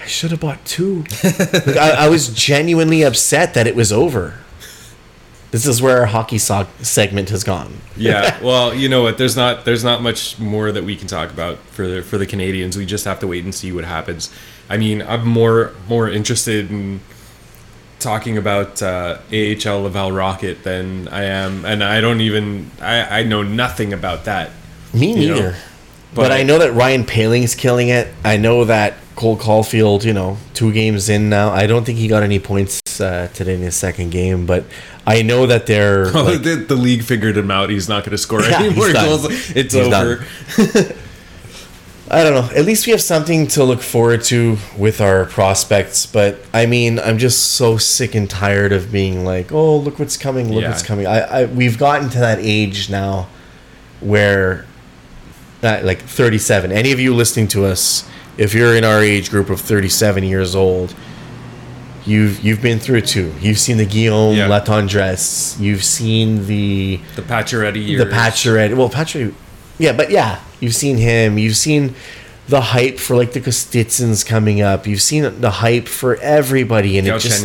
I 0.00 0.06
should 0.06 0.30
have 0.30 0.40
bought 0.40 0.64
two. 0.64 1.04
Like, 1.24 1.76
I, 1.76 2.06
I 2.06 2.08
was 2.08 2.28
genuinely 2.28 3.02
upset 3.02 3.52
that 3.54 3.66
it 3.66 3.74
was 3.76 3.92
over. 3.92 4.38
This 5.50 5.66
is 5.66 5.82
where 5.82 5.98
our 6.00 6.06
hockey 6.06 6.38
so- 6.38 6.68
segment 6.80 7.30
has 7.30 7.42
gone. 7.44 7.78
Yeah. 7.96 8.38
Well, 8.42 8.72
you 8.74 8.88
know 8.88 9.02
what? 9.02 9.18
There's 9.18 9.36
not 9.36 9.64
there's 9.64 9.82
not 9.84 10.00
much 10.00 10.38
more 10.38 10.70
that 10.72 10.84
we 10.84 10.94
can 10.96 11.08
talk 11.08 11.30
about 11.30 11.58
for 11.58 11.86
the 11.88 12.02
for 12.02 12.16
the 12.16 12.26
Canadiens. 12.26 12.76
We 12.76 12.86
just 12.86 13.04
have 13.06 13.18
to 13.20 13.26
wait 13.26 13.44
and 13.44 13.54
see 13.54 13.72
what 13.72 13.84
happens. 13.84 14.30
I 14.70 14.76
mean, 14.76 15.02
I'm 15.02 15.26
more 15.26 15.72
more 15.88 16.08
interested 16.08 16.70
in 16.70 17.00
talking 17.98 18.38
about 18.38 18.80
uh, 18.82 19.18
AHL 19.32 19.82
Laval 19.82 20.12
Rocket 20.12 20.62
than 20.62 21.08
I 21.08 21.24
am, 21.24 21.64
and 21.64 21.82
I 21.82 22.00
don't 22.00 22.20
even 22.20 22.70
I, 22.80 23.20
I 23.20 23.22
know 23.24 23.42
nothing 23.42 23.92
about 23.92 24.24
that. 24.24 24.50
Me 24.94 25.14
know, 25.14 25.34
neither. 25.34 25.50
but, 26.14 26.22
but- 26.22 26.32
I 26.32 26.42
know 26.42 26.58
that 26.58 26.72
Ryan 26.74 27.04
Poehling's 27.04 27.54
killing 27.54 27.88
it. 27.88 28.08
I 28.24 28.36
know 28.36 28.64
that 28.64 28.94
Cole 29.16 29.36
Caufield, 29.36 30.04
you 30.04 30.12
know, 30.12 30.36
two 30.54 30.72
games 30.72 31.08
in 31.08 31.28
now. 31.28 31.50
I 31.50 31.66
don't 31.66 31.84
think 31.84 31.98
he 31.98 32.06
got 32.08 32.22
any 32.22 32.38
points 32.38 32.80
uh, 33.00 33.28
today 33.34 33.54
in 33.54 33.60
his 33.62 33.74
second 33.74 34.10
game, 34.10 34.46
but 34.46 34.64
I 35.06 35.22
know 35.22 35.46
that 35.46 35.66
they're. 35.66 36.06
Oh, 36.16 36.22
like- 36.24 36.42
the, 36.42 36.54
the 36.54 36.76
league 36.76 37.02
figured 37.02 37.36
him 37.36 37.50
out. 37.50 37.68
He's 37.70 37.88
not 37.88 38.04
going 38.04 38.12
to 38.12 38.18
score 38.18 38.42
Yeah, 38.48 38.60
any 38.62 38.74
more 38.76 38.92
goals. 38.92 39.24
It's 39.56 39.74
He's 39.74 39.86
over. 39.92 40.24
I 42.10 42.22
don't 42.24 42.32
know. 42.32 42.56
At 42.58 42.64
least 42.64 42.86
we 42.86 42.92
have 42.92 43.02
something 43.02 43.46
to 43.48 43.64
look 43.64 43.82
forward 43.82 44.24
to 44.24 44.56
with 44.78 45.00
our 45.00 45.26
prospects. 45.26 46.06
But 46.06 46.40
I 46.54 46.64
mean, 46.64 46.98
I'm 46.98 47.18
just 47.18 47.52
so 47.52 47.76
sick 47.76 48.14
and 48.14 48.28
tired 48.30 48.72
of 48.72 48.90
being 48.90 49.24
like, 49.26 49.52
"Oh, 49.52 49.76
look 49.76 49.98
what's 49.98 50.16
coming! 50.16 50.50
Look 50.52 50.62
Yeah. 50.62 50.70
what's 50.70 50.82
coming!" 50.82 51.06
I, 51.06 51.20
I 51.20 51.44
we've 51.44 51.76
gotten 51.78 52.08
to 52.10 52.18
that 52.20 52.38
age 52.40 52.88
now 52.88 53.28
where, 54.00 54.64
uh, 55.62 55.80
like 55.82 56.00
37. 56.00 56.72
Any 56.72 56.92
of 56.92 57.00
you 57.00 57.14
listening 57.14 57.48
to 57.48 57.66
us, 57.66 58.04
if 58.38 58.54
you're 58.54 58.74
in 58.74 58.84
our 58.84 59.02
age 59.02 59.28
group 59.30 59.50
of 59.50 59.60
37 59.60 60.24
years 60.24 60.54
old, 60.54 60.94
you've 62.06 62.40
you've 62.42 62.62
been 62.62 62.78
through 62.78 62.98
it 62.98 63.06
too. 63.06 63.34
You've 63.40 63.58
seen 63.58 63.76
the 63.76 63.84
Guillaume 63.86 64.34
Yeah. 64.36 64.48
Latendresse. 64.48 65.60
You've 65.60 65.84
seen 65.84 66.46
the 66.46 67.00
The 67.16 67.22
Pacioretty 67.22 67.86
years. 67.86 68.02
the 68.02 68.10
Pacioretty. 68.10 68.74
Well, 68.76 68.88
Pacioretty, 68.88 69.34
yeah, 69.78 69.92
but 69.92 70.10
yeah, 70.10 70.38
you've 70.60 70.74
seen 70.74 70.96
him. 70.98 71.38
You've 71.38 71.56
seen 71.56 71.94
the 72.48 72.60
hype 72.60 72.98
for 72.98 73.16
like 73.16 73.32
the 73.32 73.40
Kostitsins 73.40 74.24
coming 74.26 74.60
up. 74.60 74.86
You've 74.86 75.02
seen 75.02 75.40
the 75.40 75.50
hype 75.50 75.86
for 75.88 76.16
everybody, 76.16 76.98
and 76.98 77.06
it 77.06 77.18
just 77.20 77.44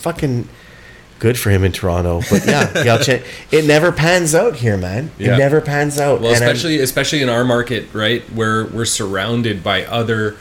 fucking 0.00 0.48
good 1.20 1.38
for 1.38 1.50
him 1.50 1.62
in 1.62 1.70
Toronto. 1.70 2.20
But 2.28 2.44
yeah, 2.46 2.66
Galchen, 2.72 3.24
it 3.52 3.64
never 3.66 3.92
pans 3.92 4.34
out 4.34 4.56
here, 4.56 4.76
man. 4.76 5.12
Yeah. 5.18 5.34
It 5.34 5.38
never 5.38 5.60
pans 5.60 5.98
out. 6.00 6.20
Well, 6.20 6.34
And 6.34 6.42
I'm- 6.42 6.50
especially 6.50 6.80
especially 6.80 7.22
in 7.22 7.28
our 7.28 7.44
market, 7.44 7.86
right, 7.92 8.22
where 8.32 8.64
we're 8.66 8.84
surrounded 8.84 9.62
by 9.62 9.84
other. 9.84 10.36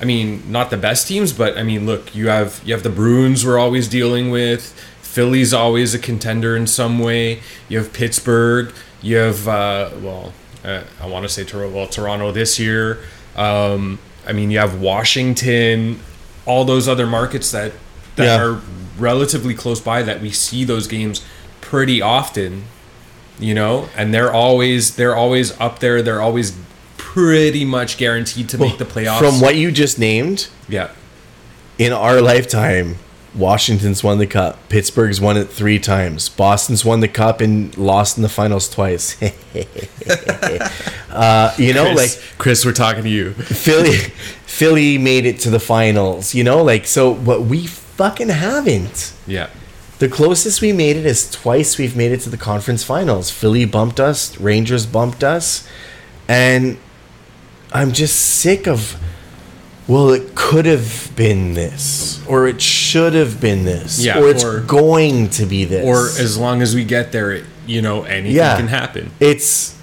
I 0.00 0.04
mean, 0.04 0.42
not 0.50 0.70
the 0.70 0.76
best 0.76 1.06
teams, 1.06 1.32
but 1.32 1.56
I 1.56 1.62
mean, 1.62 1.86
look, 1.86 2.12
you 2.12 2.26
have 2.28 2.60
you 2.64 2.74
have 2.74 2.82
the 2.82 2.90
Bruins 2.90 3.46
we're 3.46 3.58
always 3.58 3.86
dealing 3.86 4.30
with. 4.30 4.74
Philly's 5.00 5.52
always 5.54 5.94
a 5.94 5.98
contender 5.98 6.56
in 6.56 6.66
some 6.66 6.98
way. 6.98 7.40
You 7.68 7.78
have 7.78 7.92
Pittsburgh. 7.92 8.72
You 9.00 9.18
have 9.18 9.46
uh, 9.46 9.90
well, 10.00 10.32
uh, 10.64 10.82
I 11.00 11.06
want 11.06 11.24
to 11.24 11.28
say 11.28 11.44
Toronto. 11.44 11.74
Well, 11.76 11.86
Toronto 11.86 12.32
this 12.32 12.58
year. 12.58 12.98
Um, 13.36 13.98
I 14.26 14.32
mean, 14.32 14.50
you 14.50 14.58
have 14.58 14.80
Washington. 14.80 16.00
All 16.46 16.64
those 16.64 16.88
other 16.88 17.06
markets 17.06 17.50
that 17.52 17.72
that 18.16 18.24
Yeah. 18.24 18.42
are 18.44 18.60
relatively 18.98 19.54
close 19.54 19.80
by 19.80 20.02
that 20.02 20.20
we 20.20 20.30
see 20.30 20.64
those 20.64 20.86
games 20.86 21.24
pretty 21.62 22.02
often 22.02 22.64
you 23.38 23.54
know 23.54 23.88
and 23.96 24.12
they're 24.12 24.30
always 24.30 24.96
they're 24.96 25.16
always 25.16 25.58
up 25.58 25.78
there 25.78 26.02
they're 26.02 26.20
always 26.20 26.54
pretty 26.98 27.64
much 27.64 27.96
guaranteed 27.96 28.50
to 28.50 28.58
make 28.58 28.76
the 28.76 28.84
playoffs 28.84 29.18
From 29.18 29.40
what 29.40 29.56
you 29.56 29.72
just 29.72 29.98
named, 29.98 30.48
yeah 30.68 30.90
in 31.78 31.90
our 31.92 32.20
lifetime, 32.20 32.96
Washington's 33.34 34.04
won 34.04 34.18
the 34.18 34.26
cup. 34.26 34.68
Pittsburgh's 34.68 35.20
won 35.20 35.36
it 35.38 35.48
three 35.48 35.78
times. 35.78 36.28
Boston's 36.28 36.84
won 36.84 37.00
the 37.00 37.08
cup 37.08 37.40
and 37.40 37.76
lost 37.78 38.18
in 38.18 38.22
the 38.22 38.28
finals 38.28 38.68
twice. 38.68 39.20
uh, 41.10 41.54
you 41.56 41.72
know, 41.72 41.94
chris, 41.94 41.96
like 41.96 42.38
chris 42.38 42.64
we're 42.66 42.72
talking 42.72 43.04
to 43.04 43.08
you 43.08 43.32
Philly, 43.32 43.96
Philly 43.96 44.98
made 44.98 45.24
it 45.24 45.40
to 45.40 45.50
the 45.50 45.60
finals. 45.60 46.34
You 46.34 46.44
know, 46.44 46.62
like 46.62 46.86
so. 46.86 47.10
What 47.12 47.42
we 47.42 47.66
fucking 47.66 48.28
haven't. 48.28 49.14
yeah 49.26 49.48
The 49.98 50.08
closest 50.08 50.60
we 50.60 50.72
made 50.72 50.96
it 50.96 51.06
is 51.06 51.30
twice 51.30 51.78
we've 51.78 51.96
made 51.96 52.12
it 52.12 52.20
to 52.20 52.30
the 52.30 52.36
conference 52.36 52.84
finals. 52.84 53.30
Philly 53.30 53.64
bumped 53.64 53.98
us, 53.98 54.38
Rangers 54.38 54.84
bumped 54.84 55.24
us, 55.24 55.66
and 56.28 56.76
I'm 57.72 57.92
just 57.92 58.16
sick 58.16 58.66
of. 58.66 58.96
Well, 59.88 60.10
it 60.10 60.34
could 60.36 60.64
have 60.66 61.10
been 61.16 61.54
this, 61.54 62.24
or 62.28 62.46
it 62.46 62.60
should 62.62 63.14
have 63.14 63.40
been 63.40 63.64
this, 63.64 63.98
Yeah, 64.04 64.20
or 64.20 64.28
it's 64.28 64.44
or- 64.44 64.60
going 64.60 65.28
to 65.30 65.44
be 65.46 65.64
this, 65.64 65.84
or 65.84 66.06
as 66.22 66.38
long 66.38 66.62
as 66.62 66.74
we 66.74 66.84
get 66.84 67.10
there 67.12 67.32
it, 67.32 67.44
you 67.66 67.82
know 67.82 68.04
anything 68.04 68.36
Yeah. 68.36 68.56
can 68.56 68.68
happen 68.68 69.10
it's 69.20 69.76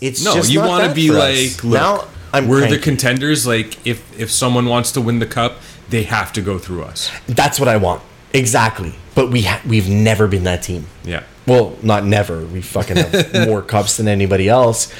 it's 0.00 0.24
no 0.24 0.34
you 0.42 0.60
want 0.60 0.84
to 0.88 0.92
be 0.94 1.10
like 1.12 1.62
look, 1.62 1.80
now 1.80 2.04
I'm 2.32 2.48
we're 2.48 2.68
the 2.68 2.78
contenders 2.78 3.46
like 3.46 3.76
if 3.86 4.02
if 4.18 4.30
someone 4.32 4.66
wants 4.66 4.90
to 4.92 5.00
win 5.00 5.20
the 5.20 5.26
cup 5.26 5.58
they 5.90 6.02
have 6.04 6.32
to 6.32 6.40
go 6.42 6.58
through 6.58 6.82
us 6.82 7.08
That's 7.28 7.60
what 7.60 7.68
I 7.68 7.76
want 7.76 8.02
exactly, 8.32 8.94
but 9.14 9.30
we 9.30 9.42
ha- 9.42 9.60
we've 9.66 9.88
never 9.88 10.26
been 10.26 10.42
that 10.44 10.62
team. 10.64 10.86
yeah 11.04 11.22
Well, 11.46 11.76
not 11.82 12.04
never. 12.04 12.44
We 12.46 12.62
fucking 12.62 12.96
have 12.96 13.32
more 13.48 13.62
cups 13.62 13.96
than 13.96 14.06
anybody 14.08 14.48
else. 14.48 14.92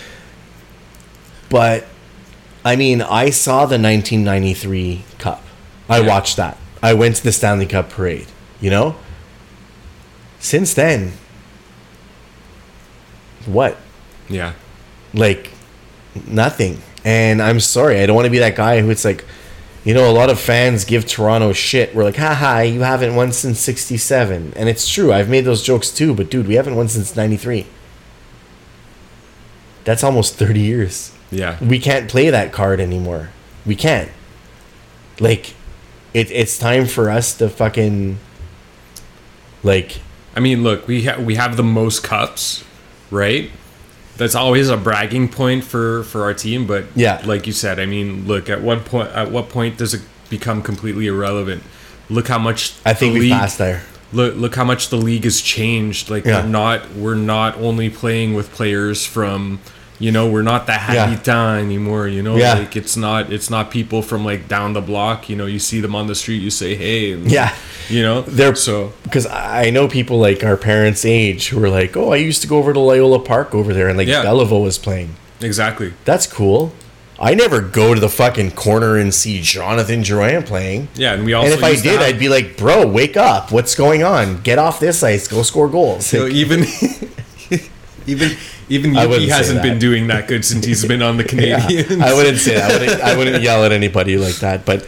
But 1.48 1.86
I 2.64 2.76
mean, 2.76 3.00
I 3.02 3.30
saw 3.30 3.66
the 3.66 3.78
1993 3.78 5.04
Cup. 5.18 5.42
I 5.88 6.00
Yeah. 6.00 6.06
watched 6.08 6.36
that. 6.36 6.56
I 6.82 6.94
went 6.94 7.16
to 7.16 7.24
the 7.24 7.32
Stanley 7.32 7.66
Cup 7.66 7.90
parade, 7.90 8.26
you 8.60 8.70
know? 8.70 8.96
Since 10.38 10.74
then, 10.74 11.12
what? 13.46 13.76
yeah 14.28 14.52
Like 15.12 15.50
nothing. 16.26 16.82
And 17.04 17.42
I'm 17.42 17.60
sorry, 17.60 18.00
I 18.00 18.06
don't 18.06 18.14
want 18.14 18.26
to 18.26 18.30
be 18.30 18.38
that 18.38 18.54
guy 18.56 18.80
who 18.80 18.90
it's 18.90 19.04
like 19.04 19.24
you 19.82 19.94
know, 19.94 20.10
a 20.10 20.12
lot 20.12 20.28
of 20.28 20.38
fans 20.38 20.84
give 20.84 21.06
Toronto 21.06 21.54
shit. 21.54 21.94
We're 21.94 22.04
like, 22.04 22.16
haha, 22.16 22.60
you 22.60 22.82
haven't 22.82 23.14
won 23.16 23.32
since 23.32 23.58
67. 23.60 24.52
And 24.54 24.68
it's 24.68 24.86
true, 24.86 25.10
I've 25.10 25.30
made 25.30 25.46
those 25.46 25.62
jokes 25.62 25.90
too, 25.90 26.14
but 26.14 26.30
dude, 26.30 26.46
we 26.46 26.56
haven't 26.56 26.76
won 26.76 26.88
since 26.88 27.16
93. 27.16 27.64
That's 29.84 30.04
almost 30.04 30.34
30 30.34 30.60
years. 30.60 31.12
Yeah 31.30 31.56
We 31.64 31.78
can't 31.78 32.08
play 32.10 32.30
that 32.30 32.52
card 32.52 32.80
anymore. 32.80 33.30
We 33.66 33.76
can't. 33.76 34.10
Like, 35.20 35.54
it, 36.14 36.30
it's 36.30 36.58
time 36.58 36.86
for 36.86 37.10
us 37.10 37.36
to 37.38 37.48
fucking. 37.48 38.18
Like, 39.62 40.00
I 40.34 40.40
mean, 40.40 40.62
look, 40.62 40.86
we 40.88 41.04
ha- 41.04 41.20
we 41.20 41.34
have 41.34 41.56
the 41.56 41.62
most 41.62 42.02
cups, 42.02 42.64
right? 43.10 43.50
that's 44.16 44.34
always 44.34 44.68
a 44.68 44.76
bragging 44.76 45.26
point 45.30 45.64
for 45.64 46.02
for 46.04 46.24
our 46.24 46.34
team. 46.34 46.66
But 46.66 46.84
Yeah. 46.94 47.22
like 47.24 47.46
you 47.46 47.54
said, 47.54 47.80
I 47.80 47.86
mean, 47.86 48.26
look 48.26 48.50
at 48.50 48.60
what 48.60 48.84
point 48.84 49.08
at 49.12 49.30
what 49.30 49.48
point 49.48 49.78
does 49.78 49.94
it 49.94 50.02
become 50.28 50.60
completely 50.62 51.06
irrelevant? 51.06 51.62
Look 52.10 52.28
how 52.28 52.38
much 52.38 52.74
I 52.84 52.92
think 52.92 53.14
league- 53.14 53.32
passed 53.32 53.56
there. 53.56 53.80
Look, 54.12 54.36
look 54.36 54.54
how 54.56 54.64
much 54.64 54.90
the 54.90 54.96
league 54.98 55.24
has 55.24 55.40
changed. 55.40 56.10
Like 56.10 56.26
Yeah. 56.26 56.42
we're 56.42 56.48
not 56.48 56.94
we're 56.94 57.14
not 57.14 57.56
only 57.56 57.88
playing 57.88 58.34
with 58.34 58.52
players 58.52 59.06
from 59.06 59.60
you 60.00 60.10
know 60.10 60.28
we're 60.28 60.42
not 60.42 60.66
the 60.66 60.72
Habitat 60.72 61.60
anymore. 61.60 62.08
You 62.08 62.22
know, 62.22 62.36
Yeah. 62.36 62.54
like 62.54 62.74
it's 62.74 62.96
not 62.96 63.32
it's 63.32 63.48
not 63.50 63.70
people 63.70 64.02
from 64.02 64.24
like 64.24 64.48
down 64.48 64.72
the 64.72 64.80
block. 64.80 65.28
You 65.28 65.36
know, 65.36 65.46
you 65.46 65.58
see 65.60 65.80
them 65.80 65.94
on 65.94 66.08
the 66.08 66.14
street, 66.16 66.42
you 66.42 66.50
say 66.50 66.74
hey. 66.74 67.12
and, 67.12 67.30
Yeah. 67.30 67.54
you 67.88 68.02
know 68.02 68.22
They're 68.22 68.54
so 68.56 68.92
because 69.04 69.26
I 69.26 69.70
know 69.70 69.86
people 69.86 70.18
like 70.18 70.42
our 70.42 70.56
parents' 70.56 71.04
age 71.04 71.48
who 71.50 71.62
are 71.62 71.68
like, 71.70 71.96
"Oh, 71.96 72.12
I 72.12 72.16
used 72.16 72.40
to 72.42 72.48
go 72.48 72.56
over 72.58 72.72
to 72.72 72.80
Loyola 72.80 73.20
Park 73.20 73.54
over 73.54 73.72
there, 73.72 73.88
and 73.88 73.96
like 73.96 74.08
Yeah. 74.08 74.24
Was 74.32 74.78
playing. 74.78 75.10
exactly. 75.40 75.92
That's 76.04 76.26
cool." 76.26 76.72
I 77.22 77.34
never 77.34 77.60
go 77.60 77.92
to 77.92 78.00
the 78.00 78.08
fucking 78.08 78.52
corner 78.52 78.96
and 78.96 79.12
see 79.12 79.42
Jonathan 79.42 80.00
Drouin 80.02 80.46
playing. 80.46 80.88
Yeah, 80.94 81.12
and 81.12 81.26
we 81.26 81.34
also 81.34 81.50
and 81.52 81.58
if 81.58 81.62
I 81.62 81.74
did, 81.74 82.00
have- 82.00 82.00
I'd 82.00 82.18
be 82.18 82.30
like, 82.30 82.56
"Bro, 82.56 82.86
wake 82.86 83.14
up! 83.18 83.52
What's 83.52 83.74
going 83.74 84.02
on? 84.02 84.40
Get 84.40 84.58
off 84.58 84.80
this 84.80 85.02
ice. 85.02 85.28
Go 85.28 85.42
score 85.42 85.68
goals." 85.68 86.06
So 86.06 86.22
Like, 86.24 86.32
even 86.32 86.64
even 88.10 88.36
even 88.68 88.94
Yuki 88.94 89.28
hasn't 89.28 89.62
been 89.62 89.78
doing 89.78 90.06
that 90.08 90.28
good 90.28 90.44
since 90.44 90.64
he's 90.64 90.84
been 90.84 91.02
on 91.02 91.16
the 91.16 91.24
yeah, 91.34 91.60
Canadiens. 91.60 92.02
I 92.02 92.14
wouldn't 92.14 92.38
say 92.38 92.54
that. 92.54 92.70
I 92.70 92.78
wouldn't, 92.78 93.00
I 93.00 93.16
wouldn't 93.16 93.42
yell 93.48 93.64
at 93.64 93.72
anybody 93.72 94.16
like 94.16 94.36
that. 94.36 94.64
But 94.64 94.86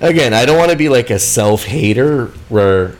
again, 0.00 0.34
I 0.34 0.44
don't 0.44 0.58
want 0.58 0.70
to 0.70 0.76
be 0.76 0.88
like 0.88 1.10
a 1.10 1.18
self 1.18 1.64
hater 1.64 2.26
where 2.48 2.96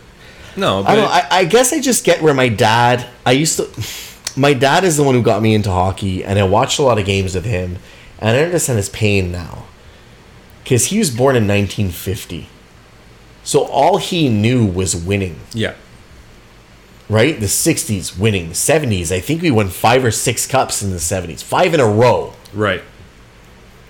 no, 0.56 0.82
but 0.82 0.90
I 0.90 0.96
don't. 0.96 1.10
I, 1.10 1.26
I 1.30 1.44
guess 1.44 1.72
I 1.72 1.80
just 1.80 2.04
get 2.04 2.22
where 2.22 2.34
my 2.34 2.48
dad. 2.48 3.06
I 3.24 3.32
used 3.32 3.56
to. 3.58 3.68
My 4.36 4.52
dad 4.52 4.82
is 4.82 4.96
the 4.96 5.04
one 5.04 5.14
who 5.14 5.22
got 5.22 5.42
me 5.42 5.54
into 5.54 5.70
hockey, 5.70 6.24
and 6.24 6.40
I 6.40 6.42
watched 6.42 6.80
a 6.80 6.82
lot 6.82 6.98
of 6.98 7.06
games 7.06 7.36
of 7.36 7.44
him, 7.44 7.78
and 8.18 8.36
I 8.36 8.42
understand 8.42 8.78
his 8.78 8.88
pain 8.88 9.30
now, 9.30 9.66
because 10.64 10.86
he 10.86 10.98
was 10.98 11.12
born 11.12 11.36
in 11.36 11.46
1950. 11.46 12.48
So 13.44 13.64
all 13.64 13.98
he 13.98 14.28
knew 14.28 14.66
was 14.66 14.96
winning, 14.96 15.38
yeah, 15.52 15.74
right? 17.09 17.38
The 17.38 17.46
60s 17.46 18.18
winning, 18.18 18.50
70s. 18.50 19.12
I 19.12 19.20
think 19.20 19.42
we 19.42 19.50
won 19.50 19.68
five 19.68 20.05
or 20.05 20.11
six 20.11 20.46
cups 20.46 20.82
in 20.82 20.90
the 20.90 20.96
70s, 20.96 21.42
five 21.42 21.74
in 21.74 21.80
a 21.80 21.86
row. 21.86 22.32
right. 22.55 22.82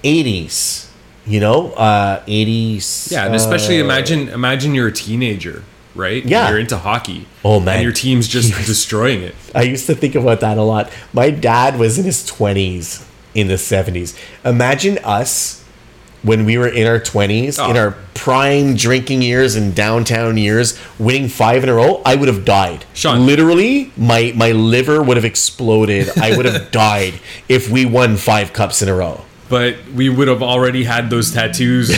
80s, 0.03 0.89
you 1.27 1.41
know, 1.41 1.73
uh, 1.73 2.23
80s. 2.27 3.11
Yeah, 3.11 3.27
and 3.27 3.35
especially 3.35 3.81
uh, 3.81 3.85
imagine 3.85 4.29
imagine 4.29 4.75
you're 4.75 4.89
a 4.89 4.93
teenager, 4.93 5.65
right? 5.95 6.21
And 6.23 6.31
Yeah. 6.31 6.49
you're 6.51 6.59
into 6.59 6.77
hockey. 6.77 7.27
Oh, 7.45 7.61
man. 7.61 7.77
and 7.77 7.83
your 7.83 7.93
team's 7.93 8.29
just 8.29 8.53
destroying 8.67 9.23
it. 9.23 9.35
I 9.55 9.63
used 9.63 9.87
to 9.87 9.95
think 9.95 10.15
about 10.15 10.41
that 10.41 10.59
a 10.59 10.63
lot. 10.63 10.91
My 11.13 11.31
dad 11.31 11.79
was 11.79 11.99
in 11.99 12.05
his 12.05 12.23
20s 12.29 13.07
in 13.35 13.49
the 13.49 13.55
70s. 13.55 14.15
Imagine 14.45 14.99
us 15.05 15.64
when 16.25 16.45
we 16.45 16.59
were 16.59 16.67
in 16.67 16.87
our 16.89 16.99
20s, 16.99 17.59
in 17.71 17.77
Oh. 17.77 17.81
our 17.81 17.95
prime 18.15 18.75
drinking 18.75 19.23
years 19.23 19.55
and 19.55 19.75
downtown 19.75 20.37
years, 20.37 20.77
winning 20.99 21.29
five 21.29 21.63
in 21.63 21.69
a 21.69 21.75
row. 21.75 22.03
I 22.05 22.17
would 22.17 22.27
have 22.29 22.45
died. 22.45 22.85
Sean. 22.95 23.25
Literally, 23.27 23.93
my, 23.97 24.33
my 24.35 24.51
liver 24.53 25.03
would 25.03 25.17
have 25.17 25.25
exploded. 25.27 26.11
I 26.19 26.37
would 26.37 26.47
have 26.47 26.71
died 26.87 27.15
if 27.49 27.69
we 27.71 27.85
won 27.85 28.17
five 28.17 28.53
cups 28.53 28.83
in 28.83 28.89
a 28.89 28.95
row. 28.95 29.21
But 29.49 29.77
we 29.95 30.09
would 30.09 30.27
have 30.29 30.43
already 30.43 30.85
had 30.85 31.11
those 31.11 31.31
tattoos, 31.33 31.91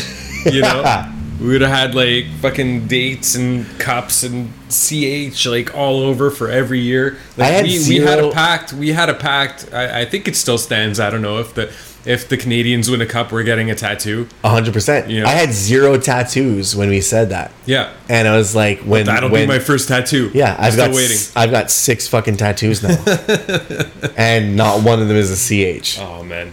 you 0.44 0.60
know. 0.62 0.82
We 1.40 1.48
would 1.48 1.60
have 1.60 1.70
had 1.70 1.94
like 1.94 2.26
fucking 2.40 2.86
dates 2.88 3.34
and 3.34 3.66
cups 3.78 4.22
and 4.22 4.50
ch 4.70 5.46
like 5.46 5.74
all 5.74 6.00
over 6.00 6.30
for 6.30 6.50
every 6.50 6.80
year. 6.80 7.18
Like 7.36 7.48
I 7.48 7.50
had 7.52 7.64
we, 7.64 7.88
we 7.88 7.96
had 7.96 8.18
a 8.18 8.30
pact. 8.30 8.72
We 8.72 8.88
had 8.92 9.08
a 9.10 9.14
pact. 9.14 9.68
I, 9.72 10.00
I 10.00 10.04
think 10.06 10.28
it 10.28 10.36
still 10.36 10.58
stands. 10.58 10.98
I 10.98 11.10
don't 11.10 11.22
know 11.22 11.38
if 11.38 11.52
the 11.54 11.72
if 12.06 12.28
the 12.28 12.36
Canadiens 12.36 12.88
win 12.88 13.00
a 13.00 13.06
cup, 13.06 13.32
we're 13.32 13.42
getting 13.42 13.68
a 13.68 13.74
tattoo. 13.74 14.28
100%. 14.44 15.08
Yeah. 15.08 15.26
I 15.26 15.30
had 15.30 15.52
zero 15.52 15.98
tattoos 15.98 16.76
when 16.76 16.88
we 16.88 17.00
said 17.00 17.30
that. 17.30 17.50
Yeah, 17.66 17.92
And 18.08 18.28
I 18.28 18.36
was 18.36 18.54
like, 18.54 18.78
when. 18.82 19.06
that'll 19.06 19.28
when, 19.28 19.42
be 19.42 19.46
my 19.54 19.58
first 19.58 19.88
tattoo. 19.88 20.30
Yeah, 20.32 20.54
I'm 20.56 20.66
I've 20.66 20.76
got 20.76 20.90
waiting. 20.90 21.16
s- 21.16 21.32
I've 21.34 21.50
got 21.50 21.68
six 21.68 22.06
fucking 22.06 22.36
tattoos 22.36 22.80
now, 22.84 22.94
and 24.16 24.56
not 24.56 24.84
one 24.84 25.02
of 25.02 25.08
them 25.08 25.16
is 25.16 25.30
a 25.50 25.80
ch. 25.80 25.98
Oh 25.98 26.22
man. 26.22 26.52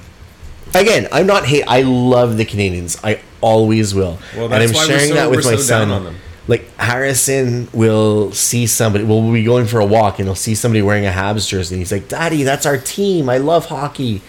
Again, 0.73 1.07
I'm 1.11 1.27
not 1.27 1.45
hate. 1.45 1.65
I 1.67 1.83
love 1.83 2.37
the 2.37 2.45
Canadiens. 2.45 2.99
I 3.03 3.21
always 3.43 3.93
will, 3.93 4.17
Well, 4.35 4.45
and 4.45 4.55
I'm 4.55 4.73
sharing 4.73 5.09
so- 5.09 5.13
that 5.15 5.29
with 5.29 5.45
my 5.45 5.51
so 5.55 5.57
son. 5.57 6.15
Like 6.47 6.75
Harrison 6.77 7.69
will 7.73 8.31
see 8.33 8.67
somebody. 8.67 9.03
We'll 9.05 9.31
be 9.31 9.43
going 9.45 9.65
for 9.65 9.79
a 9.79 9.85
walk, 9.85 10.19
and 10.19 10.27
he'll 10.27 10.35
see 10.35 10.55
somebody 10.55 10.81
wearing 10.81 11.05
a 11.05 11.09
Habs 11.11 11.47
jersey, 11.47 11.75
and 11.75 11.81
he's 11.81 11.91
like, 11.91 12.09
"Daddy, 12.09 12.43
that's 12.43 12.65
our 12.65 12.77
team. 12.77 13.29
I 13.29 13.37
love 13.37 13.67
hockey." 13.67 14.21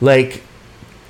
Like. 0.00 0.42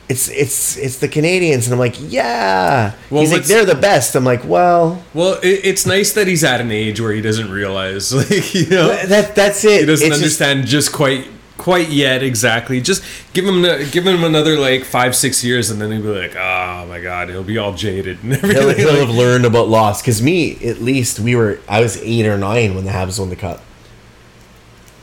It's 0.09 0.29
it's 0.29 0.77
it's 0.77 0.97
the 0.97 1.09
Canadiens, 1.09 1.67
and 1.67 1.73
I'm 1.75 1.79
like, 1.79 1.95
yeah. 2.01 2.95
Well, 3.11 3.21
he's 3.21 3.31
like, 3.33 3.45
they're 3.45 3.65
the 3.65 3.77
best. 3.77 4.17
I'm 4.17 4.25
like, 4.25 4.45
well, 4.45 5.01
Well, 5.15 5.35
it, 5.41 5.61
it's 5.63 5.87
nice 5.87 6.15
that 6.15 6.27
he's 6.27 6.43
at 6.43 6.61
an 6.61 6.73
age 6.73 7.01
where 7.01 7.13
he 7.13 7.21
doesn't 7.21 7.49
realize, 7.49 8.13
like 8.31 8.53
you 8.53 8.67
know, 8.71 8.89
that 9.07 9.37
that's 9.37 9.65
it. 9.65 9.83
he 9.83 9.87
doesn't 9.87 10.09
It's 10.09 10.19
just- 10.21 10.41
understand 10.43 10.67
just, 10.67 10.91
quite 10.93 11.29
quite 11.61 11.91
yet 11.91 12.23
exactly. 12.23 12.81
Just 12.81 13.03
give 13.35 13.45
him 13.45 13.63
give 13.91 14.07
him 14.07 14.25
another 14.25 14.59
like 14.59 14.85
five 14.85 15.15
six 15.15 15.45
years, 15.45 15.71
and 15.71 15.81
then 15.81 15.93
he'll 15.93 16.03
be 16.03 16.09
like, 16.09 16.35
oh 16.35 16.87
my 16.89 17.01
god, 17.01 17.29
he'll 17.29 17.45
be 17.45 17.59
all 17.59 17.75
jaded 17.75 18.23
and 18.25 18.35
he'll, 18.37 18.47
everything. 18.47 18.77
he'll 18.79 18.89
like- 18.99 19.07
have 19.07 19.11
learned 19.15 19.45
about 19.45 19.69
loss. 19.69 20.01
Because 20.01 20.23
me 20.23 20.57
at 20.67 20.81
least 20.81 21.21
we 21.21 21.35
were 21.37 21.61
i 21.69 21.81
was 21.81 21.97
eight 22.03 22.27
or 22.27 22.39
nine 22.39 22.75
when 22.75 22.85
the 22.85 22.91
habs 22.91 23.19
won 23.21 23.29
the 23.29 23.37
cup. 23.37 23.61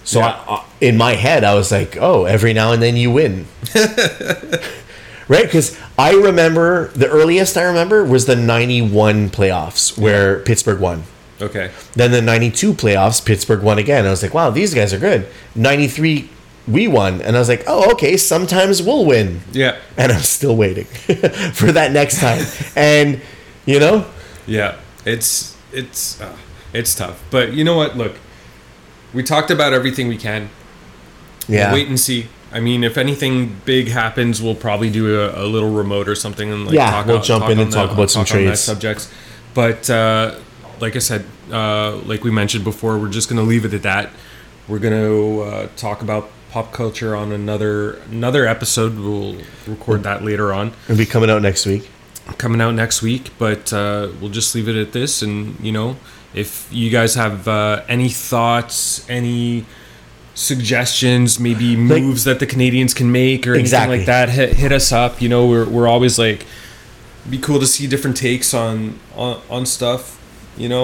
So 0.03 0.19
Yeah. 0.19 0.27
I, 0.47 0.53
I, 0.55 0.65
in 0.79 0.95
my 0.97 1.13
head 1.13 1.43
i 1.43 1.53
was 1.53 1.71
like 1.71 1.97
oh 1.99 2.25
every 2.25 2.53
now 2.53 2.71
and 2.71 2.81
then 2.81 2.95
you 2.97 3.11
win. 3.11 3.45
Right? 5.29 5.43
Because 5.43 5.77
i 5.99 6.13
remember 6.13 6.87
the 6.89 7.07
earliest 7.09 7.57
i 7.57 7.63
remember 7.63 8.05
was 8.05 8.25
the 8.27 8.35
91 8.37 9.29
playoffs 9.29 9.97
where 9.97 10.39
pittsburgh 10.39 10.79
won. 10.79 11.03
Okay, 11.41 11.69
then 11.93 12.11
the 12.11 12.21
92 12.21 12.73
playoffs 12.73 13.23
pittsburgh 13.23 13.61
won 13.61 13.77
again. 13.77 14.05
I 14.05 14.09
was 14.09 14.23
like 14.23 14.33
wow 14.33 14.49
these 14.51 14.73
guys 14.73 14.93
are 14.93 14.99
good. 14.99 15.27
93 15.53 16.29
we 16.67 16.87
won 16.87 17.21
and 17.21 17.35
i 17.35 17.39
was 17.39 17.47
like 17.49 17.63
oh 17.67 17.91
okay 17.91 18.17
sometimes 18.17 18.81
we'll 18.81 19.05
win 19.05 19.39
yeah, 19.53 19.77
and 19.97 20.11
i'm 20.11 20.19
still 20.21 20.55
waiting 20.55 20.85
for 21.53 21.71
that 21.71 21.91
next 21.91 22.19
time 22.19 22.45
and 22.75 23.21
you 23.65 23.79
know 23.79 24.05
yeah. 24.45 24.77
It's 25.05 25.55
it's 25.73 26.19
uh, 26.21 26.35
it's 26.73 26.93
tough, 26.95 27.21
but 27.31 27.53
you 27.53 27.63
know 27.63 27.75
what? 27.77 27.95
Look, 27.97 28.15
we 29.13 29.23
talked 29.23 29.51
about 29.51 29.71
everything 29.73 30.07
we 30.09 30.17
can. 30.17 30.49
Yeah. 31.47 31.71
Wait 31.73 31.87
and 31.87 31.97
see. 31.99 32.27
I 32.51 32.59
mean, 32.59 32.83
if 32.83 32.97
anything 32.97 33.55
big 33.65 33.87
happens, 33.89 34.41
we'll 34.41 34.55
probably 34.55 34.89
do 34.89 35.19
a, 35.21 35.43
a 35.43 35.45
little 35.45 35.69
remote 35.71 36.07
or 36.09 36.15
something 36.15 36.51
and 36.51 36.65
like 36.65 36.75
Yeah, 36.75 36.91
talk 36.91 37.05
we'll 37.07 37.17
out- 37.19 37.23
jump 37.23 37.45
in 37.49 37.57
on 37.57 37.65
and 37.65 37.71
talk 37.73 37.91
about 37.91 38.09
some 38.09 38.23
that 38.23 38.27
trades. 38.29 38.59
subjects. 38.61 39.11
But 39.53 39.89
uh, 39.89 40.35
like 40.79 40.95
I 40.95 40.99
said, 40.99 41.25
uh, 41.51 41.97
like 42.05 42.23
we 42.23 42.31
mentioned 42.31 42.63
before, 42.63 42.97
we're 42.97 43.09
just 43.09 43.29
gonna 43.29 43.41
leave 43.43 43.63
it 43.65 43.73
at 43.73 43.83
that. 43.83 44.11
We're 44.67 44.79
gonna 44.79 45.39
uh, 45.39 45.67
talk 45.77 46.01
about 46.01 46.29
pop 46.51 46.71
culture 46.71 47.15
on 47.15 47.31
another 47.31 47.93
another 48.11 48.45
episode. 48.47 48.97
We'll 48.97 49.37
record 49.67 50.03
that 50.03 50.23
later 50.23 50.53
on, 50.53 50.73
It'll 50.85 50.97
be 50.97 51.05
coming 51.05 51.29
out 51.29 51.41
next 51.41 51.65
week. 51.65 51.89
coming 52.37 52.61
out 52.61 52.73
next 52.75 53.01
week. 53.01 53.31
But 53.37 53.71
uh, 53.73 54.09
we'll 54.19 54.31
just 54.31 54.53
leave 54.55 54.67
it 54.67 54.75
at 54.75 54.91
this, 54.93 55.21
and 55.21 55.59
you 55.59 55.71
know, 55.71 55.97
if 56.33 56.67
you 56.71 56.89
guys 56.89 57.15
have 57.15 57.47
uh, 57.47 57.83
any 57.87 58.09
thoughts, 58.09 59.07
any 59.09 59.65
suggestions, 60.35 61.39
maybe 61.39 61.75
Like- 61.75 62.01
moves 62.03 62.23
that 62.25 62.39
the 62.39 62.47
Canadiens 62.47 62.95
can 62.95 63.11
make 63.11 63.45
or 63.47 63.51
anything 63.51 63.61
Exactly. 63.65 63.97
like 63.97 64.05
that, 64.05 64.29
hit, 64.29 64.53
hit 64.53 64.71
us 64.71 64.91
up. 64.91 65.21
You 65.21 65.29
know, 65.29 65.47
we're, 65.47 65.65
we're 65.67 65.87
always 65.87 66.19
like, 66.19 66.45
be 67.29 67.37
cool 67.39 67.59
to 67.59 67.65
see 67.67 67.87
different 67.87 68.15
takes 68.17 68.53
on 68.53 68.99
on, 69.15 69.41
on 69.49 69.65
stuff. 69.65 70.13
You 70.57 70.69
know, 70.69 70.83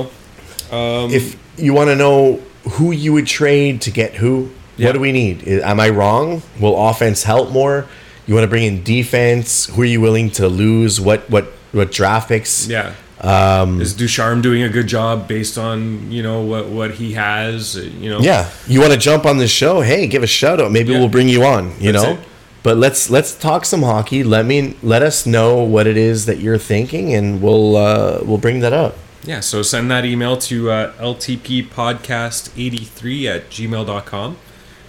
um, 0.71 1.11
If 1.11 1.37
you 1.57 1.73
want 1.73 1.89
to 1.89 1.95
know 1.95 2.41
who 2.71 2.91
you 2.91 3.13
would 3.13 3.27
trade 3.27 3.81
to 3.81 3.91
get 3.91 4.15
who, 4.15 4.49
Yeah. 4.77 4.87
what 4.87 4.93
do 4.93 4.99
we 4.99 5.11
need? 5.11 5.47
Am 5.47 5.79
I 5.79 5.89
wrong? 5.89 6.41
Will 6.59 6.75
offense 6.89 7.23
help 7.23 7.51
more? 7.51 7.85
You 8.25 8.33
want 8.33 8.45
to 8.45 8.49
bring 8.49 8.63
in 8.63 8.83
defense? 8.83 9.65
Who 9.67 9.81
are 9.81 9.85
you 9.85 9.99
willing 10.01 10.29
to 10.31 10.47
lose? 10.47 10.99
What 11.01 11.29
what 11.29 11.45
what 11.71 11.91
draft 11.91 12.29
picks? 12.29 12.67
yeah. 12.67 12.93
Um, 13.21 13.79
is 13.79 13.93
Ducharme 13.93 14.41
doing 14.41 14.63
a 14.63 14.69
good 14.69 14.87
job 14.87 15.27
based 15.29 15.57
on 15.57 16.11
you 16.11 16.21
know 16.23 16.41
what 16.41 16.67
what 16.67 16.91
he 16.95 17.13
has? 17.13 17.75
You 17.75 18.09
know, 18.09 18.19
Yeah. 18.19 18.49
You 18.67 18.81
want 18.81 18.91
to 18.93 18.99
jump 18.99 19.25
on 19.25 19.37
the 19.37 19.47
show? 19.47 19.79
Hey, 19.81 20.07
give 20.07 20.23
a 20.23 20.27
shout 20.27 20.59
out. 20.59 20.71
Maybe 20.71 20.91
Yeah. 20.91 20.99
we'll 20.99 21.07
bring 21.09 21.29
you 21.29 21.43
on. 21.45 21.73
You 21.79 21.91
That's 21.93 22.03
know. 22.03 22.11
it. 22.13 22.19
But 22.63 22.77
let's 22.77 23.09
let's 23.09 23.33
talk 23.35 23.63
some 23.65 23.83
hockey. 23.83 24.23
Let 24.23 24.45
me 24.45 24.75
let 24.83 25.01
us 25.03 25.25
know 25.25 25.61
what 25.63 25.85
it 25.87 25.95
is 25.97 26.25
that 26.25 26.39
you're 26.39 26.57
thinking, 26.57 27.13
and 27.13 27.41
we'll 27.41 27.75
uh, 27.77 28.19
we'll 28.23 28.37
bring 28.39 28.59
that 28.61 28.73
up. 28.73 28.97
Yeah, 29.25 29.39
so 29.41 29.61
send 29.61 29.89
that 29.91 30.03
email 30.05 30.35
to 30.37 30.69
uh, 30.71 30.91
ltppodcast83 30.99 33.25
at 33.35 33.49
gmail.com. 33.49 34.37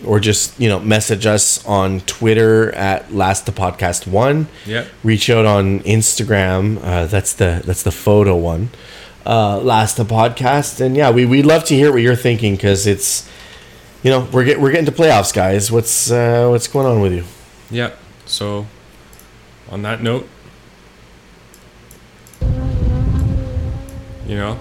or 0.05 0.21
just 0.21 0.59
you 0.61 0.69
know 0.69 0.79
message 0.81 1.27
us 1.27 1.65
on 1.67 2.01
Twitter 2.01 2.73
at 2.75 3.13
last 3.13 3.47
the 3.47 3.53
podcast 3.53 4.07
one. 4.07 4.49
Yeah. 4.67 4.87
Reach 5.03 5.31
out 5.31 5.47
on 5.47 5.81
Instagram. 5.81 6.79
Uh, 6.83 7.07
that's 7.07 7.33
the 7.33 7.63
that's 7.65 7.83
the 7.83 7.93
photo 7.93 8.37
one. 8.37 8.71
Uh, 9.27 9.59
last 9.59 9.97
the 9.97 10.05
podcast, 10.05 10.81
and 10.81 10.97
yeah, 10.97 11.11
we 11.11 11.25
we'd 11.25 11.47
love 11.47 11.65
to 11.65 11.75
hear 11.75 11.91
what 11.91 12.03
you're 12.03 12.15
thinking 12.15 12.57
because 12.57 12.87
it's 12.87 13.29
you 14.05 14.11
know, 14.11 14.29
we're 14.33 14.45
get, 14.45 14.61
we're 14.61 14.71
getting 14.71 14.85
to 14.85 14.93
playoffs, 14.93 15.33
guys. 15.33 15.73
What's 15.73 16.11
uh, 16.11 16.47
what's 16.49 16.69
going 16.69 16.87
on 16.87 17.01
with 17.01 17.13
you? 17.15 17.25
Yeah. 17.71 17.93
So, 18.27 18.67
on 19.71 19.81
that 19.81 20.03
note, 20.03 20.29
you 24.27 24.37
know, 24.37 24.59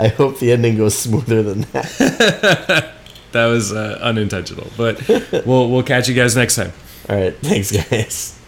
I 0.00 0.08
hope 0.08 0.38
the 0.38 0.52
ending 0.52 0.78
goes 0.78 0.96
smoother 0.96 1.42
than 1.42 1.60
that. 1.72 2.94
that 3.32 3.46
was 3.46 3.70
uh, 3.70 3.98
unintentional, 4.00 4.68
but 4.78 5.06
we'll 5.44 5.68
we'll 5.68 5.82
catch 5.82 6.08
you 6.08 6.14
guys 6.14 6.34
next 6.34 6.56
time. 6.56 6.72
All 7.08 7.16
right, 7.16 7.36
thanks, 7.36 7.70
guys. 7.70 8.39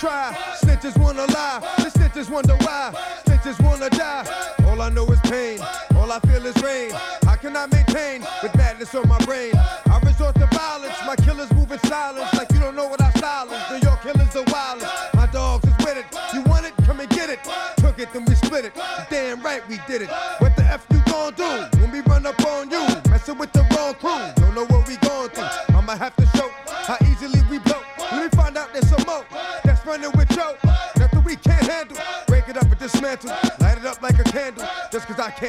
Try, 0.00 0.34
snitches 0.56 0.96
wanna 0.98 1.26
lie, 1.26 1.60
the 1.76 1.90
snitches 1.90 2.30
wonder 2.30 2.56
why, 2.64 2.90
snitches 3.26 3.62
wanna 3.62 3.90
die. 3.90 4.24
All 4.66 4.80
I 4.80 4.88
know 4.88 5.06
is 5.08 5.20
pain, 5.20 5.60
all 5.94 6.10
I 6.10 6.18
feel 6.20 6.44
is 6.46 6.56
rain. 6.62 6.92
I 7.28 7.36
can 7.36 7.54
I 7.54 7.66
maintain 7.66 8.24
with 8.42 8.54
madness 8.56 8.94
on 8.94 9.06
my 9.06 9.18
brain? 9.26 9.52
I 9.54 10.00
resort 10.02 10.36
to 10.36 10.46
violence, 10.46 10.96
my 11.06 11.16
killers 11.16 11.52
move 11.52 11.70
in 11.70 11.78
silence 11.80 12.32
like 12.32 12.50
you 12.52 12.60
don't 12.60 12.74
know 12.74 12.86
what 12.86 13.02
I 13.02 13.10
silence. 13.20 13.62
New 13.70 13.88
York 13.88 14.00
killers 14.02 14.34
are 14.34 14.44
wild. 14.50 14.82
My 15.14 15.26
dogs 15.26 15.64
is 15.68 15.76
with 15.84 15.98
it. 15.98 16.06
You 16.34 16.42
want 16.42 16.64
it? 16.64 16.72
Come 16.86 17.00
and 17.00 17.10
get 17.10 17.28
it. 17.28 17.40
Took 17.76 17.98
it, 17.98 18.12
then 18.12 18.24
we 18.24 18.34
split 18.34 18.64
it. 18.64 18.72
Damn 19.10 19.42
right 19.42 19.62
we 19.68 19.78
did 19.86 20.02
it. 20.02 20.10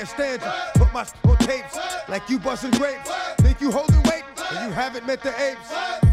Can't 0.06 0.10
stand 0.10 0.42
you. 0.42 0.82
Put 0.82 0.94
my 0.94 1.06
on 1.30 1.38
tapes 1.38 1.78
like 2.08 2.28
you 2.30 2.40
busting 2.40 2.72
grapes. 2.72 3.10
Think 3.38 3.62
you 3.62 3.72
holding 3.72 4.02
weight 4.04 4.24
and 4.52 4.68
you 4.68 4.74
haven't 4.74 5.06
met 5.06 5.22
the 5.22 5.30
apes. 5.30 6.11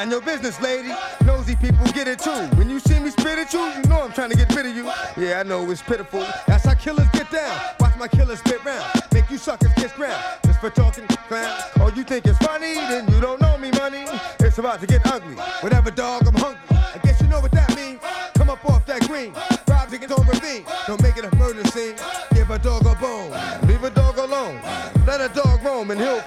Mind 0.00 0.12
your 0.12 0.22
business, 0.22 0.58
lady. 0.62 0.94
Nosy 1.26 1.54
people 1.56 1.84
get 1.92 2.08
it 2.08 2.20
too. 2.20 2.46
When 2.56 2.70
you 2.70 2.80
see 2.80 2.98
me 2.98 3.10
spit 3.10 3.38
at 3.38 3.52
you, 3.52 3.60
you 3.60 3.82
know 3.82 4.00
I'm 4.00 4.14
trying 4.14 4.30
to 4.30 4.34
get 4.34 4.48
rid 4.56 4.64
of 4.64 4.74
you. 4.74 4.84
Yeah, 5.22 5.40
I 5.40 5.42
know 5.42 5.70
it's 5.70 5.82
pitiful. 5.82 6.24
That's 6.46 6.64
how 6.64 6.72
killers 6.72 7.06
get 7.10 7.30
down. 7.30 7.60
Watch 7.78 7.98
my 7.98 8.08
killers 8.08 8.38
spit 8.38 8.64
round. 8.64 8.82
Make 9.12 9.30
you 9.30 9.36
suckers 9.36 9.70
kiss 9.74 9.92
ground. 9.92 10.24
Just 10.46 10.58
for 10.58 10.70
talking 10.70 11.06
clown. 11.28 11.54
Oh, 11.80 11.92
you 11.94 12.02
think 12.02 12.24
it's 12.24 12.38
funny? 12.38 12.76
Then 12.76 13.12
you 13.12 13.20
don't 13.20 13.42
know 13.42 13.58
me, 13.58 13.72
money. 13.72 14.06
It's 14.40 14.56
about 14.56 14.80
to 14.80 14.86
get 14.86 15.06
ugly. 15.06 15.34
Whatever, 15.60 15.90
dog, 15.90 16.26
I'm 16.26 16.34
hungry. 16.34 16.62
I 16.70 16.98
guess 17.02 17.20
you 17.20 17.28
know 17.28 17.40
what 17.40 17.52
that 17.52 17.76
means. 17.76 18.00
Come 18.36 18.48
up 18.48 18.64
off 18.64 18.86
that 18.86 19.06
green. 19.06 19.34
Rob 19.68 19.90
tickets 19.90 20.12
on 20.12 20.26
ravine. 20.26 20.64
Don't 20.86 21.02
make 21.02 21.18
it 21.18 21.26
a 21.30 21.36
murder 21.36 21.62
scene. 21.68 21.96
Give 22.32 22.48
a 22.48 22.58
dog 22.58 22.86
a 22.86 22.94
bone. 22.94 23.32
Leave 23.68 23.84
a 23.84 23.90
dog 23.90 24.16
alone. 24.16 24.62
Let 25.06 25.20
a 25.20 25.28
dog 25.34 25.62
roam 25.62 25.90
and 25.90 26.00
he'll 26.00 26.22